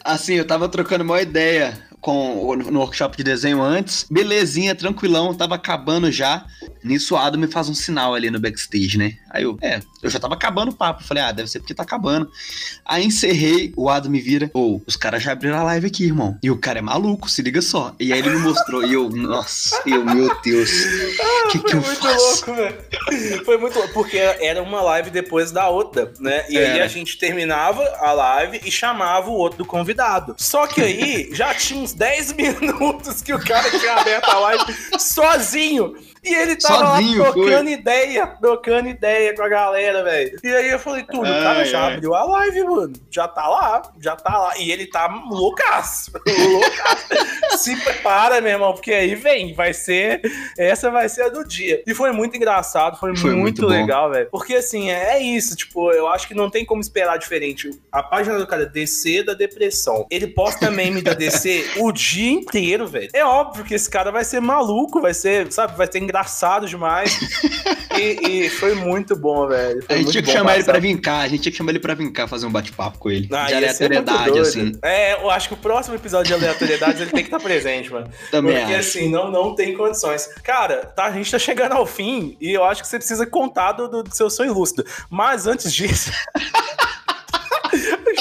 Assim, 0.05 0.35
eu 0.35 0.47
tava 0.47 0.69
trocando 0.69 1.05
uma 1.05 1.21
ideia 1.21 1.79
com 2.01 2.57
no 2.57 2.81
workshop 2.81 3.17
de 3.17 3.23
desenho 3.23 3.61
antes. 3.61 4.07
Belezinha, 4.11 4.75
tranquilão, 4.75 5.35
tava 5.35 5.55
acabando 5.55 6.11
já. 6.11 6.47
Nisso 6.83 7.15
o 7.15 7.19
Adam 7.19 7.41
me 7.41 7.47
faz 7.47 7.69
um 7.69 7.75
sinal 7.75 8.15
ali 8.15 8.31
no 8.31 8.41
backstage, 8.41 8.97
né? 8.99 9.15
Aí 9.31 9.43
eu, 9.43 9.59
é, 9.61 9.81
eu 10.03 10.11
já 10.11 10.19
tava 10.19 10.35
acabando 10.35 10.71
o 10.71 10.75
papo. 10.75 11.05
Falei, 11.05 11.23
ah, 11.23 11.33
deve 11.33 11.49
ser 11.49 11.61
porque 11.61 11.75
tá 11.75 11.83
acabando. 11.83 12.31
Aí 12.85 13.05
encerrei, 13.05 13.73
o 13.77 13.89
Adam 13.89 14.11
me 14.11 14.21
vira. 14.21 14.51
Ô, 14.55 14.81
os 14.87 14.97
caras 14.97 15.23
já 15.23 15.33
abriram 15.33 15.59
a 15.59 15.63
live 15.63 15.87
aqui, 15.87 16.05
irmão. 16.05 16.39
E 16.43 16.51
o 16.51 16.59
cara 16.59 16.79
é 16.79 16.83
maluco, 16.83 17.29
se 17.31 17.43
liga 17.43 17.61
só. 17.63 17.95
E 17.99 18.13
aí 18.13 18.19
ele 18.19 18.31
me 18.31 18.39
mostrou. 18.39 18.85
e 18.85 18.93
eu, 18.95 19.09
nossa, 19.11 19.81
eu, 19.87 20.05
meu 20.05 20.35
Deus. 20.43 20.71
O 20.71 21.49
que, 21.51 21.59
que 21.59 21.71
Foi 21.71 21.79
eu 21.79 21.83
muito 21.83 22.01
faço? 22.01 22.47
louco, 22.47 22.55
velho. 22.55 23.45
Foi 23.45 23.59
muito 23.59 23.79
louco, 23.79 23.93
porque 23.93 24.17
era 24.19 24.63
uma 24.63 24.81
live 24.83 25.11
depois 25.11 25.51
da 25.51 25.69
outra, 25.69 26.13
né? 26.19 26.45
E 26.49 26.57
aí 26.59 26.77
Era. 26.79 26.85
a 26.85 26.89
gente 26.89 27.19
terminava 27.19 27.83
a 27.99 28.13
live 28.13 28.61
e 28.65 28.71
chamava 28.71 29.29
o 29.31 29.35
outro 29.35 29.65
convidado. 29.65 30.35
Só 30.39 30.67
que 30.67 30.81
aí 30.81 31.31
já 31.33 31.55
tinha 31.55 31.81
uns 31.83 31.93
10 31.93 32.33
minutos 32.35 33.23
que 33.23 33.33
o 33.33 33.39
cara 33.39 33.71
tinha 33.79 33.95
aberto 33.95 34.29
a 34.29 34.39
live 34.39 34.77
sozinho. 34.99 35.95
E 36.23 36.35
ele 36.35 36.57
tava 36.57 36.97
Sozinho, 36.97 37.23
lá 37.23 37.33
foi. 37.33 37.47
trocando 37.47 37.71
ideia, 37.71 38.27
trocando 38.27 38.89
ideia 38.89 39.35
com 39.35 39.43
a 39.43 39.49
galera, 39.49 40.05
velho. 40.05 40.39
E 40.43 40.49
aí 40.49 40.71
eu 40.71 40.79
falei, 40.79 41.03
tudo, 41.05 41.23
o 41.23 41.43
cara 41.43 41.65
já 41.65 41.87
ai. 41.87 41.95
abriu 41.95 42.15
a 42.15 42.25
live, 42.25 42.65
mano. 42.65 42.93
Já 43.11 43.27
tá 43.27 43.49
lá, 43.49 43.83
já 44.01 44.17
tá 44.17 44.39
lá. 44.39 44.59
E 44.59 44.71
ele 44.71 44.87
tá 44.87 45.07
loucaço. 45.31 46.13
loucaço. 46.27 47.59
Se 47.59 47.77
prepara, 47.77 48.41
meu 48.41 48.53
irmão, 48.53 48.73
porque 48.73 48.93
aí 48.93 49.15
vem, 49.15 49.55
vai 49.55 49.73
ser. 49.73 50.21
Essa 50.59 50.91
vai 50.91 51.09
ser 51.09 51.23
a 51.23 51.29
do 51.29 51.47
dia. 51.47 51.83
E 51.87 51.95
foi 51.95 52.13
muito 52.13 52.37
engraçado, 52.37 52.99
foi, 52.99 53.17
Foi 53.17 53.31
muito, 53.31 53.63
muito 53.63 53.67
legal, 53.67 54.11
velho. 54.11 54.29
Porque 54.31 54.57
assim, 54.57 54.91
é 54.91 55.21
isso, 55.21 55.57
tipo, 55.57 55.91
eu 55.93 56.07
acho 56.09 56.29
que 56.29 56.35
não 56.35 56.51
tem 56.51 56.65
como 56.65 56.81
esperar 56.81 57.19
diferente. 57.19 57.71
A 57.91 58.03
página 58.03 58.39
do 58.39 58.47
cara 58.47 58.67
DC 58.67 59.23
da 59.23 59.35
depressão. 59.35 60.07
Ele 60.11 60.27
posta 60.27 60.71
meme 60.71 61.01
da 61.03 61.15
DC 61.15 61.73
o 61.79 61.91
dia 61.93 62.31
inteiro, 62.31 62.87
velho. 62.87 63.09
É 63.15 63.25
óbvio 63.25 63.65
que 63.65 63.75
esse 63.75 63.89
cara 63.89 64.11
vai 64.11 64.25
ser 64.25 64.41
maluco, 64.41 65.01
vai 65.01 65.15
ser, 65.15 65.51
sabe, 65.53 65.77
vai 65.77 65.91
ser 65.91 65.99
engraçado 66.11 66.67
demais. 66.67 67.19
e, 67.97 68.45
e 68.45 68.51
foi 68.51 68.75
muito 68.75 69.17
bom, 69.17 69.47
velho. 69.47 69.83
Foi 69.83 69.95
A 69.95 69.99
gente 69.99 70.11
tinha 70.11 70.23
que 70.23 70.31
chamar 70.31 70.57
ele 70.57 70.65
pra 70.65 70.79
vir 70.79 71.01
cá, 71.01 71.21
a 71.21 71.29
gente 71.29 71.43
tinha 71.43 71.53
que 71.53 71.57
chamar 71.59 71.71
ele 71.71 71.79
pra 71.79 71.95
vir 71.95 72.11
cá 72.13 72.27
fazer 72.27 72.47
um 72.47 72.51
bate-papo 72.51 72.99
com 72.99 73.11
ele. 73.11 73.29
ah, 73.33 73.47
de 73.47 73.55
aleatoriedade, 73.55 74.39
assim. 74.39 74.73
É, 74.83 75.15
eu 75.15 75.31
acho 75.31 75.49
que 75.49 75.55
o 75.55 75.57
próximo 75.57 75.95
episódio 75.95 76.27
de 76.27 76.35
aleatoriedade 76.35 77.03
ele 77.03 77.11
tem 77.11 77.23
que 77.23 77.29
estar 77.29 77.41
presente, 77.41 77.91
mano. 77.91 78.11
Também 78.31 78.57
Porque 78.59 78.75
acho. 78.75 78.89
assim, 78.89 79.09
não, 79.09 79.31
não 79.31 79.55
tem 79.55 79.75
condições. 79.77 80.27
Cara, 80.43 80.87
tá, 80.87 81.05
a 81.05 81.13
gente 81.13 81.31
tá 81.31 81.39
chegando 81.39 81.73
ao 81.73 81.87
fim 81.87 82.37
e 82.41 82.53
eu 82.53 82.65
acho 82.65 82.83
que 82.83 82.89
você 82.89 82.99
precisa 82.99 83.25
contar 83.27 83.73
do, 83.73 84.03
do 84.03 84.15
seu 84.15 84.29
sonho 84.29 84.53
lúcido. 84.53 84.85
Mas 85.09 85.47
antes 85.47 85.73
disso. 85.73 86.11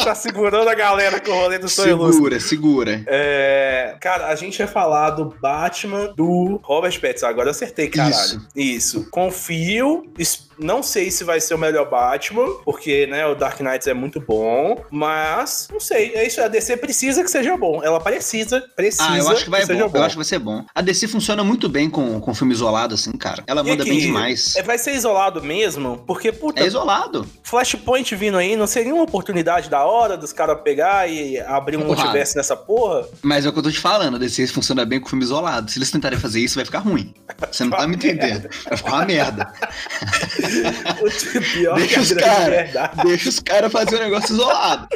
tá 0.04 0.16
segurando 0.16 0.70
a 0.70 0.76
galera 0.76 1.20
com 1.20 1.32
o 1.32 1.36
rolê 1.36 1.58
do 1.60 1.70
sonho. 1.70 2.12
Segura, 2.12 2.40
segura. 2.40 3.04
É, 3.08 3.96
cara, 4.02 4.28
a 4.28 4.36
gente 4.36 4.60
ia 4.60 4.68
falar 4.68 5.12
do 5.12 5.26
Batman 5.42 6.14
do 6.16 6.60
Robert 6.64 7.00
Pattinson. 7.00 7.28
Agora 7.28 7.48
eu 7.48 7.52
acertei, 7.52 7.88
caralho. 7.90 8.14
Isso. 8.14 8.48
Isso. 8.56 9.10
Confio. 9.10 10.12
es- 10.18 10.49
Não 10.60 10.84
sei 10.84 11.10
se 11.12 11.24
vai 11.24 11.40
ser 11.40 11.54
o 11.54 11.58
melhor 11.58 11.90
Batman, 11.90 12.48
porque, 12.66 13.08
né, 13.08 13.26
o 13.26 13.36
Dark 13.36 13.60
Knight 13.62 13.90
é 13.90 13.94
muito 13.94 14.20
bom, 14.20 14.84
mas 14.92 15.68
não 15.72 15.80
sei. 15.80 16.14
É 16.16 16.28
isso, 16.28 16.42
a 16.42 16.48
DC 16.48 16.78
precisa 16.78 17.24
que 17.24 17.32
seja 17.32 17.56
bom. 17.58 17.82
Ela 17.84 18.00
precisa, 18.00 18.62
precisa 18.76 19.10
Ah, 19.10 19.18
eu 19.18 19.30
acho 19.30 19.44
que 19.46 19.50
vai 19.50 19.66
seja 19.66 19.88
bom. 19.88 19.98
Eu 19.98 20.04
acho 20.04 20.14
que 20.14 20.18
vai 20.18 20.26
ser 20.26 20.40
bom. 20.40 20.66
A 20.76 20.82
DC 20.82 21.08
funciona 21.08 21.44
muito 21.44 21.70
bem 21.70 21.90
com, 21.90 22.20
com 22.20 22.34
filme 22.34 22.54
isolado, 22.54 22.96
assim, 22.96 23.12
cara. 23.14 23.44
Ela 23.48 23.62
E 23.62 23.70
manda 23.70 23.84
aqui, 23.84 23.92
bem 23.92 24.00
demais. 24.00 24.56
é, 24.56 24.64
Vai 24.64 24.78
ser 24.78 24.94
isolado 24.94 25.42
mesmo? 25.44 26.04
Porque, 26.06 26.32
puta, 26.32 26.62
É 26.62 26.66
isolado. 26.68 27.26
Flashpoint 27.44 28.16
vindo 28.16 28.38
aí, 28.38 28.56
não 28.56 28.68
seria 28.68 28.94
uma 28.94 29.04
oportunidade 29.04 29.70
da 29.70 29.84
hora 29.86 30.18
dos 30.18 30.34
caras 30.34 30.60
pegar 30.62 31.10
e 31.10 31.40
abrir 31.40 31.78
um 31.78 31.82
Porra. 31.82 31.96
multiverso 31.96 32.36
nessa 32.38 32.56
porra? 32.56 33.08
Mas 33.22 33.46
é 33.46 33.50
o 33.50 33.54
que 33.54 33.60
eu 33.60 33.64
tô 33.64 33.72
te 33.72 33.80
falando, 33.80 34.16
a 34.16 34.20
DC 34.20 34.48
funciona 34.48 34.86
bem 34.86 35.00
com 35.00 35.08
filme 35.10 35.24
isolado. 35.24 35.70
Se 35.72 35.78
eles 35.80 35.90
tentarem 35.92 36.20
fazer 36.20 36.40
isso, 36.42 36.56
vai 36.56 36.66
ficar 36.66 36.80
ruim. 36.80 37.14
Você 37.52 37.64
não 37.64 37.72
tá 37.72 37.88
me 37.88 37.96
entendendo. 37.96 38.50
Vai 38.68 38.78
ficar 38.78 38.94
uma 38.94 39.06
merda. 39.06 39.52
Pior 41.54 41.76
Deixa 41.78 42.00
os 42.02 42.10
verdade. 42.10 43.04
Deixa 43.04 43.30
os 43.30 43.40
caras 43.40 43.72
fazer 43.72 43.96
um 43.98 44.00
negócio 44.00 44.34
isolado. 44.34 44.88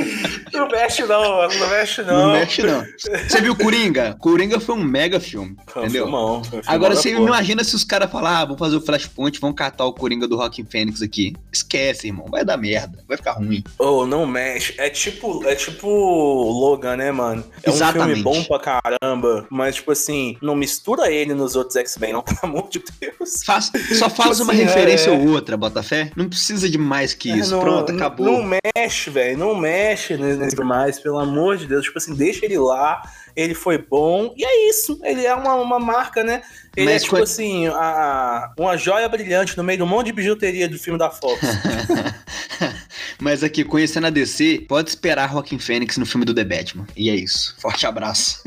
Não 0.51 0.67
mexe 0.67 1.03
não, 1.03 1.37
mano. 1.37 1.53
Não 1.59 1.69
mexe 1.69 2.01
não. 2.03 2.17
Não, 2.27 2.33
mexe, 2.33 2.61
não. 2.63 2.83
Você 3.27 3.41
viu 3.41 3.55
Coringa? 3.55 4.15
Coringa 4.19 4.59
foi 4.59 4.75
um 4.75 4.83
mega 4.83 5.19
filme. 5.19 5.55
Foi 5.67 5.81
um 5.83 5.85
entendeu? 5.85 6.03
filmão, 6.05 6.41
um 6.53 6.61
Agora 6.67 6.95
você 6.95 7.11
porra. 7.13 7.25
imagina 7.25 7.63
se 7.63 7.75
os 7.75 7.83
caras 7.83 8.11
falar, 8.11 8.39
ah, 8.41 8.45
vamos 8.45 8.59
fazer 8.59 8.75
o 8.75 8.81
Flashpoint, 8.81 9.39
vamos 9.39 9.55
catar 9.55 9.85
o 9.85 9.93
Coringa 9.93 10.27
do 10.27 10.35
Rockin' 10.37 10.65
Fênix 10.65 11.01
aqui. 11.01 11.33
Esquece, 11.51 12.07
irmão. 12.07 12.25
Vai 12.29 12.43
dar 12.45 12.57
merda. 12.57 12.99
Vai 13.07 13.17
ficar 13.17 13.33
ruim. 13.33 13.63
Oh, 13.79 14.05
não 14.05 14.25
mexe. 14.25 14.73
É 14.77 14.89
tipo, 14.89 15.45
é 15.47 15.55
tipo 15.55 15.87
Logan, 15.87 16.97
né, 16.97 17.11
mano? 17.11 17.43
É 17.63 17.69
um 17.69 17.73
Exatamente. 17.73 18.21
filme 18.21 18.23
bom 18.23 18.43
pra 18.43 18.59
caramba, 18.59 19.45
mas 19.49 19.75
tipo 19.75 19.91
assim, 19.91 20.37
não 20.41 20.55
mistura 20.55 21.11
ele 21.11 21.33
nos 21.33 21.55
outros 21.55 21.75
X-Men, 21.75 22.13
não, 22.13 22.21
pelo 22.23 22.39
amor 22.43 22.69
de 22.69 22.83
Deus. 22.99 23.43
Faz- 23.45 23.71
só 23.97 24.09
faz 24.09 24.37
Tipo 24.37 24.43
uma 24.43 24.53
assim, 24.53 24.63
referência 24.63 25.09
é. 25.09 25.13
ou 25.13 25.27
outra, 25.29 25.42
Botafé. 25.57 26.11
Não 26.15 26.27
precisa 26.29 26.69
de 26.69 26.77
mais 26.77 27.13
que 27.13 27.29
isso. 27.29 27.53
É, 27.53 27.57
não- 27.57 27.61
Pronto, 27.63 27.91
acabou. 27.91 28.25
Não 28.25 28.59
mexe, 28.75 29.09
velho. 29.09 29.37
Não 29.37 29.55
mexe 29.55 30.15
nesse 30.17 30.55
mais, 30.63 30.99
pelo 30.99 31.19
amor 31.19 31.57
de 31.57 31.65
Deus. 31.67 31.85
Tipo 31.85 31.97
assim, 31.97 32.15
deixa 32.15 32.45
ele 32.45 32.57
lá. 32.57 33.01
Ele 33.35 33.53
foi 33.55 33.77
bom. 33.79 34.33
E 34.37 34.45
é 34.45 34.69
isso. 34.69 34.99
Ele 35.03 35.25
é 35.25 35.33
uma, 35.33 35.55
uma 35.55 35.79
marca, 35.79 36.23
né? 36.23 36.43
Ele 36.77 36.85
Mas 36.91 37.01
é 37.01 37.05
tipo 37.05 37.17
assim, 37.17 37.67
a, 37.67 38.51
uma 38.57 38.77
joia 38.77 39.07
brilhante 39.09 39.57
no 39.57 39.63
meio 39.63 39.77
de 39.77 39.83
um 39.83 39.87
monte 39.87 40.07
de 40.07 40.13
bijuteria 40.13 40.67
do 40.69 40.77
filme 40.77 40.99
da 40.99 41.09
Fox. 41.09 41.39
Mas 43.19 43.43
aqui, 43.43 43.63
conhecendo 43.63 44.07
a 44.07 44.09
DC, 44.09 44.65
pode 44.67 44.89
esperar 44.89 45.27
Rockin' 45.27 45.59
Fênix 45.59 45.97
no 45.97 46.05
filme 46.05 46.25
do 46.25 46.33
The 46.33 46.43
Batman. 46.43 46.85
E 46.95 47.09
é 47.09 47.15
isso. 47.15 47.55
Forte 47.59 47.85
abraço. 47.85 48.41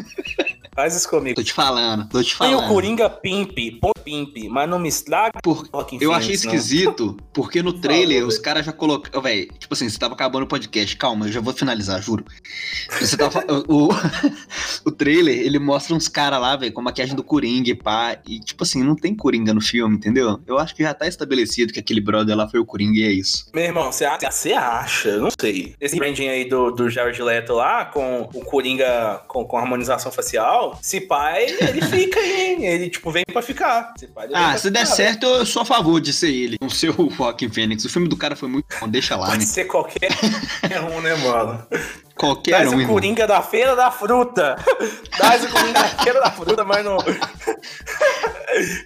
Faz 0.74 0.94
isso 0.94 1.08
comigo. 1.08 1.36
Tô 1.36 1.42
te 1.42 1.52
falando, 1.52 2.06
tô 2.08 2.22
te 2.22 2.36
Põe 2.36 2.48
o 2.48 2.58
falando. 2.58 2.68
Coringa 2.68 3.08
Pimp, 3.08 3.56
põe 3.80 3.92
Pimp, 4.06 4.36
mas 4.48 4.68
não 4.70 4.78
me 4.78 4.88
estraga 4.88 5.40
Por- 5.42 5.68
Eu 6.00 6.12
achei 6.12 6.28
não. 6.28 6.34
esquisito, 6.34 7.16
porque 7.32 7.60
no 7.60 7.72
trailer 7.72 8.18
favor, 8.18 8.28
os 8.28 8.38
caras 8.38 8.64
já 8.64 8.72
colocaram. 8.72 9.20
Véi, 9.20 9.48
tipo 9.58 9.74
assim, 9.74 9.88
você 9.88 9.98
tava 9.98 10.14
acabando 10.14 10.44
o 10.44 10.46
podcast, 10.46 10.96
calma, 10.96 11.26
eu 11.26 11.32
já 11.32 11.40
vou 11.40 11.52
finalizar, 11.52 12.00
juro. 12.00 12.24
Você 13.00 13.16
tava. 13.16 13.44
o, 13.68 13.88
o 14.84 14.90
trailer, 14.92 15.36
ele 15.38 15.58
mostra 15.58 15.94
uns 15.94 16.06
caras 16.06 16.40
lá, 16.40 16.54
velho, 16.56 16.72
com 16.72 16.80
maquiagem 16.80 17.16
do 17.16 17.24
Coringa 17.24 17.70
e 17.70 17.74
pá. 17.74 18.16
E, 18.28 18.38
tipo 18.38 18.62
assim, 18.62 18.84
não 18.84 18.94
tem 18.94 19.14
Coringa 19.14 19.52
no 19.52 19.60
filme, 19.60 19.96
entendeu? 19.96 20.40
Eu 20.46 20.56
acho 20.58 20.74
que 20.74 20.82
já 20.84 20.94
tá 20.94 21.08
estabelecido 21.08 21.72
que 21.72 21.80
aquele 21.80 22.00
brother 22.00 22.36
lá 22.36 22.48
foi 22.48 22.60
o 22.60 22.64
Coringa 22.64 22.98
e 23.00 23.02
é 23.04 23.10
isso. 23.10 23.50
Meu 23.52 23.64
irmão, 23.64 23.90
você 23.90 24.04
acha? 24.04 24.30
Você 24.30 24.52
acha? 24.52 25.08
Eu 25.08 25.22
Não 25.22 25.30
sei. 25.40 25.74
Esse 25.80 25.96
branding 25.96 26.28
aí 26.28 26.48
do, 26.48 26.70
do 26.70 26.88
Jared 26.88 27.20
Leto 27.20 27.54
lá, 27.54 27.86
com 27.86 28.28
o 28.32 28.44
Coringa 28.44 29.20
com, 29.26 29.44
com 29.44 29.58
harmonização 29.58 30.12
facial, 30.12 30.78
se 30.80 31.00
pai, 31.00 31.46
ele 31.60 31.82
fica 31.82 32.20
aí, 32.20 32.40
hein? 32.40 32.64
Ele, 32.66 32.88
tipo, 32.88 33.10
vem 33.10 33.24
pra 33.32 33.42
ficar. 33.42 33.94
Vem 34.00 34.10
Ah, 34.34 34.56
se 34.56 34.70
der 34.70 34.86
certo, 34.86 35.24
eu 35.26 35.46
sou 35.46 35.62
a 35.62 35.64
favor 35.64 36.00
de 36.00 36.12
ser 36.12 36.30
ele. 36.30 36.56
Não 36.60 36.68
ser 36.68 36.90
o 36.98 37.10
Joaquin 37.10 37.48
Phoenix. 37.48 37.84
O 37.84 37.88
filme 37.88 38.08
do 38.08 38.16
cara 38.16 38.36
foi 38.36 38.48
muito 38.48 38.66
bom, 38.80 38.88
deixa 38.88 39.16
lá, 39.16 39.26
Pode 39.26 39.38
né? 39.40 39.44
ser 39.46 39.64
qualquer 39.64 40.10
um, 40.94 41.00
né, 41.00 41.14
mano? 41.16 41.66
Qualquer 42.16 42.52
Traz 42.52 42.72
um, 42.72 42.76
o 42.76 42.80
irmão. 42.80 42.94
Coringa 42.94 43.26
da 43.26 43.42
Feira 43.42 43.76
da 43.76 43.90
Fruta. 43.90 44.56
Traz 45.16 45.44
o 45.44 45.48
Coringa 45.50 45.72
da 45.74 45.88
Feira 45.88 46.20
da 46.20 46.30
Fruta, 46.30 46.64
mas 46.64 46.84
não. 46.84 46.96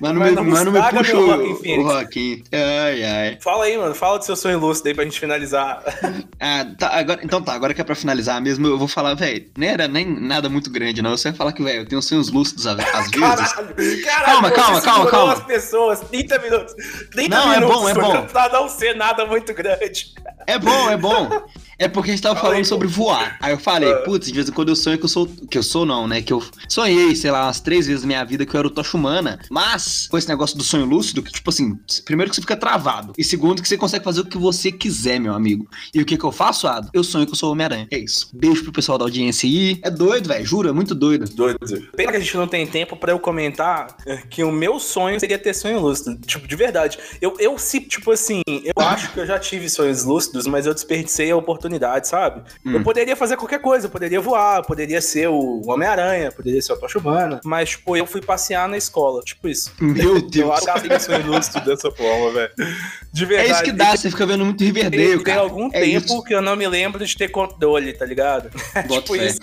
Mas 0.01 0.13
não, 0.13 0.21
me, 0.21 0.31
não, 0.33 0.45
mas 0.45 0.65
não 0.65 0.73
me 0.73 0.83
puxa 0.83 1.17
o, 1.17 1.81
o 1.81 1.83
Rockin. 1.83 2.43
Ai, 2.53 3.05
ai. 3.05 3.39
Fala 3.41 3.67
aí, 3.67 3.77
mano. 3.77 3.95
Fala 3.95 4.19
do 4.19 4.25
seu 4.25 4.35
sonho 4.35 4.59
lúcido 4.59 4.89
aí 4.89 4.95
pra 4.95 5.05
gente 5.05 5.21
finalizar. 5.21 5.81
ah, 6.41 6.67
tá, 6.77 6.89
agora, 6.99 7.21
então 7.23 7.41
tá, 7.41 7.53
agora 7.53 7.73
que 7.73 7.81
é 7.81 7.85
pra 7.85 7.95
finalizar 7.95 8.41
mesmo, 8.43 8.67
eu 8.67 8.77
vou 8.77 8.89
falar, 8.89 9.15
velho, 9.15 9.49
nem 9.57 9.71
era 9.71 9.87
nem 9.87 10.05
nada 10.05 10.49
muito 10.49 10.71
grande, 10.71 11.01
não. 11.01 11.11
Eu 11.11 11.19
só 11.19 11.29
ia 11.29 11.35
falar 11.35 11.53
que, 11.53 11.63
velho, 11.63 11.83
eu 11.83 11.87
tenho 11.87 12.03
sonhos 12.03 12.31
lúcidos 12.31 12.67
às 12.67 12.75
vezes. 12.83 13.11
Caralho, 13.11 13.47
caralho, 13.47 14.25
calma, 14.25 14.51
calma, 14.51 14.81
calma, 14.81 15.11
calma. 15.11 15.33
as 15.35 15.45
pessoas, 15.45 16.01
30 16.01 16.39
minutos. 16.41 16.75
30 17.13 17.37
não, 17.37 17.51
minutos 17.51 17.77
é 17.77 17.79
bom, 17.79 17.89
é 17.89 17.95
bom. 17.95 18.27
Pra 18.27 18.49
não 18.49 18.69
ser 18.69 18.97
nada 18.97 19.25
muito 19.25 19.55
grande. 19.55 20.15
É 20.47 20.59
bom, 20.59 20.91
é 20.91 20.97
bom. 20.97 21.29
É 21.81 21.89
porque 21.89 22.11
a 22.11 22.13
gente 22.13 22.23
tava 22.23 22.35
Fala 22.35 22.49
falando 22.49 22.59
aí, 22.59 22.65
sobre 22.67 22.87
voar. 22.87 23.39
Aí 23.41 23.55
eu 23.55 23.59
falei, 23.59 23.91
ah. 23.91 23.97
putz, 24.03 24.27
de 24.27 24.35
vez 24.35 24.47
em 24.47 24.53
quando 24.53 24.69
eu 24.69 24.77
sonho 24.77 24.99
que 24.99 25.05
eu 25.07 25.09
sou. 25.09 25.27
Que 25.27 25.57
eu 25.57 25.63
sou, 25.63 25.87
não, 25.87 26.07
né? 26.07 26.21
Que 26.21 26.31
eu 26.31 26.43
sonhei, 26.69 27.17
sei 27.17 27.31
lá, 27.31 27.47
umas 27.47 27.59
três 27.59 27.87
vezes 27.87 28.03
na 28.03 28.07
minha 28.07 28.25
vida 28.25 28.45
que 28.45 28.55
eu 28.55 28.59
era 28.59 28.69
o 28.69 28.71
Tocha 28.71 28.99
Humana. 28.99 29.41
Mas, 29.51 30.07
com 30.09 30.19
esse 30.19 30.29
negócio 30.29 30.59
do 30.59 30.63
sonho 30.63 30.85
lúcido, 30.85 31.23
que, 31.23 31.33
tipo 31.33 31.49
assim, 31.49 31.79
primeiro 32.05 32.29
que 32.29 32.37
você 32.37 32.43
fica 32.43 32.55
travado. 32.55 33.15
E 33.17 33.25
segundo, 33.25 33.63
que 33.63 33.69
você 33.69 33.79
consegue 33.79 34.05
fazer 34.05 34.21
o 34.21 34.27
que 34.27 34.37
você 34.37 34.71
quiser, 34.71 35.19
meu 35.19 35.33
amigo. 35.33 35.67
E 35.95 36.03
o 36.03 36.05
que 36.05 36.19
que 36.19 36.25
eu 36.25 36.31
faço, 36.31 36.69
Ado? 36.69 36.91
Eu 36.93 37.03
sonho 37.03 37.25
que 37.25 37.33
eu 37.33 37.37
sou 37.37 37.51
Homem-Aranha. 37.51 37.89
É 37.91 37.99
isso. 37.99 38.29
Beijo 38.35 38.63
pro 38.63 38.73
pessoal 38.73 38.99
da 38.99 39.07
audiência 39.07 39.49
aí. 39.49 39.81
É 39.83 39.91
doido, 39.91 40.29
velho. 40.29 40.45
Juro, 40.45 40.69
é 40.69 40.73
muito 40.73 40.95
doido. 40.95 41.25
Doido. 41.31 41.59
Pena 41.97 42.11
que 42.11 42.19
a 42.19 42.21
gente 42.21 42.37
não 42.37 42.47
tem 42.47 42.67
tempo 42.67 42.95
para 42.95 43.13
eu 43.13 43.19
comentar 43.19 43.97
que 44.29 44.45
o 44.45 44.53
meu 44.53 44.79
sonho 44.79 45.19
seria 45.19 45.39
ter 45.39 45.55
sonho 45.55 45.81
lúcido. 45.81 46.15
Tipo, 46.27 46.47
de 46.47 46.57
verdade. 46.57 46.99
Eu, 47.23 47.37
eu 47.39 47.57
se, 47.57 47.81
tipo 47.81 48.11
assim, 48.11 48.43
eu 48.47 48.85
acho 48.85 49.13
que 49.13 49.21
eu 49.21 49.27
já 49.27 49.39
tive 49.39 49.71
sonhos 49.71 50.05
lúcidos, 50.05 50.47
mas 50.47 50.67
eu 50.67 50.75
desperdicei 50.75 51.31
a 51.31 51.37
oportunidade, 51.37 51.70
sabe? 52.09 52.43
Hum. 52.65 52.75
Eu 52.75 52.83
poderia 52.83 53.17
fazer 53.17 53.37
qualquer 53.37 53.61
coisa, 53.61 53.87
eu 53.87 53.91
poderia 53.91 54.21
voar, 54.21 54.59
eu 54.59 54.65
poderia 54.65 55.01
ser 55.01 55.29
o 55.29 55.63
Homem-Aranha, 55.67 56.33
poderia 56.33 56.61
ser 56.61 56.73
o 56.73 56.77
Tocha 56.77 56.99
Humana, 56.99 57.41
mas, 57.45 57.71
tipo, 57.71 57.97
eu 57.97 58.07
fui 58.07 58.21
passear 58.21 58.69
na 58.69 58.77
escola, 58.77 59.23
tipo 59.23 59.49
isso. 59.49 59.73
Meu 59.81 60.21
Deus. 60.21 60.67
Eu 60.67 60.81
que 60.81 60.99
sonho 60.99 61.27
lúcido 61.27 61.61
dessa 61.65 61.91
forma, 61.91 62.33
velho. 62.33 62.53
De 63.13 63.27
verdade. 63.27 63.51
É 63.51 63.53
isso 63.53 63.63
que 63.63 63.73
dá, 63.73 63.97
você 63.97 64.11
fica 64.11 64.27
vendo 64.27 64.45
muito 64.45 64.63
Riverdale, 64.63 65.17
tem, 65.17 65.23
cara. 65.23 65.41
Tem 65.41 65.49
algum 65.49 65.67
é 65.73 65.81
tempo 65.81 66.07
isso. 66.07 66.23
que 66.23 66.35
eu 66.35 66.43
não 66.43 66.57
me 66.57 66.67
lembro 66.67 67.05
de 67.05 67.17
ter 67.17 67.29
controle, 67.29 67.93
tá 67.93 68.05
ligado? 68.05 68.51
tipo 68.89 69.15
fé. 69.15 69.27
isso. 69.27 69.41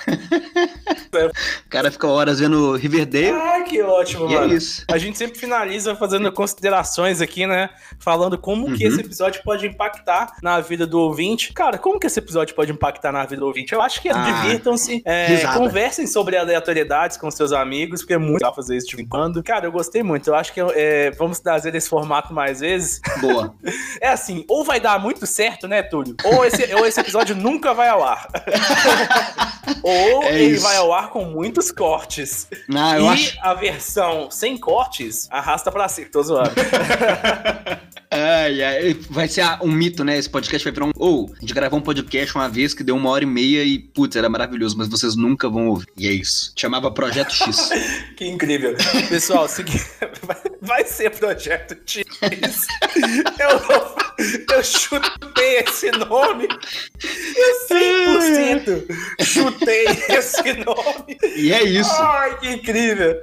o 1.65 1.69
cara 1.69 1.91
fica 1.91 2.07
horas 2.07 2.39
vendo 2.39 2.75
Riverdale. 2.75 3.31
Ah, 3.31 3.61
que 3.61 3.81
ótimo, 3.81 4.29
e 4.29 4.35
é 4.35 4.39
mano. 4.39 4.53
É 4.53 4.57
isso. 4.57 4.83
A 4.89 4.97
gente 4.97 5.17
sempre 5.17 5.39
finaliza 5.39 5.95
fazendo 5.95 6.31
considerações 6.31 7.21
aqui, 7.21 7.45
né? 7.45 7.69
Falando 7.99 8.37
como 8.37 8.67
uhum. 8.67 8.75
que 8.75 8.83
esse 8.83 9.01
episódio 9.01 9.41
pode 9.43 9.65
impactar 9.67 10.35
na 10.41 10.59
vida 10.59 10.85
do 10.85 10.99
ouvinte. 10.99 11.53
Cara, 11.53 11.77
como 11.77 11.99
que 11.99 12.07
esse 12.07 12.16
episódio 12.19 12.55
pode 12.55 12.71
impactar 12.71 13.11
na 13.11 13.23
vida 13.25 13.39
do 13.39 13.47
ouvinte? 13.47 13.73
Eu 13.73 13.81
acho 13.81 14.01
que 14.01 14.09
ah, 14.09 14.13
divirtam-se, 14.13 15.01
é, 15.05 15.45
conversem 15.53 16.07
sobre 16.07 16.37
aleatoriedades 16.37 17.17
com 17.17 17.29
seus 17.31 17.51
amigos, 17.51 18.01
porque 18.01 18.13
é 18.13 18.17
muito 18.17 18.41
legal 18.41 18.53
fazer 18.53 18.77
isso 18.77 18.87
de 18.87 18.95
vez 18.95 19.05
em 19.05 19.09
quando. 19.09 19.43
Cara, 19.43 19.65
eu 19.65 19.71
gostei 19.71 20.03
muito. 20.03 20.27
Eu 20.29 20.35
acho 20.35 20.53
que 20.53 20.59
é, 20.59 21.11
vamos 21.11 21.39
trazer 21.39 21.73
esse 21.75 21.89
formato 21.89 22.33
mais 22.33 22.59
vezes. 22.59 22.99
Boa. 23.21 23.53
é 24.01 24.09
assim, 24.09 24.45
ou 24.47 24.63
vai 24.63 24.79
dar 24.79 24.99
muito 24.99 25.25
certo, 25.25 25.67
né, 25.67 25.81
Túlio? 25.83 26.15
Ou 26.23 26.45
esse, 26.45 26.73
ou 26.73 26.85
esse 26.85 26.99
episódio 26.99 27.35
nunca 27.37 27.73
vai 27.73 27.89
ao 27.89 28.03
ar. 28.03 28.27
ou 29.83 30.23
é 30.23 30.33
ele 30.33 30.55
isso. 30.55 30.63
vai 30.63 30.77
ao 30.77 30.93
ar 30.93 31.09
com 31.09 31.25
muitos 31.25 31.71
cortes. 31.71 32.47
Não, 32.67 32.99
e 32.99 33.07
acho... 33.07 33.37
a 33.41 33.53
versão 33.53 34.29
sem 34.31 34.57
cortes 34.57 35.27
arrasta 35.31 35.71
pra 35.71 35.87
cima. 35.87 36.07
Tô 36.11 36.23
zoando. 36.23 36.51
Ai, 38.09 38.63
ai, 38.63 38.93
vai 39.09 39.27
ser 39.27 39.43
um 39.61 39.71
mito, 39.71 40.03
né? 40.03 40.17
Esse 40.17 40.29
podcast 40.29 40.63
vai 40.63 40.71
virar 40.71 40.85
um. 40.85 40.91
Ou, 40.95 41.25
oh, 41.25 41.33
a 41.33 41.39
gente 41.41 41.53
gravou 41.53 41.79
um 41.79 41.81
podcast 41.81 42.33
uma 42.35 42.47
vez 42.47 42.73
que 42.73 42.83
deu 42.83 42.95
uma 42.95 43.09
hora 43.09 43.23
e 43.23 43.27
meia 43.27 43.63
e, 43.63 43.79
putz, 43.79 44.15
era 44.15 44.29
maravilhoso, 44.29 44.77
mas 44.77 44.87
vocês 44.87 45.15
nunca 45.15 45.49
vão 45.49 45.67
ouvir. 45.67 45.87
E 45.97 46.07
é 46.07 46.11
isso. 46.11 46.53
Chamava 46.55 46.89
Projeto 46.89 47.33
X. 47.33 47.69
que 48.15 48.25
incrível. 48.25 48.75
Pessoal, 49.09 49.47
segui... 49.49 49.81
vai 50.61 50.85
ser 50.85 51.11
Projeto 51.11 51.77
X. 51.85 52.05
eu, 53.39 54.55
eu 54.55 54.63
chutei 54.63 55.57
esse 55.59 55.91
nome. 55.91 56.47
Eu 57.35 57.67
100% 57.67 59.25
chutei 59.25 59.85
esse 60.09 60.53
nome. 60.53 61.17
E 61.35 61.51
é 61.51 61.63
isso. 61.63 61.91
Ai, 61.91 62.39
que 62.39 62.49
incrível. 62.51 63.15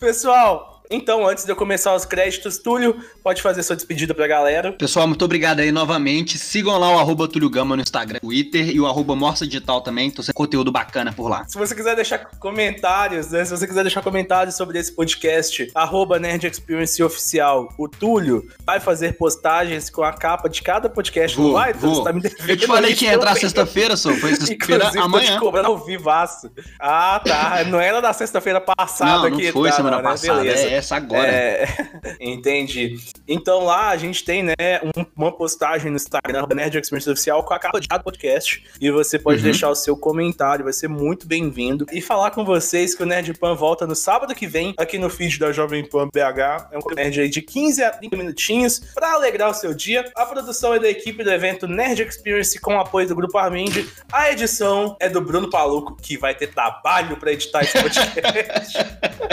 Pessoal, 0.00 0.71
então, 0.92 1.26
antes 1.26 1.44
de 1.44 1.50
eu 1.50 1.56
começar 1.56 1.94
os 1.94 2.04
créditos, 2.04 2.58
Túlio, 2.58 2.96
pode 3.22 3.40
fazer 3.40 3.62
sua 3.62 3.74
despedida 3.74 4.14
pra 4.14 4.26
galera. 4.26 4.72
Pessoal, 4.72 5.08
muito 5.08 5.24
obrigado 5.24 5.60
aí 5.60 5.72
novamente. 5.72 6.38
Sigam 6.38 6.78
lá 6.78 6.94
o 6.94 6.98
arroba 6.98 7.26
Túlio 7.26 7.48
Gama 7.48 7.74
no 7.76 7.82
Instagram, 7.82 8.20
Twitter 8.20 8.68
e 8.68 8.78
o 8.78 8.86
arroba 8.86 9.16
Morsa 9.16 9.46
Digital 9.46 9.80
também. 9.80 10.10
Tô 10.10 10.22
sem 10.22 10.34
conteúdo 10.34 10.70
bacana 10.70 11.12
por 11.12 11.28
lá. 11.28 11.44
Se 11.48 11.56
você 11.56 11.74
quiser 11.74 11.96
deixar 11.96 12.18
comentários, 12.18 13.30
né? 13.30 13.44
Se 13.44 13.50
você 13.50 13.66
quiser 13.66 13.82
deixar 13.82 14.02
comentários 14.02 14.54
sobre 14.54 14.78
esse 14.78 14.92
podcast, 14.92 15.70
arroba 15.74 16.18
Nerd 16.18 16.46
Experience 16.46 17.02
Oficial, 17.02 17.72
o 17.78 17.88
Túlio 17.88 18.46
vai 18.64 18.78
fazer 18.78 19.16
postagens 19.16 19.88
com 19.88 20.02
a 20.02 20.12
capa 20.12 20.48
de 20.48 20.62
cada 20.62 20.90
podcast. 20.90 21.36
Vou, 21.36 21.52
vai, 21.52 21.72
Túlio, 21.72 21.96
você 21.96 22.04
tá 22.04 22.12
me 22.12 22.20
devendo. 22.20 22.50
Eu 22.50 22.56
te 22.56 22.66
falei 22.66 22.94
que 22.94 23.06
ia 23.06 23.14
entrar 23.14 23.34
sexta-feira, 23.34 23.96
só. 23.96 24.12
Foi 24.14 24.34
sexta-feira 24.36 24.90
amanhã. 25.00 25.28
Tô 25.28 25.34
te 25.34 25.40
cobrando 25.40 25.68
ao 25.68 25.78
vivaço. 25.78 26.50
Ah, 26.78 27.20
tá. 27.24 27.64
Não 27.64 27.80
era 27.80 28.00
da 28.00 28.12
sexta-feira 28.12 28.60
passada 28.60 29.30
não, 29.30 29.38
não 29.38 29.52
foi 29.52 29.70
tá, 29.70 29.76
semana 29.76 29.96
né? 29.96 30.02
passada. 30.02 30.40
Beleza. 30.40 30.68
É 30.68 30.81
essa 30.82 30.96
agora. 30.96 31.26
É, 31.26 31.66
entendi. 32.20 32.98
Então 33.26 33.64
lá 33.64 33.88
a 33.88 33.96
gente 33.96 34.24
tem, 34.24 34.42
né, 34.42 34.54
um, 34.84 35.04
uma 35.16 35.32
postagem 35.32 35.90
no 35.90 35.96
Instagram 35.96 36.46
da 36.46 36.54
Nerd 36.54 36.76
Experience 36.78 37.08
Oficial 37.08 37.42
com 37.44 37.54
a 37.54 37.58
capa 37.58 37.80
de 37.80 37.88
cada 37.88 38.02
podcast. 38.02 38.62
E 38.80 38.90
você 38.90 39.18
pode 39.18 39.38
uhum. 39.38 39.44
deixar 39.44 39.70
o 39.70 39.74
seu 39.74 39.96
comentário, 39.96 40.64
vai 40.64 40.72
ser 40.72 40.88
muito 40.88 41.26
bem-vindo. 41.26 41.86
E 41.90 42.02
falar 42.02 42.32
com 42.32 42.44
vocês 42.44 42.94
que 42.94 43.02
o 43.02 43.06
Nerd 43.06 43.32
Pan 43.34 43.54
volta 43.54 43.86
no 43.86 43.94
sábado 43.94 44.34
que 44.34 44.46
vem, 44.46 44.74
aqui 44.76 44.98
no 44.98 45.08
feed 45.08 45.38
da 45.38 45.52
Jovem 45.52 45.88
Pan 45.88 46.08
BH. 46.08 46.68
É 46.72 46.78
um 46.78 46.94
nerd 46.94 47.20
aí 47.20 47.28
de 47.28 47.40
15 47.40 47.82
a 47.82 47.90
30 47.90 48.16
minutinhos 48.16 48.80
para 48.94 49.12
alegrar 49.12 49.50
o 49.50 49.54
seu 49.54 49.72
dia. 49.72 50.10
A 50.14 50.26
produção 50.26 50.74
é 50.74 50.78
da 50.78 50.88
equipe 50.88 51.22
do 51.22 51.30
evento 51.30 51.66
Nerd 51.66 52.02
Experience 52.02 52.60
com 52.60 52.78
apoio 52.78 53.06
do 53.06 53.14
Grupo 53.14 53.38
Armind. 53.38 53.86
A 54.12 54.30
edição 54.30 54.96
é 55.00 55.08
do 55.08 55.20
Bruno 55.20 55.48
Paluco, 55.48 55.96
que 55.96 56.16
vai 56.16 56.34
ter 56.34 56.48
trabalho 56.48 57.16
para 57.16 57.32
editar 57.32 57.62
esse 57.62 57.80
podcast. 57.80 58.78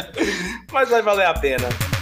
Mas 0.71 0.89
vai 0.89 1.01
valer 1.01 1.25
a 1.29 1.33
pena. 1.39 1.98